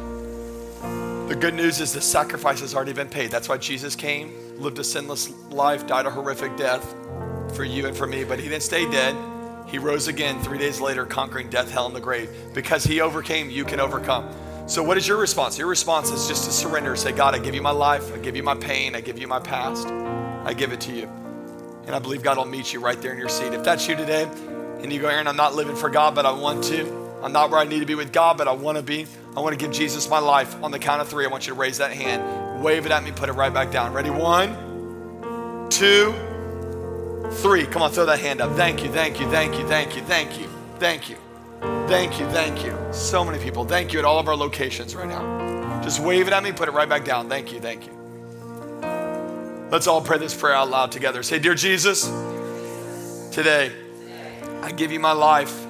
The 1.28 1.36
good 1.36 1.54
news 1.54 1.82
is 1.82 1.92
the 1.92 2.00
sacrifice 2.00 2.62
has 2.62 2.74
already 2.74 2.94
been 2.94 3.10
paid. 3.10 3.32
That's 3.32 3.50
why 3.50 3.58
Jesus 3.58 3.98
came, 3.98 4.32
lived 4.58 4.80
a 4.80 4.84
sinless 4.86 5.30
life, 5.50 5.86
died 5.88 6.06
a 6.06 6.10
horrific 6.10 6.56
death 6.56 6.96
for 7.54 7.66
you 7.66 7.86
and 7.86 7.98
for 7.98 8.08
me, 8.08 8.24
but 8.24 8.40
he 8.40 8.48
didn't 8.48 8.64
stay 8.64 8.90
dead. 8.90 9.14
He 9.68 9.78
rose 9.78 10.08
again 10.08 10.40
three 10.42 10.58
days 10.58 10.82
later, 10.82 11.06
conquering 11.06 11.50
death, 11.50 11.72
hell, 11.72 11.86
and 11.86 11.96
the 11.96 12.02
grave. 12.02 12.30
Because 12.54 12.84
he 12.84 13.02
overcame, 13.02 13.50
you 13.50 13.64
can 13.64 13.80
overcome. 13.80 14.34
So, 14.68 14.84
what 14.84 14.98
is 14.98 15.08
your 15.08 15.18
response? 15.18 15.58
Your 15.58 15.68
response 15.68 16.12
is 16.12 16.28
just 16.28 16.46
to 16.46 16.52
surrender. 16.52 16.96
Say, 16.96 17.12
God, 17.12 17.36
I 17.36 17.40
give 17.40 17.56
you 17.56 17.62
my 17.62 17.72
life. 17.72 18.14
I 18.14 18.18
give 18.18 18.36
you 18.36 18.44
my 18.44 18.56
pain. 18.56 18.96
I 18.96 19.02
give 19.02 19.18
you 19.18 19.28
my 19.28 19.40
past. 19.40 19.88
I 19.88 20.54
give 20.54 20.72
it 20.72 20.82
to 20.82 20.94
you. 20.94 21.10
And 21.86 21.96
I 21.96 22.00
believe 22.00 22.24
God 22.24 22.38
will 22.38 22.46
meet 22.46 22.74
you 22.74 22.80
right 22.80 23.02
there 23.02 23.12
in 23.12 23.18
your 23.18 23.30
seat. 23.30 23.54
If 23.54 23.64
that's 23.64 23.88
you 23.88 23.96
today, 23.96 24.24
and 24.82 24.92
you 24.92 25.00
go, 25.00 25.08
Aaron, 25.08 25.28
I'm 25.28 25.36
not 25.36 25.56
living 25.56 25.76
for 25.76 25.90
God, 25.90 26.16
but 26.16 26.26
I 26.26 26.32
want 26.32 26.64
to. 26.66 27.02
I'm 27.22 27.32
not 27.32 27.52
where 27.52 27.60
I 27.60 27.66
need 27.66 27.80
to 27.80 27.86
be 27.86 27.96
with 27.96 28.12
God, 28.12 28.38
but 28.38 28.48
I 28.48 28.52
want 28.54 28.78
to 28.78 28.84
be. 28.84 29.06
I 29.36 29.40
want 29.40 29.58
to 29.58 29.58
give 29.58 29.74
Jesus 29.74 30.10
my 30.10 30.20
life. 30.20 30.62
On 30.64 30.72
the 30.72 30.80
count 30.80 31.02
of 31.02 31.08
three, 31.08 31.26
I 31.26 31.30
want 31.30 31.48
you 31.48 31.54
to 31.54 31.60
raise 31.60 31.78
that 31.78 31.92
hand, 31.92 32.64
wave 32.64 32.86
it 32.86 32.92
at 32.92 33.04
me, 33.04 33.12
put 33.12 33.30
it 33.30 33.34
right 33.34 33.54
back 33.54 33.72
down. 33.72 33.94
Ready? 33.94 34.10
One, 34.10 35.70
two, 35.70 36.14
three. 37.32 37.66
Come 37.66 37.82
on, 37.82 37.92
throw 37.92 38.06
that 38.06 38.20
hand 38.20 38.42
up. 38.42 38.56
Thank 38.56 38.84
you, 38.84 38.92
thank 38.92 39.20
you, 39.20 39.30
thank 39.30 39.58
you, 39.58 39.68
thank 39.68 39.96
you, 39.96 40.04
thank 40.04 40.40
you, 40.40 40.48
thank 40.78 41.10
you. 41.10 41.18
Thank 41.62 42.20
you, 42.20 42.26
thank 42.28 42.66
you. 42.66 42.78
So 42.92 43.24
many 43.24 43.44
people. 43.44 43.66
Thank 43.66 43.94
you 43.94 44.00
at 44.00 44.06
all 44.06 44.18
of 44.18 44.28
our 44.28 44.36
locations 44.36 44.96
right 44.96 45.08
now. 45.08 45.82
Just 45.84 46.00
wave 46.00 46.28
it 46.28 46.34
at 46.34 46.44
me, 46.44 46.52
put 46.52 46.68
it 46.68 46.72
right 46.72 46.88
back 46.88 47.06
down. 47.06 47.30
Thank 47.30 47.52
you, 47.52 47.60
thank 47.60 47.86
you. 47.86 47.94
Let's 49.70 49.88
all 49.88 50.02
pray 50.02 50.18
this 50.18 50.36
prayer 50.36 50.56
out 50.56 50.70
loud 50.70 50.92
together. 50.92 51.24
Say, 51.24 51.40
Dear 51.40 51.56
Jesus, 51.56 52.06
today 53.32 53.72
I 54.62 54.72
give 54.72 54.92
you 54.92 55.00
my 55.00 55.12
life. 55.12 55.66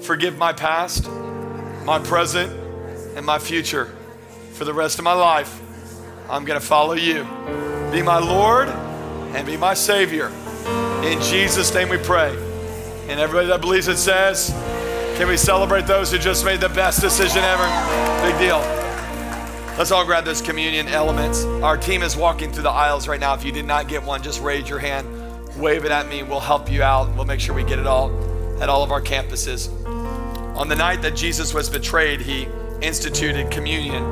Forgive 0.00 0.36
my 0.36 0.52
past, 0.52 1.08
my 1.84 1.98
present, 1.98 2.52
and 3.16 3.24
my 3.24 3.38
future. 3.38 3.94
For 4.52 4.64
the 4.64 4.74
rest 4.74 4.98
of 4.98 5.04
my 5.04 5.12
life, 5.12 5.60
I'm 6.28 6.44
going 6.44 6.60
to 6.60 6.66
follow 6.66 6.94
you. 6.94 7.24
Be 7.92 8.02
my 8.02 8.18
Lord 8.18 8.68
and 8.68 9.46
be 9.46 9.56
my 9.56 9.74
Savior. 9.74 10.32
In 11.06 11.22
Jesus' 11.22 11.72
name 11.72 11.88
we 11.88 11.98
pray. 11.98 12.30
And 13.08 13.20
everybody 13.20 13.46
that 13.46 13.60
believes 13.60 13.86
it 13.86 13.96
says, 13.96 14.50
can 15.16 15.28
we 15.28 15.36
celebrate 15.36 15.86
those 15.86 16.10
who 16.10 16.18
just 16.18 16.44
made 16.44 16.60
the 16.60 16.68
best 16.68 17.00
decision 17.00 17.44
ever? 17.44 18.28
Big 18.28 18.36
deal. 18.40 18.58
Let's 19.78 19.92
all 19.92 20.04
grab 20.04 20.24
those 20.24 20.42
communion 20.42 20.88
elements. 20.88 21.44
Our 21.44 21.76
team 21.76 22.02
is 22.02 22.16
walking 22.16 22.50
through 22.50 22.64
the 22.64 22.70
aisles 22.70 23.06
right 23.06 23.20
now. 23.20 23.34
If 23.34 23.44
you 23.44 23.52
did 23.52 23.66
not 23.66 23.86
get 23.86 24.02
one, 24.02 24.20
just 24.20 24.42
raise 24.42 24.68
your 24.68 24.80
hand, 24.80 25.06
wave 25.56 25.84
it 25.84 25.92
at 25.92 26.08
me. 26.08 26.24
We'll 26.24 26.40
help 26.40 26.68
you 26.68 26.82
out. 26.82 27.14
We'll 27.14 27.24
make 27.24 27.38
sure 27.38 27.54
we 27.54 27.62
get 27.62 27.78
it 27.78 27.86
all 27.86 28.10
at 28.60 28.68
all 28.68 28.82
of 28.82 28.90
our 28.90 29.00
campuses. 29.00 29.68
On 30.56 30.68
the 30.68 30.74
night 30.74 31.02
that 31.02 31.14
Jesus 31.14 31.54
was 31.54 31.70
betrayed, 31.70 32.20
he 32.20 32.48
instituted 32.82 33.52
communion 33.52 34.02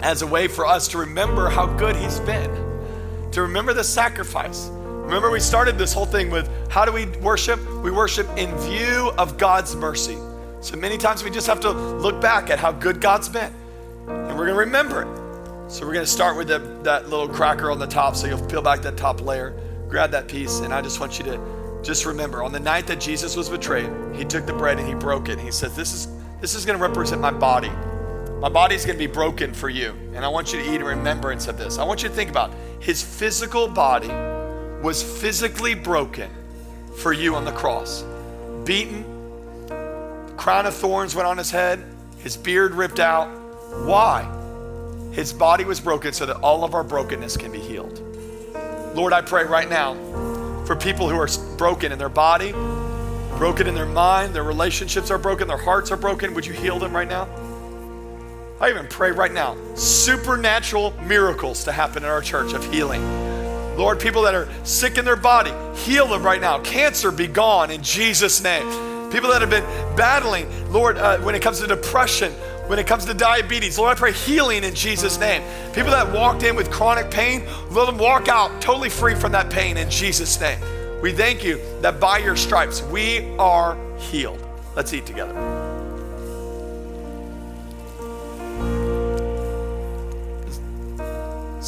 as 0.00 0.22
a 0.22 0.26
way 0.26 0.48
for 0.48 0.66
us 0.66 0.88
to 0.88 0.98
remember 0.98 1.48
how 1.48 1.66
good 1.66 1.94
he's 1.94 2.18
been, 2.18 2.50
to 3.30 3.42
remember 3.42 3.72
the 3.72 3.84
sacrifice. 3.84 4.68
Remember, 5.02 5.30
we 5.30 5.40
started 5.40 5.76
this 5.76 5.92
whole 5.92 6.06
thing 6.06 6.30
with 6.30 6.48
how 6.70 6.84
do 6.84 6.92
we 6.92 7.06
worship? 7.18 7.60
We 7.82 7.90
worship 7.90 8.26
in 8.36 8.56
view 8.58 9.12
of 9.18 9.36
God's 9.36 9.76
mercy. 9.76 10.16
So 10.60 10.76
many 10.76 10.96
times 10.96 11.22
we 11.22 11.30
just 11.30 11.46
have 11.48 11.60
to 11.60 11.70
look 11.70 12.20
back 12.20 12.48
at 12.48 12.58
how 12.58 12.72
good 12.72 13.00
God's 13.00 13.28
been, 13.28 13.52
and 14.06 14.28
we're 14.38 14.46
going 14.46 14.54
to 14.54 14.54
remember 14.54 15.02
it. 15.02 15.70
So 15.70 15.84
we're 15.84 15.92
going 15.92 16.06
to 16.06 16.10
start 16.10 16.36
with 16.36 16.48
the, 16.48 16.58
that 16.82 17.08
little 17.08 17.28
cracker 17.28 17.70
on 17.70 17.78
the 17.78 17.86
top. 17.86 18.16
So 18.16 18.26
you'll 18.26 18.46
peel 18.46 18.62
back 18.62 18.80
that 18.82 18.96
top 18.96 19.20
layer, 19.20 19.58
grab 19.88 20.12
that 20.12 20.28
piece, 20.28 20.60
and 20.60 20.72
I 20.72 20.80
just 20.80 21.00
want 21.00 21.18
you 21.18 21.24
to 21.24 21.80
just 21.82 22.06
remember 22.06 22.42
on 22.42 22.52
the 22.52 22.60
night 22.60 22.86
that 22.86 23.00
Jesus 23.00 23.36
was 23.36 23.48
betrayed, 23.48 23.90
he 24.14 24.24
took 24.24 24.46
the 24.46 24.52
bread 24.52 24.78
and 24.78 24.86
he 24.86 24.94
broke 24.94 25.28
it. 25.28 25.32
And 25.32 25.40
he 25.40 25.50
said, 25.50 25.72
This 25.72 25.92
is 25.92 26.08
this 26.40 26.54
is 26.54 26.64
going 26.64 26.78
to 26.78 26.82
represent 26.82 27.20
my 27.20 27.30
body. 27.30 27.70
My 28.40 28.48
body 28.48 28.74
is 28.74 28.84
going 28.84 28.98
to 28.98 29.06
be 29.06 29.12
broken 29.12 29.54
for 29.54 29.68
you. 29.68 29.94
And 30.14 30.24
I 30.24 30.28
want 30.28 30.52
you 30.52 30.60
to 30.60 30.68
eat 30.68 30.76
in 30.76 30.84
remembrance 30.84 31.46
of 31.46 31.56
this. 31.56 31.78
I 31.78 31.84
want 31.84 32.02
you 32.02 32.08
to 32.08 32.14
think 32.14 32.30
about 32.30 32.52
his 32.80 33.02
physical 33.02 33.68
body 33.68 34.08
was 34.82 35.02
physically 35.02 35.74
broken 35.74 36.30
for 36.98 37.12
you 37.12 37.36
on 37.36 37.44
the 37.44 37.52
cross. 37.52 38.04
Beaten, 38.64 39.04
crown 40.36 40.66
of 40.66 40.74
thorns 40.74 41.14
went 41.14 41.26
on 41.28 41.38
his 41.38 41.50
head, 41.50 41.84
his 42.18 42.36
beard 42.36 42.74
ripped 42.74 43.00
out. 43.00 43.28
Why? 43.86 44.28
His 45.12 45.32
body 45.32 45.64
was 45.64 45.80
broken 45.80 46.12
so 46.12 46.26
that 46.26 46.36
all 46.36 46.64
of 46.64 46.74
our 46.74 46.82
brokenness 46.82 47.36
can 47.36 47.52
be 47.52 47.60
healed. 47.60 48.02
Lord, 48.94 49.12
I 49.12 49.22
pray 49.22 49.44
right 49.44 49.68
now 49.68 49.94
for 50.66 50.76
people 50.76 51.08
who 51.08 51.16
are 51.16 51.28
broken 51.56 51.92
in 51.92 51.98
their 51.98 52.08
body, 52.08 52.52
broken 53.38 53.66
in 53.66 53.74
their 53.74 53.86
mind, 53.86 54.34
their 54.34 54.44
relationships 54.44 55.10
are 55.10 55.18
broken, 55.18 55.48
their 55.48 55.56
hearts 55.56 55.90
are 55.90 55.96
broken. 55.96 56.34
Would 56.34 56.46
you 56.46 56.52
heal 56.52 56.78
them 56.78 56.94
right 56.94 57.08
now? 57.08 57.28
I 58.60 58.70
even 58.70 58.86
pray 58.86 59.10
right 59.10 59.32
now 59.32 59.56
supernatural 59.74 60.92
miracles 61.02 61.64
to 61.64 61.72
happen 61.72 62.04
in 62.04 62.08
our 62.08 62.20
church 62.20 62.52
of 62.52 62.64
healing. 62.72 63.31
Lord, 63.76 64.00
people 64.00 64.22
that 64.22 64.34
are 64.34 64.48
sick 64.64 64.98
in 64.98 65.04
their 65.04 65.16
body, 65.16 65.52
heal 65.80 66.06
them 66.06 66.22
right 66.22 66.40
now. 66.40 66.60
Cancer 66.60 67.10
be 67.10 67.26
gone 67.26 67.70
in 67.70 67.82
Jesus' 67.82 68.42
name. 68.42 68.66
People 69.10 69.30
that 69.30 69.40
have 69.40 69.50
been 69.50 69.64
battling, 69.96 70.46
Lord, 70.72 70.96
uh, 70.96 71.18
when 71.18 71.34
it 71.34 71.42
comes 71.42 71.60
to 71.60 71.66
depression, 71.66 72.32
when 72.66 72.78
it 72.78 72.86
comes 72.86 73.04
to 73.06 73.14
diabetes. 73.14 73.78
Lord, 73.78 73.96
I 73.96 73.98
pray 73.98 74.12
healing 74.12 74.64
in 74.64 74.74
Jesus' 74.74 75.18
name. 75.18 75.42
People 75.74 75.90
that 75.90 76.10
walked 76.12 76.42
in 76.42 76.56
with 76.56 76.70
chronic 76.70 77.10
pain, 77.10 77.44
let 77.70 77.86
them 77.86 77.98
walk 77.98 78.28
out 78.28 78.62
totally 78.62 78.88
free 78.88 79.14
from 79.14 79.32
that 79.32 79.50
pain 79.50 79.76
in 79.76 79.90
Jesus' 79.90 80.40
name. 80.40 80.58
We 81.02 81.12
thank 81.12 81.44
you 81.44 81.60
that 81.80 82.00
by 82.00 82.18
your 82.18 82.36
stripes 82.36 82.82
we 82.82 83.36
are 83.36 83.76
healed. 83.98 84.42
Let's 84.74 84.94
eat 84.94 85.04
together. 85.04 85.61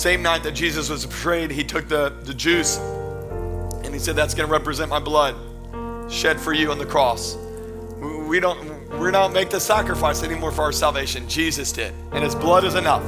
Same 0.04 0.20
night 0.20 0.42
that 0.42 0.52
Jesus 0.52 0.90
was 0.90 1.06
betrayed, 1.06 1.50
he 1.50 1.64
took 1.64 1.88
the, 1.88 2.10
the 2.24 2.34
juice 2.34 2.76
and 2.76 3.94
he 3.94 3.98
said, 3.98 4.14
That's 4.14 4.34
going 4.34 4.46
to 4.46 4.52
represent 4.52 4.90
my 4.90 4.98
blood 4.98 5.34
shed 6.12 6.38
for 6.38 6.52
you 6.52 6.70
on 6.70 6.76
the 6.76 6.84
cross. 6.84 7.36
We 8.28 8.38
don't, 8.38 8.98
we 8.98 9.10
don't 9.10 9.32
make 9.32 9.48
the 9.48 9.58
sacrifice 9.58 10.22
anymore 10.22 10.52
for 10.52 10.60
our 10.60 10.72
salvation. 10.72 11.26
Jesus 11.26 11.72
did. 11.72 11.94
And 12.12 12.22
his 12.22 12.34
blood 12.34 12.64
is 12.64 12.74
enough 12.74 13.02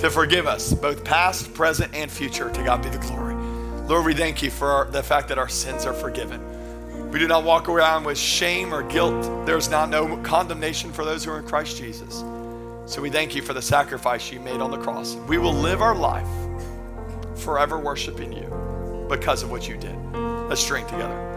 to 0.00 0.10
forgive 0.10 0.46
us, 0.46 0.74
both 0.74 1.02
past, 1.02 1.54
present, 1.54 1.94
and 1.94 2.10
future. 2.10 2.50
To 2.50 2.62
God 2.62 2.82
be 2.82 2.90
the 2.90 2.98
glory. 2.98 3.36
Lord, 3.86 4.04
we 4.04 4.12
thank 4.12 4.42
you 4.42 4.50
for 4.50 4.68
our, 4.68 4.84
the 4.84 5.02
fact 5.02 5.28
that 5.28 5.38
our 5.38 5.48
sins 5.48 5.86
are 5.86 5.94
forgiven. 5.94 7.10
We 7.10 7.18
do 7.20 7.26
not 7.26 7.44
walk 7.44 7.70
around 7.70 8.04
with 8.04 8.18
shame 8.18 8.74
or 8.74 8.82
guilt. 8.82 9.46
There's 9.46 9.70
not 9.70 9.88
no 9.88 10.18
condemnation 10.18 10.92
for 10.92 11.06
those 11.06 11.24
who 11.24 11.30
are 11.30 11.38
in 11.38 11.46
Christ 11.46 11.78
Jesus. 11.78 12.22
So 12.86 13.00
we 13.00 13.08
thank 13.08 13.34
you 13.34 13.40
for 13.40 13.54
the 13.54 13.62
sacrifice 13.62 14.30
you 14.30 14.40
made 14.40 14.60
on 14.60 14.70
the 14.70 14.76
cross. 14.76 15.14
We 15.26 15.38
will 15.38 15.54
live 15.54 15.80
our 15.80 15.94
life 15.94 16.28
forever 17.36 17.78
worshiping 17.78 18.32
you 18.32 19.06
because 19.08 19.42
of 19.42 19.50
what 19.50 19.66
you 19.66 19.78
did. 19.78 19.96
Let's 20.48 20.66
drink 20.66 20.88
together. 20.88 21.30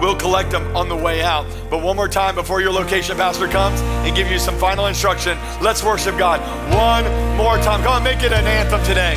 We'll 0.00 0.16
collect 0.16 0.50
them 0.50 0.74
on 0.74 0.88
the 0.88 0.96
way 0.96 1.22
out. 1.22 1.46
But 1.70 1.82
one 1.82 1.96
more 1.96 2.08
time 2.08 2.34
before 2.34 2.60
your 2.60 2.72
location 2.72 3.16
pastor 3.16 3.46
comes 3.46 3.80
and 3.80 4.16
give 4.16 4.30
you 4.30 4.38
some 4.38 4.56
final 4.58 4.86
instruction, 4.86 5.38
let's 5.60 5.82
worship 5.82 6.16
God 6.18 6.40
one 6.74 7.04
more 7.36 7.58
time. 7.58 7.82
Come 7.82 7.92
on, 7.92 8.02
make 8.02 8.22
it 8.22 8.32
an 8.32 8.46
anthem 8.46 8.82
today. 8.84 9.16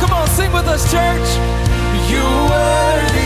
Come 0.00 0.12
on, 0.12 0.26
sing 0.28 0.52
with 0.52 0.66
us, 0.66 0.90
church. 0.90 1.28
You 2.10 2.22
worthy 2.50 3.23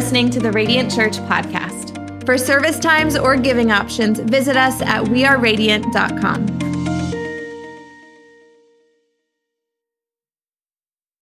listening 0.00 0.30
to 0.30 0.40
the 0.40 0.50
Radiant 0.50 0.90
Church 0.90 1.18
podcast. 1.28 2.24
For 2.24 2.38
service 2.38 2.78
times 2.78 3.18
or 3.18 3.36
giving 3.36 3.70
options, 3.70 4.18
visit 4.18 4.56
us 4.56 4.80
at 4.80 5.04
weareradiant.com. 5.04 6.59